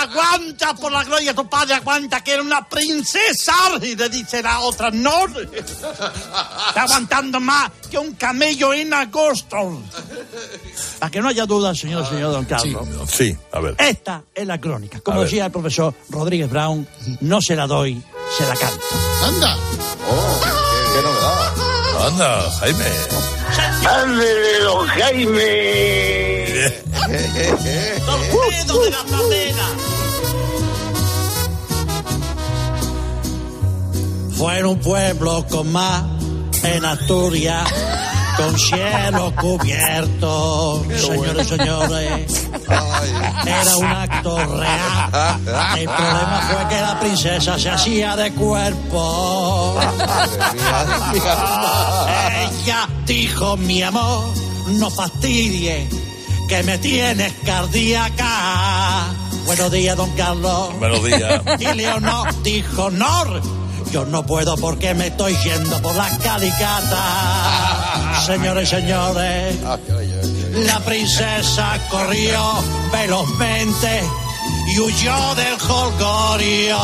aguanta 0.00 0.74
por 0.74 0.92
la 0.92 1.04
gloria 1.04 1.32
de 1.32 1.42
tu 1.42 1.48
padre, 1.48 1.74
aguanta 1.74 2.22
que 2.22 2.32
era 2.32 2.42
una 2.42 2.66
princesa. 2.68 3.54
Y 3.82 3.96
le 3.96 4.08
dice 4.08 4.42
la 4.42 4.60
otra, 4.60 4.90
no. 4.90 5.26
Está 5.26 6.82
aguantando 6.82 7.40
más 7.40 7.70
que 7.90 7.98
un 7.98 8.14
camello 8.14 8.72
en 8.74 8.92
agosto. 8.92 9.82
Para 10.98 11.10
que 11.10 11.20
no 11.20 11.28
haya 11.28 11.46
dudas, 11.46 11.78
señor, 11.78 12.06
señor 12.08 12.32
Don 12.32 12.44
Carlos. 12.44 12.86
Sí, 13.10 13.36
a 13.52 13.60
ver. 13.60 13.74
Esta 13.78 14.22
es 14.34 14.46
la 14.46 14.60
crónica. 14.60 15.00
Como 15.00 15.18
A 15.18 15.20
ver. 15.20 15.28
decía 15.28 15.46
el 15.46 15.52
profesor 15.52 15.94
Rodríguez 16.08 16.50
Brown, 16.50 16.86
no 17.20 17.40
se 17.40 17.56
la 17.56 17.66
doy, 17.66 18.02
se 18.36 18.46
la 18.46 18.54
canto. 18.56 18.84
¡Anda! 19.24 19.56
Qué 20.94 21.02
novedad. 21.02 22.06
Anda, 22.06 22.50
Jaime. 22.60 23.39
¡Ándele, 23.88 24.60
don 24.62 24.86
Jaime! 24.86 26.50
Torpedo 28.06 28.82
de 28.84 28.90
la 28.90 29.02
pradera. 29.04 29.66
Fue 34.36 34.58
en 34.58 34.66
un 34.66 34.80
pueblo 34.80 35.46
con 35.50 35.72
más 35.72 36.04
en 36.62 36.84
Asturias, 36.84 37.68
con 38.40 38.58
cielo 38.58 39.32
cubierto. 39.36 40.84
Señores, 40.96 41.46
señores, 41.48 42.48
era 43.46 43.76
un 43.76 43.84
acto 43.84 44.36
real. 44.36 45.40
El 45.76 45.84
problema 45.84 46.48
fue 46.50 46.68
que 46.68 46.80
la 46.80 47.00
princesa 47.00 47.58
se 47.58 47.70
hacía 47.70 48.16
de 48.16 48.32
cuerpo. 48.32 49.78
Ella 52.40 52.88
dijo, 53.06 53.56
mi 53.58 53.82
amor, 53.82 54.32
no 54.68 54.90
fastidie, 54.90 55.88
que 56.48 56.62
me 56.62 56.78
tienes 56.78 57.32
cardíaca. 57.44 59.06
Buenos 59.44 59.70
días, 59.70 59.96
don 59.96 60.10
Carlos. 60.12 60.78
Buenos 60.78 61.04
días. 61.04 61.42
Y 61.58 61.74
Leonor 61.74 62.42
dijo, 62.42 62.90
Nor, 62.90 63.42
yo 63.90 64.04
no 64.04 64.24
puedo 64.24 64.56
porque 64.56 64.94
me 64.94 65.08
estoy 65.08 65.36
yendo 65.44 65.80
por 65.82 65.94
las 65.94 66.16
calicatas. 66.18 66.98
Señores, 68.26 68.68
señores, 68.68 69.56
la 70.52 70.80
princesa 70.80 71.78
corrió 71.90 72.40
velozmente 72.92 74.02
y 74.68 74.78
huyó 74.78 75.34
del 75.34 75.58
jolgorio. 75.58 76.78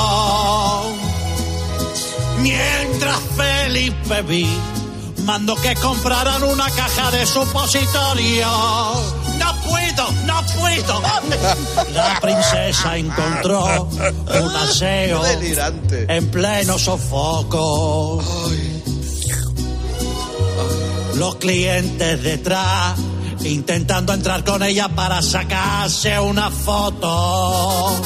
Mientras 2.41 3.19
Felipe 3.37 4.23
vi, 4.23 4.49
mandó 5.25 5.55
que 5.57 5.75
compraran 5.77 6.43
una 6.43 6.69
caja 6.71 7.11
de 7.11 7.27
supositorio. 7.27 9.26
No 9.39 9.61
puedo, 9.63 10.13
no 10.25 10.43
puedo. 10.59 11.03
La 11.93 12.19
princesa 12.21 12.97
encontró 12.97 13.89
un 13.89 14.57
aseo 14.57 15.23
en 15.91 16.31
pleno 16.31 16.79
sofoco. 16.79 18.23
Los 21.15 21.37
clientes 21.37 22.23
detrás 22.23 22.99
intentando 23.45 24.13
entrar 24.13 24.45
con 24.45 24.63
ella 24.63 24.89
para 24.89 25.23
sacarse 25.23 26.19
una 26.19 26.51
foto. 26.51 27.97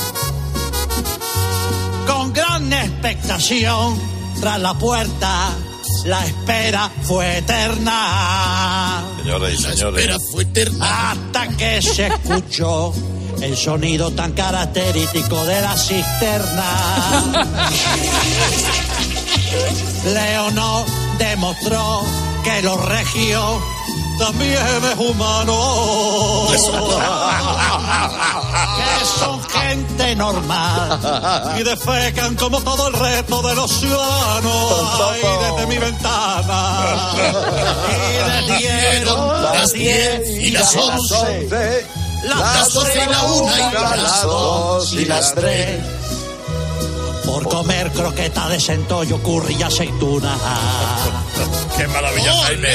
Con 2.07 2.33
gran 2.33 2.73
expectación, 2.73 3.99
tras 4.41 4.61
la 4.61 4.75
puerta, 4.75 5.51
la 6.05 6.25
espera 6.25 6.91
fue 7.03 7.39
eterna. 7.39 9.03
Señores 9.23 9.61
y 9.61 9.63
señores. 9.63 10.17
Hasta 10.81 11.49
que 11.57 11.83
se 11.83 12.07
escuchó 12.07 12.93
el 13.41 13.57
sonido 13.57 14.11
tan 14.11 14.33
característico 14.33 15.45
de 15.47 15.61
la 15.61 15.77
cisterna. 15.77 17.47
Leonor 20.05 20.87
demostró 21.19 22.03
que 22.45 22.63
los 22.63 22.85
regios 22.85 23.61
también 24.21 24.85
es 24.93 24.99
humano. 24.99 26.47
que 26.51 26.59
son 29.19 29.43
gente 29.43 30.15
normal 30.15 31.57
y 31.59 31.63
defecan 31.63 32.37
como 32.37 32.61
todo 32.61 32.89
el 32.89 32.95
resto 32.95 33.43
de 33.43 33.55
los 33.55 33.71
ciudadanos. 33.71 34.91
Ay, 35.11 35.23
desde 35.43 35.67
mi 35.67 35.79
ventana. 35.79 37.13
Y 38.47 38.59
dieron 38.59 39.43
las 39.43 39.73
10 39.73 40.29
y 40.29 40.51
las 40.51 40.77
11. 40.77 41.87
Las 42.25 42.75
12 42.75 43.03
y 43.03 43.11
la 43.11 43.23
1 43.25 43.53
y 43.57 43.73
las 44.03 44.23
2 44.23 44.93
y 44.93 45.05
las 45.07 45.35
3. 45.35 45.81
Por 47.25 47.49
comer 47.49 47.91
croqueta 47.93 48.49
de 48.49 48.61
centollo, 48.61 49.23
curry 49.23 49.57
y 49.59 49.63
aceituna. 49.63 50.37
Qué 51.77 51.87
maravilla, 51.89 52.33
Jaime. 52.45 52.69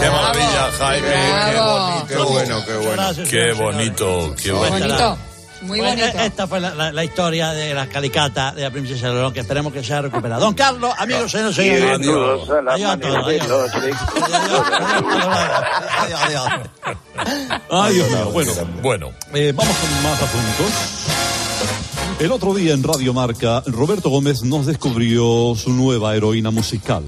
Qué 0.00 0.10
maravilla, 0.10 0.70
Jaime. 0.78 1.08
Qué 1.50 1.58
bonito. 1.58 2.06
Qué 2.08 2.16
bueno, 2.16 2.64
qué 2.64 2.74
bueno. 2.76 3.02
Qué 3.30 3.52
bonito, 3.52 4.34
qué 4.42 4.52
bonito. 4.52 4.78
Bonito. 4.78 5.18
Muy 5.62 5.78
Pues, 5.78 5.90
bonito. 5.96 6.18
eh, 6.18 6.26
Esta 6.26 6.46
fue 6.48 6.58
la, 6.58 6.74
la- 6.74 6.90
la 6.90 7.04
historia 7.04 7.50
de 7.52 7.72
la 7.72 7.86
calicata 7.86 8.50
de 8.50 8.62
la 8.62 8.70
princesa 8.72 9.06
Leonor, 9.10 9.32
que 9.32 9.40
esperemos 9.40 9.72
que 9.72 9.84
sea 9.84 10.02
recuperada. 10.02 10.40
Don 10.40 10.54
Carlos, 10.54 10.92
amigos, 10.98 11.30
señores, 11.30 11.54
señores. 11.54 12.00
Adiós. 12.00 12.48
Adiós 12.68 12.90
adiós. 12.90 13.70
Adiós. 17.70 18.32
Bueno, 18.32 18.52
Bueno, 18.82 19.12
eh, 19.34 19.52
vamos 19.54 19.76
con 19.76 20.02
más 20.02 20.20
asuntos. 20.20 21.31
El 22.22 22.30
otro 22.30 22.54
día 22.54 22.72
en 22.72 22.84
Radio 22.84 23.12
Marca, 23.12 23.64
Roberto 23.66 24.08
Gómez 24.08 24.44
nos 24.44 24.64
descubrió 24.64 25.56
su 25.56 25.72
nueva 25.72 26.14
heroína 26.14 26.52
musical. 26.52 27.02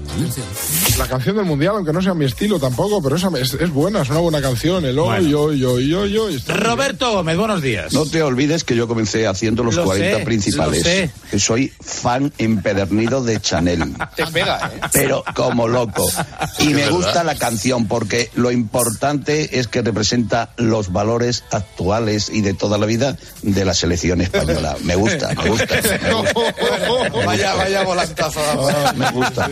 La 0.97 1.07
canción 1.07 1.37
del 1.37 1.45
mundial, 1.45 1.75
aunque 1.77 1.93
no 1.93 2.01
sea 2.01 2.13
mi 2.13 2.25
estilo 2.25 2.59
tampoco, 2.59 3.01
pero 3.01 3.15
esa 3.15 3.29
es, 3.39 3.53
es 3.53 3.69
buena, 3.71 4.01
es 4.01 4.09
una 4.09 4.19
buena 4.19 4.41
canción. 4.41 4.83
El 4.83 4.99
hoy, 4.99 5.33
hoy, 5.33 5.63
hoy, 5.63 5.93
hoy, 5.93 6.17
hoy. 6.17 6.35
está 6.35 6.51
muy 6.51 6.59
bien. 6.61 6.69
Roberto 6.69 7.13
Gómez, 7.13 7.37
buenos 7.37 7.61
días. 7.61 7.93
No 7.93 8.05
te 8.05 8.21
olvides 8.23 8.65
que 8.65 8.75
yo 8.75 8.89
comencé 8.89 9.25
haciendo 9.25 9.63
los 9.63 9.75
Lo 9.75 9.85
40 9.85 10.17
sé, 10.17 10.25
principales. 10.25 10.79
lo 10.79 10.83
sé. 10.83 11.09
Que 11.31 11.39
soy 11.39 11.71
fan 11.79 12.33
empedernido 12.37 13.23
de 13.23 13.39
Chanel. 13.39 13.93
Te 14.17 14.27
pega, 14.27 14.69
¿eh? 14.75 14.81
Pero 14.91 15.23
como 15.33 15.69
loco. 15.69 16.05
Y 16.59 16.73
me 16.73 16.89
gusta 16.89 17.23
la 17.23 17.35
canción 17.35 17.87
porque 17.87 18.31
lo 18.35 18.51
importante 18.51 19.59
es 19.59 19.69
que 19.69 19.81
representa 19.81 20.51
los 20.57 20.91
valores 20.91 21.45
actuales 21.51 22.29
y 22.29 22.41
de 22.41 22.53
toda 22.53 22.77
la 22.77 22.85
vida 22.85 23.17
de 23.43 23.63
la 23.63 23.73
selección 23.73 24.19
española. 24.19 24.75
Me 24.83 24.95
gusta, 24.95 25.04
me 25.05 25.11
gusta. 25.11 25.33
Me 25.35 25.49
gusta. 25.49 26.55
Vaya, 27.25 27.53
vaya 27.55 27.83
volantazo. 27.83 28.39
Me 28.95 29.11
gusta. 29.11 29.47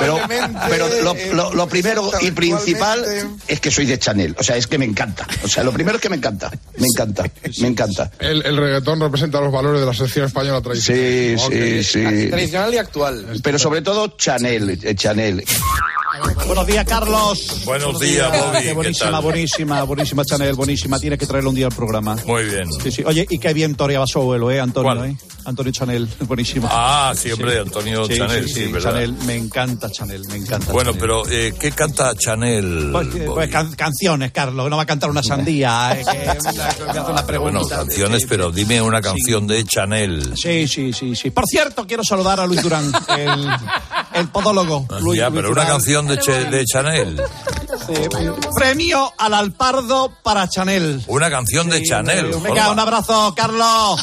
Pero, 0.00 0.20
pero 0.68 0.88
lo, 1.02 1.14
lo- 1.32 1.54
lo 1.54 1.68
primero 1.68 2.10
y 2.20 2.30
principal 2.30 3.04
es 3.46 3.60
que 3.60 3.70
soy 3.70 3.86
de 3.86 3.98
Chanel. 3.98 4.34
O 4.38 4.42
sea, 4.42 4.56
es 4.56 4.66
que 4.66 4.78
me 4.78 4.84
encanta. 4.84 5.26
O 5.42 5.48
sea, 5.48 5.62
lo 5.62 5.72
primero 5.72 5.96
es 5.96 6.02
que 6.02 6.08
me 6.08 6.16
encanta. 6.16 6.50
Me 6.76 6.86
encanta. 6.86 7.24
Me 7.60 7.68
encanta. 7.68 8.10
El, 8.18 8.44
el 8.44 8.56
reggaetón 8.56 9.00
representa 9.00 9.40
los 9.40 9.52
valores 9.52 9.80
de 9.80 9.86
la 9.86 9.94
selección 9.94 10.26
española 10.26 10.60
tradicional. 10.60 11.02
Sí, 11.02 11.36
sí, 11.38 11.84
sí. 11.84 12.28
Tradicional 12.28 12.74
y 12.74 12.78
actual. 12.78 13.26
Pero 13.42 13.58
sobre 13.58 13.82
todo 13.82 14.08
Chanel, 14.16 14.78
eh, 14.82 14.94
Chanel. 14.94 15.44
Buenos 16.46 16.66
días, 16.66 16.84
Carlos. 16.86 17.62
buenos 17.64 17.98
días, 17.98 18.30
Bobby. 18.30 18.58
Qué 18.58 18.62
¿Qué 18.68 18.72
buenísima, 18.74 19.10
tal? 19.10 19.22
buenísima, 19.22 19.82
buenísima 19.82 20.24
Chanel, 20.24 20.54
buenísima. 20.54 20.98
Tienes 21.00 21.18
que 21.18 21.26
traerlo 21.26 21.50
un 21.50 21.56
día 21.56 21.66
al 21.66 21.72
programa. 21.74 22.16
Muy 22.26 22.44
bien. 22.44 22.70
Sí, 22.82 22.92
sí. 22.92 23.02
Oye, 23.04 23.26
y 23.28 23.38
qué 23.38 23.52
bien 23.52 23.74
toreaba 23.74 24.06
su 24.06 24.20
abuelo, 24.20 24.50
¿eh, 24.50 24.60
Antonio? 24.60 24.94
¿Cuál? 24.94 25.10
¿eh? 25.10 25.16
Antonio 25.46 25.72
Chanel, 25.72 26.08
buenísimo. 26.20 26.68
Ah, 26.70 27.12
sí, 27.16 27.32
hombre, 27.32 27.58
Antonio 27.58 28.06
Sí, 28.06 28.16
Chanel, 28.16 28.48
sí, 28.48 28.66
sí. 28.66 28.72
Chanel, 28.80 29.12
me 29.26 29.34
encanta 29.34 29.90
Chanel, 29.90 30.22
me 30.28 30.36
encanta. 30.36 30.70
Bueno, 30.72 30.92
Chanel. 30.92 31.00
pero 31.00 31.28
eh, 31.28 31.54
¿qué 31.58 31.72
canta 31.72 32.14
Chanel? 32.14 32.90
Pues, 32.92 33.08
eh, 33.16 33.24
pues, 33.26 33.50
can- 33.50 33.72
canciones, 33.74 34.30
Carlos, 34.30 34.70
no 34.70 34.76
va 34.76 34.84
a 34.84 34.86
cantar 34.86 35.10
una 35.10 35.22
sandía. 35.22 35.98
eh, 35.98 36.04
que 36.04 36.18
me 36.18 36.28
hace 36.28 37.00
una 37.10 37.26
pregunta. 37.26 37.58
Bueno, 37.58 37.68
canciones, 37.68 38.24
pero 38.28 38.52
dime 38.52 38.80
una 38.80 39.00
canción 39.00 39.46
de 39.48 39.64
Chanel. 39.64 40.34
Sí, 40.36 40.68
sí, 40.68 40.92
sí, 40.92 41.16
sí. 41.16 41.30
Por 41.30 41.46
cierto, 41.46 41.86
quiero 41.86 42.04
saludar 42.04 42.38
a 42.40 42.46
Luis 42.46 42.62
Durán, 42.62 42.90
el, 43.18 43.48
el 44.14 44.28
podólogo. 44.28 44.86
Luis- 45.00 45.18
ya, 45.18 45.28
Luis 45.28 45.40
pero 45.42 45.52
una 45.52 45.66
canción 45.66 46.03
de, 46.06 46.18
Che- 46.18 46.44
de 46.50 46.64
Chanel. 46.64 47.20
Eh, 47.88 48.08
premio 48.56 49.12
al 49.18 49.34
Alpardo 49.34 50.12
para 50.22 50.48
Chanel. 50.48 51.02
Una 51.08 51.28
canción 51.30 51.68
de 51.68 51.82
Chanel. 51.82 52.26
Venga, 52.26 52.48
Jorba. 52.66 52.70
un 52.72 52.78
abrazo, 52.80 53.34
Carlos. 53.36 54.00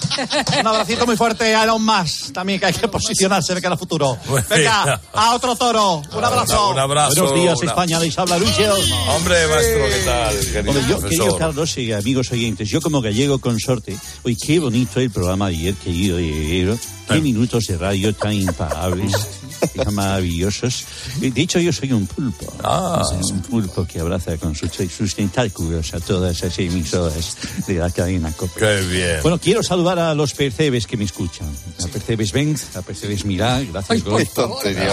Un 0.60 0.68
abracito 0.68 1.06
muy 1.06 1.18
fuerte 1.18 1.56
a 1.56 1.64
Elon 1.64 1.84
Musk. 1.84 2.34
También 2.34 2.60
que 2.60 2.68
hay 2.68 2.74
que 2.74 2.88
posicionarse 2.88 3.56
de 3.56 3.62
cara 3.62 3.74
al 3.74 3.80
futuro. 3.80 4.18
Venga, 4.50 5.02
a 5.14 5.34
otro 5.36 5.56
toro. 5.56 6.02
Un 6.16 6.24
abrazo. 6.24 6.70
Un 6.72 6.80
abrazo. 6.80 7.22
Buenos 7.22 7.34
días, 7.42 7.58
Una- 7.62 7.72
España. 7.72 8.00
Les 8.00 8.18
habla 8.20 8.38
Luis 8.38 8.58
Olmo. 8.60 8.96
Hombre, 9.16 9.48
maestro, 9.48 9.86
¿qué 9.88 10.02
tal, 10.06 10.40
querido 10.40 10.60
Hombre, 10.72 10.84
yo, 10.88 11.00
profesor? 11.00 11.10
querido 11.10 11.38
Carlos 11.38 11.78
y 11.78 11.92
amigos 11.94 12.32
oyentes, 12.32 12.70
yo 12.70 12.82
como 12.82 13.02
gallego 13.02 13.40
consorte, 13.40 13.98
hoy 14.24 14.36
qué 14.36 14.60
bonito 14.60 15.00
el 15.00 15.10
programa 15.12 15.50
de 15.50 15.56
ayer, 15.56 15.76
querido 15.76 16.18
Guerrero, 16.18 16.78
qué 17.16 17.22
minutos 17.22 17.66
de 17.68 17.78
radio 17.78 18.14
tan 18.14 18.34
imparables, 18.34 19.12
tan 19.76 19.94
maravillosos. 19.94 20.86
De 21.20 21.42
hecho, 21.42 21.60
yo 21.60 21.72
soy 21.74 21.92
un 21.94 22.08
pulpo, 22.08 22.54
Ah. 22.64 23.04
un 23.32 23.42
pulpo 23.42 23.86
que 23.86 24.00
abraza 24.00 24.38
con 24.38 24.56
sus, 24.56 24.72
sus 24.96 25.16
tentáculos 25.16 25.94
a 25.94 26.00
todas 26.00 26.38
esas 26.38 26.58
emisoras 26.60 27.38
de 27.68 27.74
la 27.76 27.90
cadena 27.90 28.32
COPE. 28.32 28.60
Qué 28.60 28.82
bien. 28.88 29.20
Bueno, 29.22 29.38
quiero 29.40 29.64
saludar 29.64 30.00
a 30.00 30.14
los 30.16 30.34
percebes 30.34 30.86
que 30.88 30.98
me 30.98 31.06
escuchan. 31.06 31.48
A 31.84 31.88
Percebes 31.88 32.32
Benz, 32.32 32.76
a 32.76 32.82
Percebes 32.82 33.26
Mirá, 33.26 33.62
gracias. 33.62 34.04
Gol. 34.04 34.28
tontería. 34.28 34.88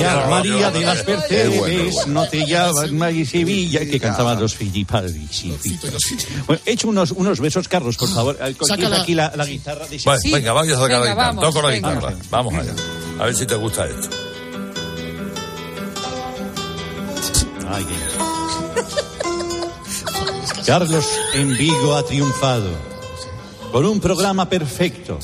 Ya, 0.00 0.26
María 0.28 0.70
de 0.70 0.80
las 0.80 1.02
Qué 1.02 1.12
bueno, 1.14 1.22
Percebes, 1.28 1.94
bueno. 1.94 2.12
no 2.22 2.28
te 2.28 2.46
llamas 2.46 2.92
María 2.92 3.24
Sevilla, 3.26 3.80
que 3.80 4.00
cantaban 4.00 4.40
los 4.40 4.54
Filipalvis. 4.54 5.30
Sí, 5.30 5.78
bueno, 6.46 6.60
he 6.66 6.72
hecho 6.72 6.88
unos, 6.88 7.10
unos 7.12 7.40
besos, 7.40 7.68
Carlos, 7.68 7.96
por 7.96 8.08
favor. 8.08 8.36
Eh, 8.40 8.54
Saca 8.60 8.76
¿Tienes 8.76 8.90
la- 8.90 9.02
aquí 9.02 9.14
la, 9.14 9.32
la 9.36 9.44
guitarra? 9.46 9.86
de- 9.86 10.00
Bueno, 10.04 10.20
venga, 10.32 10.52
vamos 10.52 10.72
a 10.72 10.74
sacar 10.76 10.90
la 10.90 10.98
Venga, 11.00 11.12
guitarra. 11.14 11.26
vamos, 11.28 11.43
Toco 11.44 11.60
la 11.60 11.68
venga. 11.68 11.94
guitarra. 11.94 12.14
Vamos 12.30 12.54
allá. 12.54 12.72
A 13.18 13.26
ver 13.26 13.34
si 13.34 13.44
te 13.44 13.54
gusta 13.54 13.86
esto. 13.86 14.08
Ay, 17.68 17.86
Carlos 20.64 21.06
en 21.34 21.54
Vigo 21.54 21.94
ha 21.94 22.02
triunfado. 22.02 22.70
Con 23.72 23.84
un 23.84 24.00
programa 24.00 24.48
perfecto. 24.48 25.18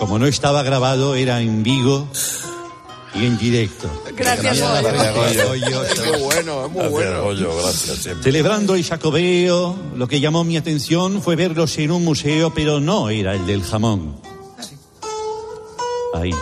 Como 0.00 0.18
no 0.18 0.26
estaba 0.26 0.64
grabado, 0.64 1.14
era 1.14 1.40
en 1.40 1.62
Vigo 1.62 2.08
y 3.14 3.26
en 3.26 3.38
directo. 3.38 3.88
Gracias, 4.16 4.58
muy 4.58 6.22
bueno, 6.22 6.66
es 6.66 6.72
muy 6.72 6.88
bueno. 6.88 7.36
Celebrando 8.20 8.74
el 8.74 8.82
Jacobeo, 8.84 9.76
lo 9.94 10.08
que 10.08 10.18
llamó 10.18 10.42
mi 10.42 10.56
atención 10.56 11.22
fue 11.22 11.36
verlos 11.36 11.78
en 11.78 11.92
un 11.92 12.04
museo, 12.04 12.52
pero 12.52 12.80
no 12.80 13.10
era 13.10 13.34
el 13.34 13.46
del 13.46 13.62
jamón. 13.62 14.32
Ahí. 16.14 16.32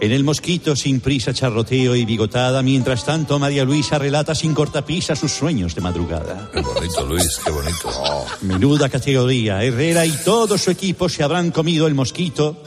En 0.00 0.10
el 0.10 0.24
mosquito, 0.24 0.74
sin 0.74 0.98
prisa, 1.00 1.32
charroteo 1.32 1.94
y 1.94 2.04
bigotada, 2.04 2.60
mientras 2.60 3.04
tanto 3.04 3.38
María 3.38 3.64
Luisa 3.64 3.98
relata 3.98 4.34
sin 4.34 4.52
cortapisa 4.52 5.14
sus 5.14 5.30
sueños 5.30 5.76
de 5.76 5.80
madrugada. 5.80 6.50
Qué 6.52 6.60
bonito, 6.60 7.06
Luis, 7.06 7.40
qué 7.44 7.50
bonito. 7.52 7.88
Oh. 7.88 8.26
Menuda 8.40 8.88
categoría. 8.88 9.62
Herrera 9.62 10.04
y 10.04 10.10
todo 10.24 10.58
su 10.58 10.72
equipo 10.72 11.08
se 11.08 11.22
habrán 11.22 11.52
comido 11.52 11.86
el 11.86 11.94
mosquito 11.94 12.60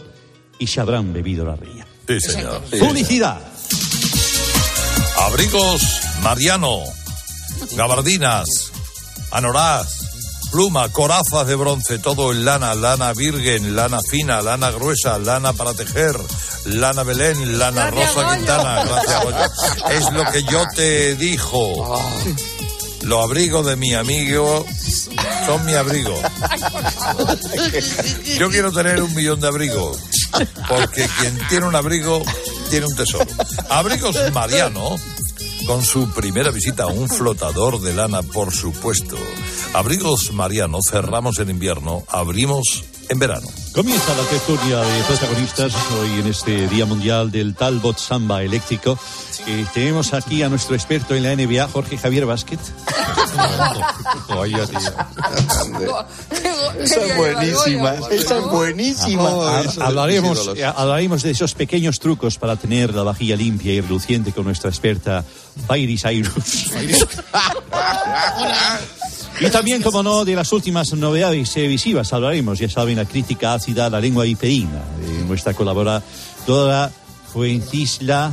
y 0.59 0.67
se 0.67 0.79
habrán 0.79 1.11
bebido 1.11 1.43
la 1.43 1.57
ría. 1.57 1.85
Sí, 2.07 2.21
señor. 2.21 2.61
¡Publicidad! 2.79 3.41
Abrigos 5.17 5.81
Mariano, 6.21 6.79
gabardinas, 7.75 8.71
anoraz, 9.31 10.04
pluma, 10.51 10.89
corazas 10.89 11.47
de 11.47 11.55
bronce, 11.55 11.99
todo 11.99 12.31
en 12.31 12.45
lana, 12.45 12.75
lana 12.75 13.13
virgen, 13.13 13.75
lana 13.75 13.99
fina, 14.09 14.41
lana 14.41 14.71
gruesa, 14.71 15.17
lana 15.19 15.53
para 15.53 15.73
tejer, 15.73 16.15
lana 16.65 17.03
Belén, 17.03 17.57
lana 17.57 17.91
Gracias, 17.91 18.15
Rosa. 18.15 18.35
Quintana. 18.35 18.83
Gracias, 18.85 19.23
Goyo. 19.23 19.45
Es 19.91 20.11
lo 20.11 20.31
que 20.31 20.43
yo 20.43 20.63
te 20.75 21.15
dijo. 21.15 21.99
Los 23.03 23.23
abrigos 23.23 23.67
de 23.67 23.75
mi 23.75 23.93
amigo 23.93 24.65
son 25.45 25.63
mi 25.65 25.73
abrigo. 25.75 26.19
Yo 28.37 28.49
quiero 28.49 28.71
tener 28.71 29.01
un 29.03 29.13
millón 29.13 29.39
de 29.39 29.47
abrigos, 29.47 29.99
porque 30.67 31.07
quien 31.19 31.37
tiene 31.47 31.67
un 31.67 31.75
abrigo 31.75 32.23
tiene 32.71 32.87
un 32.87 32.95
tesoro. 32.95 33.27
Abrigos 33.69 34.15
Mariano, 34.33 34.95
con 35.65 35.83
su 35.83 36.09
primera 36.11 36.51
visita 36.51 36.83
a 36.83 36.87
un 36.87 37.07
flotador 37.07 37.81
de 37.81 37.93
lana, 37.93 38.21
por 38.21 38.53
supuesto. 38.53 39.17
Abrigos 39.73 40.31
Mariano, 40.31 40.79
cerramos 40.81 41.39
en 41.39 41.49
invierno, 41.49 42.03
abrimos 42.07 42.83
en 43.09 43.19
verano. 43.19 43.47
Comienza 43.73 44.13
la 44.15 44.23
tertulia 44.29 44.79
de 44.79 45.03
protagonistas 45.03 45.73
hoy 45.99 46.19
en 46.21 46.27
este 46.27 46.67
Día 46.69 46.85
Mundial 46.85 47.29
del 47.31 47.53
Talbot 47.55 47.97
Samba 47.97 48.41
Eléctrico. 48.41 48.97
Eh, 49.47 49.65
tenemos 49.73 50.13
aquí 50.13 50.41
a 50.43 50.49
nuestro 50.49 50.75
experto 50.75 51.13
en 51.13 51.23
la 51.23 51.35
NBA, 51.35 51.67
Jorge 51.67 51.97
Javier 51.97 52.25
Vázquez. 52.25 52.59
Oye, 54.29 54.57
tío. 54.67 54.79
Esa 56.79 57.01
es 57.01 57.17
buenísima, 57.17 57.93
esa 58.11 58.37
es 58.37 58.43
buenísima. 58.45 59.29
Ha- 59.59 59.63
hablaremos, 59.85 60.51
eh, 60.55 60.65
hablaremos 60.65 61.21
de 61.23 61.31
esos 61.31 61.53
pequeños 61.53 61.99
trucos 61.99 62.37
para 62.37 62.55
tener 62.55 62.93
la 62.93 63.03
vajilla 63.03 63.35
limpia 63.35 63.73
y 63.73 63.81
reluciente 63.81 64.31
con 64.31 64.45
nuestra 64.45 64.69
experta 64.69 65.23
Bairi 65.67 65.97
Cyrus. 65.97 66.71
Y 69.39 69.49
también, 69.49 69.81
como 69.81 70.01
no, 70.01 70.25
de 70.25 70.35
las 70.35 70.51
últimas 70.53 70.93
novedades 70.93 71.51
televisivas 71.51 72.11
hablaremos. 72.13 72.59
Ya 72.59 72.69
saben, 72.69 72.97
la 72.97 73.05
crítica 73.05 73.53
ácida 73.53 73.87
a 73.87 73.89
la 73.89 73.99
lengua 73.99 74.23
viperina 74.23 74.81
de 74.99 75.25
nuestra 75.25 75.53
colaboradora 75.53 76.91
Fuencisla. 77.35 78.31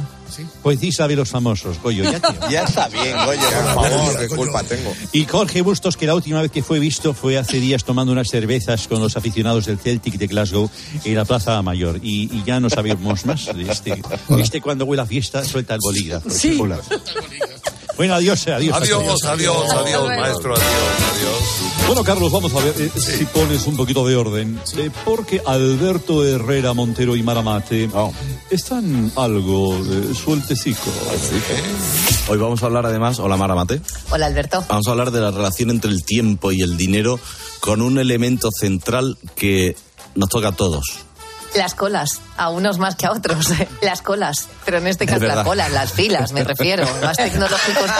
Fuencisla 0.62 1.08
de 1.08 1.16
los 1.16 1.28
famosos, 1.28 1.82
Goyo. 1.82 2.04
Ya. 2.04 2.20
Ya 2.48 2.62
está 2.62 2.88
bien, 2.88 3.16
oye, 3.18 3.40
por 3.40 3.90
favor, 3.90 4.18
qué 4.18 4.28
culpa 4.28 4.62
tengo. 4.62 4.94
Y 5.10 5.24
Jorge 5.24 5.60
Bustos, 5.60 5.96
que 5.96 6.06
la 6.06 6.14
última 6.14 6.40
vez 6.40 6.52
que 6.52 6.62
fue 6.62 6.78
visto 6.78 7.12
fue 7.12 7.36
hace 7.36 7.58
días 7.58 7.82
tomando 7.82 8.12
unas 8.12 8.28
cervezas 8.28 8.86
con 8.86 9.00
los 9.00 9.16
aficionados 9.16 9.66
del 9.66 9.78
Celtic 9.78 10.14
de 10.14 10.28
Glasgow 10.28 10.70
en 11.04 11.16
la 11.16 11.24
Plaza 11.24 11.60
Mayor. 11.62 11.98
Y, 12.00 12.30
y 12.32 12.44
ya 12.46 12.60
no 12.60 12.70
sabemos 12.70 13.26
más. 13.26 13.48
Este, 13.48 14.00
este 14.38 14.60
cuando 14.60 14.84
huele 14.84 15.02
a 15.02 15.06
fiesta 15.06 15.44
suelta 15.44 15.74
el 15.74 15.80
bolígrafo. 15.82 16.30
Sí. 16.30 16.56
Hola. 16.60 16.78
Bueno, 17.96 18.14
adiós, 18.14 18.46
adiós. 18.48 18.76
Adiós, 18.76 19.24
adiós, 19.24 19.70
adiós, 19.70 20.06
maestro, 20.06 20.52
adiós, 20.54 21.14
adiós. 21.14 21.86
Bueno, 21.86 22.04
Carlos, 22.04 22.32
vamos 22.32 22.52
a 22.54 22.60
ver 22.60 22.74
eh, 22.78 22.90
si 22.98 23.24
pones 23.26 23.66
un 23.66 23.76
poquito 23.76 24.06
de 24.06 24.16
orden. 24.16 24.58
eh, 24.78 24.90
porque 25.04 25.42
Alberto 25.44 26.24
Herrera 26.24 26.72
Montero 26.72 27.16
y 27.16 27.22
Maramate 27.22 27.90
están 28.50 29.12
algo 29.16 29.74
eh, 29.76 30.14
sueltecicos. 30.14 30.92
Hoy 32.28 32.38
vamos 32.38 32.62
a 32.62 32.66
hablar 32.66 32.86
además, 32.86 33.18
hola 33.18 33.36
Mara 33.36 33.54
Mate, 33.54 33.80
Hola, 34.10 34.26
Alberto. 34.26 34.64
vamos 34.68 34.86
a 34.88 34.90
hablar 34.92 35.10
de 35.10 35.20
la 35.20 35.30
relación 35.30 35.70
entre 35.70 35.90
el 35.90 36.04
tiempo 36.04 36.50
y 36.52 36.62
el 36.62 36.76
dinero 36.76 37.20
con 37.60 37.82
un 37.82 37.98
elemento 37.98 38.48
central 38.58 39.18
que 39.36 39.76
nos 40.14 40.28
toca 40.30 40.48
a 40.48 40.52
todos. 40.52 40.84
Las 41.54 41.74
colas, 41.74 42.20
a 42.42 42.48
unos 42.50 42.78
más 42.78 42.96
que 42.96 43.06
a 43.06 43.12
otros. 43.12 43.46
Las 43.80 44.02
colas, 44.02 44.48
pero 44.64 44.78
en 44.78 44.86
este 44.86 45.04
Es 45.04 45.10
caso 45.10 45.20
verdad. 45.20 45.36
las 45.36 45.44
colas, 45.46 45.70
las 45.70 45.92
filas, 45.92 46.32
me 46.32 46.44
refiero. 46.44 46.86
Más 47.02 47.16
tecnológicos. 47.16 47.84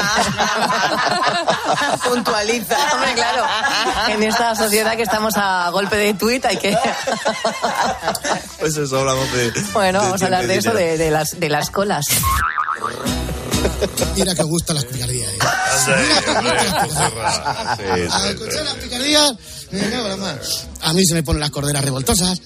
Puntualiza. 2.05 2.76
Hombre, 2.95 3.14
claro. 3.14 3.45
En 4.09 4.22
esta 4.22 4.55
sociedad 4.55 4.97
que 4.97 5.03
estamos 5.03 5.34
a 5.36 5.68
golpe 5.70 5.97
de 5.97 6.14
tuit 6.14 6.45
hay 6.45 6.57
que... 6.57 6.76
Pues 8.59 8.76
eso 8.76 8.99
hablamos 9.01 9.30
de... 9.32 9.53
Bueno, 9.72 10.01
de 10.01 10.07
vamos 10.07 10.22
a 10.22 10.24
hablar 10.26 10.47
de 10.47 10.57
eso, 10.57 10.72
de, 10.72 10.97
de 10.99 11.11
las, 11.11 11.38
de 11.38 11.49
las 11.49 11.70
colas. 11.70 12.07
Mira 14.16 14.34
que 14.34 14.43
gustan 14.43 14.76
las 14.76 14.84
picardías. 14.84 15.32
¿eh? 15.32 15.38
Ah, 15.40 17.76
A 17.78 18.30
escuchar 18.30 18.64
las 18.64 18.74
picardías, 18.74 19.32
me 19.70 19.80
cago 19.90 20.05
en 20.05 20.11
la 20.11 20.16
mar. 20.16 20.40
A 20.82 20.93
mí 20.93 21.05
se 21.07 21.14
me 21.14 21.22
ponen 21.22 21.40
las 21.40 21.51
corderas 21.51 21.84
revoltosas. 21.84 22.40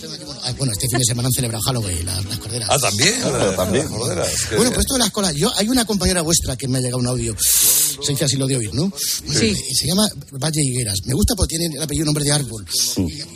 Bueno, 0.00 0.34
ah, 0.44 0.52
Bueno, 0.58 0.72
este 0.72 0.88
fin 0.88 0.98
de 0.98 1.04
semana 1.04 1.28
celebrado 1.36 1.62
Halloween, 1.62 2.04
las, 2.04 2.24
las 2.24 2.38
corderas. 2.38 2.68
Ah, 2.70 2.78
también, 2.78 3.14
también, 3.56 3.88
corderas. 3.88 4.28
Bueno, 4.56 4.70
pues 4.70 4.80
esto 4.80 4.94
de 4.94 5.00
las 5.00 5.10
colas. 5.10 5.34
Yo, 5.34 5.50
hay 5.56 5.68
una 5.68 5.84
compañera 5.84 6.22
vuestra 6.22 6.56
que 6.56 6.66
me 6.68 6.78
ha 6.78 6.80
llegado 6.80 6.98
un 6.98 7.06
audio. 7.06 7.34
Se 7.38 8.12
dice 8.12 8.24
así 8.24 8.36
lo 8.36 8.46
de 8.46 8.56
oír, 8.56 8.74
¿no? 8.74 8.92
Sí. 8.98 9.46
Eh, 9.46 9.74
Se 9.74 9.86
llama 9.86 10.06
Valle 10.32 10.62
Higueras. 10.62 10.98
Me 11.04 11.14
gusta 11.14 11.34
porque 11.36 11.56
tiene 11.56 11.76
el 11.76 11.82
apellido 11.82 12.06
nombre 12.06 12.24
de 12.24 12.32
árbol. 12.32 12.66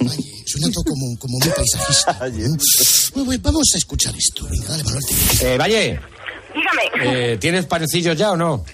Valle. 0.01 0.31
Suena 0.47 0.69
todo 0.73 0.85
como, 0.85 1.17
como 1.19 1.39
muy 1.39 1.49
paisajista. 1.49 2.19
¿no? 2.29 2.57
Bueno, 3.15 3.25
pues 3.27 3.43
vamos 3.43 3.69
a 3.75 3.79
escuchar 3.79 4.15
esto. 4.17 4.47
Venga, 4.51 4.69
dale, 4.69 4.85
Manuel. 4.85 5.05
Eh, 5.43 5.57
Valle, 5.59 6.01
Dígame. 6.55 6.83
eh, 7.33 7.37
¿tienes 7.39 7.67
panecillos 7.67 8.17
ya 8.17 8.33
o 8.33 8.37
no? 8.37 8.65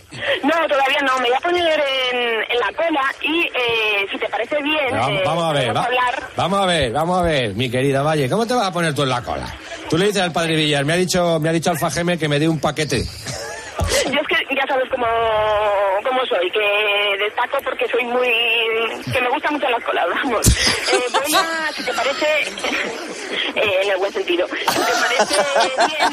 No, 0.43 0.69
todavía 0.69 0.99
no. 1.05 1.17
Me 1.19 1.29
voy 1.29 1.37
a 1.37 1.41
poner 1.41 1.81
en, 2.13 2.19
en 2.51 2.59
la 2.59 2.73
cola 2.77 3.03
y 3.23 3.43
eh, 3.43 4.07
si 4.11 4.19
te 4.19 4.29
parece 4.29 4.63
bien. 4.63 4.87
Vamos, 4.93 5.11
eh, 5.11 5.23
vamos 5.25 5.45
a 5.45 5.53
ver, 5.53 5.77
va- 5.77 5.85
hablar. 5.85 6.23
vamos 6.37 6.61
a 6.63 6.67
ver, 6.67 6.93
vamos 6.93 7.19
a 7.19 7.23
ver, 7.23 7.55
mi 7.55 7.71
querida 7.71 8.03
Valle, 8.03 8.29
¿cómo 8.31 8.47
te 8.47 8.55
vas 8.55 8.67
a 8.69 8.73
poner 8.73 8.95
tú 8.95 9.03
en 9.03 9.09
la 9.11 9.23
cola? 9.23 9.47
Tú 9.91 9.97
le 9.99 10.07
dices 10.07 10.23
al 10.23 10.33
padre 10.33 10.57
Villar, 10.57 10.85
me 10.85 10.95
ha 10.95 10.97
dicho, 10.97 11.39
me 11.41 11.49
ha 11.49 11.53
dicho 11.53 11.71
Alfa 11.71 11.91
Geme 11.91 12.19
que 12.19 12.29
me 12.29 12.39
dé 12.39 12.49
un 12.49 12.59
paquete. 12.61 13.05
Yo 14.07 14.21
es 14.21 14.27
que 14.27 14.55
ya 14.55 14.67
sabes 14.67 14.89
cómo, 14.91 15.07
cómo 16.03 16.25
soy, 16.27 16.51
que 16.51 17.25
destaco 17.25 17.59
porque 17.63 17.87
soy 17.89 18.05
muy. 18.05 18.29
que 19.13 19.21
me 19.21 19.29
gustan 19.31 19.55
mucho 19.55 19.69
las 19.69 19.85
colas, 19.85 20.07
vamos. 20.15 20.47
Eh, 20.87 20.99
voy 21.13 21.35
a, 21.35 21.73
si 21.73 21.83
te 21.85 21.93
parece. 21.93 22.27
eh, 23.57 23.83
en 23.83 23.91
el 23.91 23.99
buen 23.99 24.13
sentido. 24.13 24.47
Te 24.47 24.65
parece 24.65 25.35
bien. 25.87 26.13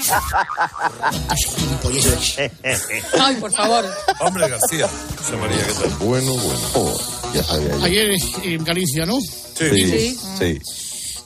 Ay, 3.20 3.36
por 3.36 3.54
favor. 3.54 3.86
Hombre, 4.20 4.50
García. 4.50 4.90
José 5.18 5.36
María, 5.38 5.66
¿qué 5.68 5.74
tal? 5.74 5.90
Bueno, 6.00 6.34
bueno. 6.34 6.60
Oh, 6.74 7.00
ya 7.34 7.44
sabía 7.44 7.70
yo. 7.70 7.84
Ayer 7.84 8.12
en 8.44 8.64
Galicia, 8.64 9.06
¿no? 9.06 9.20
Sí, 9.20 10.18
sí. 10.40 10.60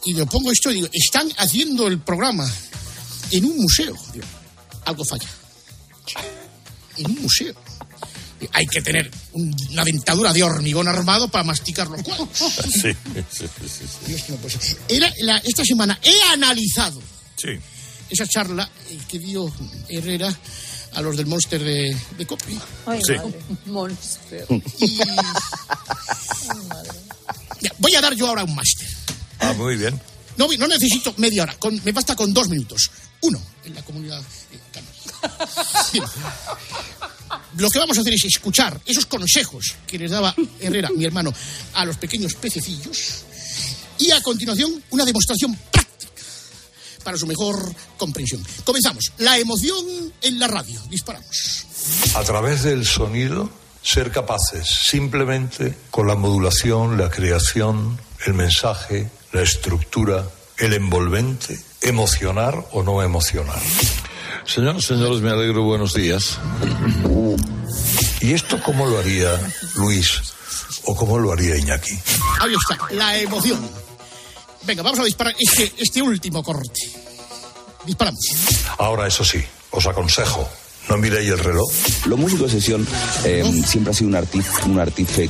Y 0.05 0.13
me 0.13 0.25
pongo 0.25 0.51
esto 0.51 0.71
y 0.71 0.75
digo, 0.75 0.87
están 0.93 1.29
haciendo 1.37 1.87
el 1.87 1.99
programa 1.99 2.49
en 3.31 3.45
un 3.45 3.57
museo. 3.57 3.93
Digo, 4.13 4.25
algo 4.85 5.03
falla. 5.05 5.27
En 6.97 7.05
un 7.07 7.21
museo. 7.21 7.53
Y 8.39 8.47
Hay 8.53 8.65
que 8.67 8.81
tener 8.81 9.09
un- 9.33 9.55
una 9.71 9.83
dentadura 9.83 10.31
de 10.31 10.43
hormigón 10.43 10.87
armado 10.87 11.27
para 11.27 11.43
masticar 11.43 11.87
los 11.87 12.03
cuadros. 12.03 12.29
Sí, 12.37 12.93
sí, 13.31 13.45
sí, 13.49 13.67
sí. 13.67 13.85
Dios, 14.05 14.29
no 14.29 14.35
puede 14.37 14.59
ser. 14.59 14.77
Era 14.89 15.11
la- 15.21 15.37
esta 15.39 15.63
semana 15.65 15.99
he 16.03 16.21
analizado 16.33 17.01
Sí. 17.35 17.49
esa 18.09 18.27
charla 18.27 18.69
que 19.07 19.17
dio 19.19 19.51
Herrera 19.89 20.33
a 20.93 21.01
los 21.01 21.17
del 21.17 21.25
Monster 21.25 21.63
de, 21.63 21.95
de 22.17 22.25
Copi. 22.27 22.57
Ay, 22.85 22.99
Sí. 23.05 23.13
madre. 23.15 23.39
Monster. 23.65 24.45
Ya, 27.61 27.71
voy 27.79 27.95
a 27.95 28.01
dar 28.01 28.13
yo 28.13 28.27
ahora 28.27 28.43
un 28.43 28.53
máster. 28.55 28.87
Ah, 29.39 29.53
muy 29.53 29.75
bien. 29.77 29.99
No, 30.37 30.47
no 30.59 30.67
necesito 30.67 31.13
media 31.17 31.43
hora, 31.43 31.55
con- 31.57 31.81
me 31.83 31.91
basta 31.91 32.15
con 32.15 32.31
dos 32.33 32.47
minutos. 32.49 32.91
Uno, 33.21 33.41
en 33.65 33.73
la 33.73 33.81
comunidad 33.83 34.21
eh. 34.51 34.59
Lo 37.57 37.69
que 37.69 37.79
vamos 37.79 37.97
a 37.97 38.01
hacer 38.01 38.13
es 38.13 38.25
escuchar 38.25 38.79
esos 38.85 39.05
consejos 39.05 39.75
que 39.85 39.97
les 39.97 40.11
daba 40.11 40.35
Herrera, 40.59 40.89
mi 40.95 41.05
hermano, 41.05 41.33
a 41.73 41.85
los 41.85 41.97
pequeños 41.97 42.35
pececillos 42.35 43.23
y 43.99 44.11
a 44.11 44.21
continuación 44.21 44.83
una 44.91 45.05
demostración 45.05 45.55
práctica 45.71 46.23
para 47.03 47.17
su 47.17 47.25
mejor 47.25 47.73
comprensión. 47.97 48.43
Comenzamos. 48.63 49.13
La 49.19 49.37
emoción 49.37 50.13
en 50.21 50.39
la 50.39 50.47
radio. 50.47 50.81
Disparamos. 50.89 51.65
A 52.15 52.23
través 52.23 52.63
del 52.63 52.85
sonido, 52.85 53.49
ser 53.81 54.11
capaces 54.11 54.67
simplemente 54.67 55.77
con 55.89 56.07
la 56.07 56.15
modulación, 56.15 56.97
la 56.97 57.09
creación, 57.09 57.97
el 58.25 58.33
mensaje, 58.33 59.09
la 59.31 59.41
estructura, 59.41 60.27
el 60.57 60.73
envolvente, 60.73 61.57
emocionar 61.81 62.67
o 62.71 62.83
no 62.83 63.01
emocionar. 63.01 63.59
Señoras, 64.47 64.85
señores, 64.85 65.21
me 65.21 65.29
alegro, 65.29 65.63
buenos 65.63 65.93
días. 65.93 66.39
¿Y 68.21 68.33
esto 68.33 68.61
cómo 68.63 68.85
lo 68.85 68.97
haría 68.97 69.39
Luis 69.75 70.21
o 70.85 70.95
cómo 70.95 71.19
lo 71.19 71.33
haría 71.33 71.57
Iñaki? 71.57 71.93
Ahí 72.39 72.53
está, 72.53 72.87
la 72.91 73.17
emoción. 73.17 73.59
Venga, 74.63 74.83
vamos 74.83 74.99
a 74.99 75.03
disparar 75.03 75.35
este, 75.37 75.73
este 75.77 76.01
último 76.01 76.41
corte. 76.43 76.79
Disparamos. 77.85 78.21
Ahora, 78.77 79.05
eso 79.07 79.23
sí, 79.25 79.43
os 79.71 79.85
aconsejo, 79.85 80.49
no 80.89 80.97
miréis 80.97 81.29
el 81.31 81.39
reloj. 81.39 81.69
Los 82.05 82.19
músicos 82.19 82.51
de 82.51 82.59
sesión 82.59 82.87
eh, 83.25 83.43
siempre 83.65 83.91
ha 83.91 83.93
sido 83.93 84.09
un 84.09 84.15
artista, 84.15 84.65
un 84.65 84.79
artífice, 84.79 85.29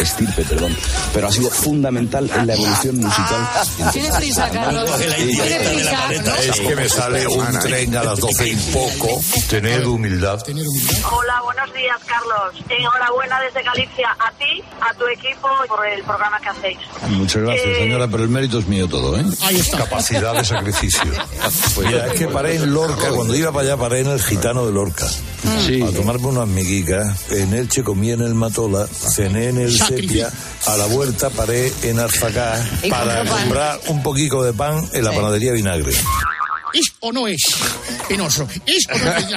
estirpe, 0.00 0.42
perdón, 0.44 0.76
pero 1.12 1.28
ha 1.28 1.32
sido 1.32 1.50
fundamental 1.50 2.30
en 2.34 2.46
la 2.46 2.54
evolución 2.54 2.96
musical. 2.96 3.48
Tiene 3.92 4.12
prisa, 4.12 4.50
Carlos. 4.50 4.90
Es 6.46 6.60
que 6.60 6.76
me 6.76 6.88
sale 6.88 7.26
un 7.26 7.58
tren 7.60 7.96
a 7.96 8.04
las 8.04 8.20
doce 8.20 8.48
y 8.48 8.56
poco. 8.72 9.20
Tened 9.48 9.84
humildad. 9.86 10.42
Hola, 10.46 11.42
buenos 11.42 11.72
días, 11.74 11.96
Carlos. 12.06 12.64
Enhorabuena 12.68 13.40
desde 13.40 13.62
Galicia 13.62 14.08
a 14.18 14.30
ti, 14.32 14.62
a 14.80 14.94
tu 14.94 15.06
equipo 15.06 15.48
por 15.68 15.86
el 15.86 16.02
programa 16.02 16.40
que 16.40 16.48
hacéis. 16.48 16.78
Muchas 17.08 17.42
gracias, 17.42 17.76
señora, 17.78 18.08
pero 18.08 18.22
el 18.24 18.28
mérito 18.28 18.58
es 18.58 18.66
mío 18.66 18.88
todo, 18.88 19.18
¿eh? 19.18 19.24
Ahí 19.42 19.56
está. 19.56 19.78
Capacidad 19.78 20.34
de 20.34 20.44
sacrificio. 20.44 21.02
Mira, 21.84 22.06
es 22.06 22.12
que 22.18 22.28
paré 22.28 22.56
en 22.56 22.72
Lorca, 22.72 23.10
cuando 23.10 23.34
iba 23.34 23.52
para 23.52 23.66
allá 23.66 23.76
paré 23.76 24.00
en 24.00 24.08
el 24.08 24.22
gitano 24.22 24.66
de 24.66 24.72
Lorca. 24.72 24.95
A 25.04 25.92
tomarme 25.92 26.26
unas 26.28 26.48
miguicas. 26.48 27.30
En 27.30 27.52
Elche 27.54 27.82
comí 27.82 28.10
en 28.10 28.20
el 28.22 28.34
Matola, 28.34 28.86
cené 28.86 29.48
en 29.48 29.58
el 29.58 29.76
Sepia. 29.76 30.30
A 30.66 30.76
la 30.76 30.86
vuelta 30.86 31.30
paré 31.30 31.72
en 31.82 31.98
Arzacá 32.00 32.62
Y 32.82 32.90
para 32.90 33.24
comprar 33.24 33.80
un 33.88 34.02
poquito 34.02 34.42
de 34.42 34.52
pan 34.52 34.88
en 34.92 35.04
la 35.04 35.12
panadería 35.12 35.52
Vinagre. 35.52 35.92
¿Es 36.72 36.92
o 37.00 37.12
no 37.12 37.26
es 37.28 37.40
penoso? 38.08 38.46
¿Es 38.66 38.86
o 38.92 38.98
no 38.98 39.12
es? 39.12 39.26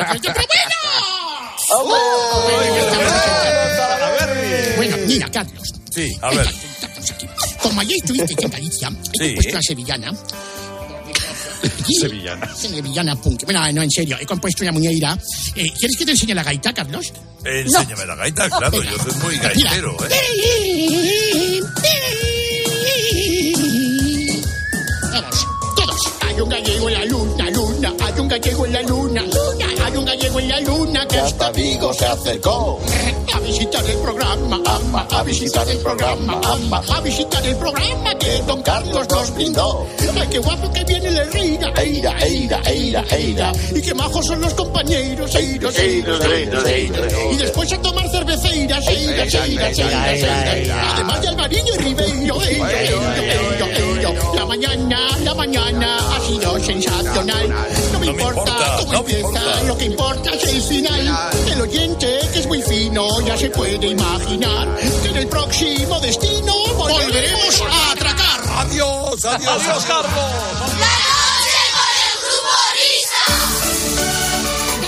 ¡Pero 1.70 1.86
bueno! 1.86 2.06
Bueno, 4.78 4.98
mira, 5.08 5.30
Carlos. 5.30 5.64
Sí, 5.94 6.08
a 6.22 6.30
ver. 6.32 6.48
Como 7.62 7.82
ayer 7.82 7.98
estuviste 7.98 8.36
en 8.46 8.52
Galicia, 8.52 8.90
he 9.22 9.42
Sí. 9.42 9.48
una 9.50 9.62
sevillana. 9.62 10.12
Sevillana. 12.00 12.56
Sevillana 12.56 13.16
punk. 13.16 13.44
Bueno, 13.46 13.72
no, 13.74 13.82
en 13.82 13.92
serio, 13.92 14.18
he 14.20 14.26
compuesto 14.26 14.64
una 14.64 14.72
muñeira. 14.72 15.18
Eh, 15.56 15.72
¿Quieres 15.78 15.98
que 15.98 16.06
te 16.06 16.12
enseñe 16.12 16.34
la 16.34 16.44
gaita, 16.44 16.74
Carlos? 16.74 17.12
Enséñame 17.44 18.06
la 18.06 18.16
gaita, 18.16 18.50
claro, 18.50 18.82
yo 18.84 18.98
soy 18.98 19.14
muy 19.24 19.38
gaitero, 19.38 19.96
¿eh? 20.10 21.60
Vamos, 25.12 25.48
todos. 25.76 26.02
Hay 26.28 26.42
un 26.42 26.50
gallego 26.50 26.90
en 26.90 26.94
la 26.96 27.06
luna, 27.06 27.50
luna. 27.52 27.94
Hay 28.02 28.20
un 28.20 28.28
gallego 28.28 28.66
en 28.66 28.74
la 28.74 28.82
luna, 28.84 29.22
luna. 29.22 29.69
Un 30.00 30.06
gallego 30.06 30.40
en 30.40 30.48
la 30.48 30.60
luna 30.62 31.06
que 31.10 31.20
hasta 31.20 31.52
Vigo 31.52 31.94
se 31.94 32.06
acercó. 32.06 32.80
A 33.34 33.40
visitar 33.42 33.86
el 33.86 33.98
programa, 33.98 34.62
ama, 34.66 35.06
a 35.12 35.24
visitar 35.24 35.70
el 35.70 35.78
programa, 35.80 36.40
ama, 36.46 36.82
a 36.88 37.02
visitar 37.02 37.46
el 37.46 37.56
programa 37.58 38.18
que 38.18 38.42
don 38.48 38.62
Carlos 38.62 39.08
nos 39.10 39.34
brindó. 39.36 39.86
Ay, 40.16 40.28
qué 40.32 40.40
guapo 40.40 40.72
que 40.72 40.86
viene 40.86 41.10
el 41.10 41.32
Reina, 41.34 41.74
eira, 41.76 42.18
eira, 42.20 42.62
eira, 42.66 43.04
eira. 43.12 43.52
Y 43.76 43.82
qué 43.82 43.94
majos 43.94 44.26
son 44.26 44.40
los 44.40 44.54
compañeros, 44.54 45.36
eiros, 45.36 45.78
eiros, 45.78 46.24
eiros, 46.26 46.66
eiros. 46.66 47.14
Y 47.34 47.36
después 47.36 47.74
a 47.74 47.82
tomar 47.82 48.10
cerveceiras, 48.10 48.88
eiras, 48.88 49.34
eiras, 49.34 49.80
eiras, 49.80 50.24
eiras. 50.24 50.94
Además 50.94 51.22
de 51.22 51.28
Alvariño 51.28 51.74
y 51.76 51.78
Ribeiro, 51.78 52.42
eiro, 52.42 52.68
eiro, 52.70 53.02
eiro, 53.20 53.66
eiro. 53.68 54.34
La 54.34 54.46
mañana, 54.46 55.18
la 55.24 55.34
mañana 55.36 55.98
ha 56.16 56.20
sido 56.22 56.58
sensacional. 56.60 57.50
No 57.92 58.00
me 58.00 58.08
importa 58.08 58.78
cómo 58.80 58.94
empieza, 58.94 59.64
lo 59.68 59.78
que 59.78 59.89
importa 59.92 60.32
es 60.32 60.44
el 60.44 60.62
final. 60.62 61.32
El 61.52 61.62
oyente, 61.62 62.20
que 62.34 62.40
es 62.40 62.48
muy 62.48 62.62
fino, 62.62 63.22
ya 63.26 63.38
se 63.38 63.50
puede 63.50 63.88
imaginar 63.88 64.68
que 65.02 65.10
en 65.10 65.18
el 65.18 65.28
próximo 65.28 66.00
destino 66.00 66.54
volveremos 66.76 67.62
a 67.62 67.92
atracar. 67.92 68.42
Adiós, 68.58 69.26
adiós, 69.26 69.62
adiós, 69.62 69.86
Carlos. 69.86 70.14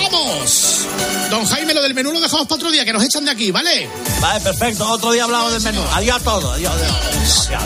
¡Vamos! 0.03 0.87
Don 1.29 1.45
Jaime, 1.45 1.73
lo 1.73 1.81
del 1.81 1.93
menú 1.93 2.11
lo 2.11 2.19
dejamos 2.19 2.45
para 2.47 2.55
otro 2.55 2.71
día, 2.71 2.85
que 2.85 2.93
nos 2.93 3.03
echan 3.03 3.25
de 3.25 3.31
aquí, 3.31 3.51
¿vale? 3.51 3.89
Vale, 4.19 4.39
perfecto. 4.41 4.89
Otro 4.89 5.11
día 5.11 5.23
hablamos 5.23 5.53
del 5.53 5.61
menú. 5.61 5.83
Adiós 5.93 6.17
a 6.17 6.19
todos. 6.23 6.55
Adiós, 6.55 6.73
adiós. 6.73 7.47
adiós. 7.47 7.63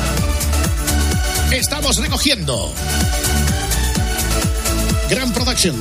Estamos 1.51 1.97
recogiendo. 1.97 2.73
Gran 5.09 5.31
producción. 5.31 5.75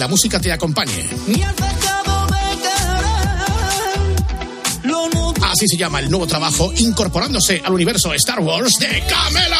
La 0.00 0.08
música 0.08 0.40
te 0.40 0.50
acompañe. 0.50 1.10
Así 5.42 5.68
se 5.68 5.76
llama 5.76 6.00
el 6.00 6.10
nuevo 6.10 6.26
trabajo 6.26 6.72
incorporándose 6.74 7.60
al 7.62 7.74
universo 7.74 8.14
Star 8.14 8.40
Wars 8.40 8.72
de 8.78 9.04
Camela. 9.06 9.58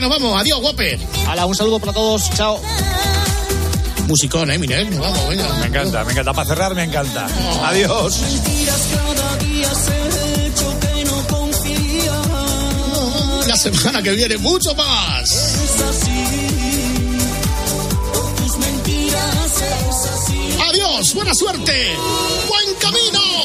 nos 0.00 0.10
vamos. 0.10 0.38
Adiós, 0.38 0.60
Whopper. 0.60 0.98
Hala, 1.26 1.46
un 1.46 1.54
saludo 1.54 1.78
para 1.78 1.94
todos. 1.94 2.28
Chao. 2.34 2.60
Musicón, 4.06 4.50
¿eh, 4.50 4.58
Minel? 4.58 4.90
Nos 4.90 5.00
vamos, 5.00 5.28
venga. 5.30 5.48
Me 5.54 5.66
encanta, 5.66 6.04
me 6.04 6.12
encanta. 6.12 6.34
Para 6.34 6.48
cerrar, 6.48 6.74
me 6.74 6.82
encanta. 6.82 7.26
Adiós. 7.64 8.20
Semana 13.72 14.02
que 14.02 14.10
viene, 14.10 14.36
mucho 14.36 14.74
más. 14.74 15.30
Adiós, 20.68 21.14
buena 21.14 21.34
suerte. 21.34 21.96
Buen 22.46 22.74
camino. 22.78 23.43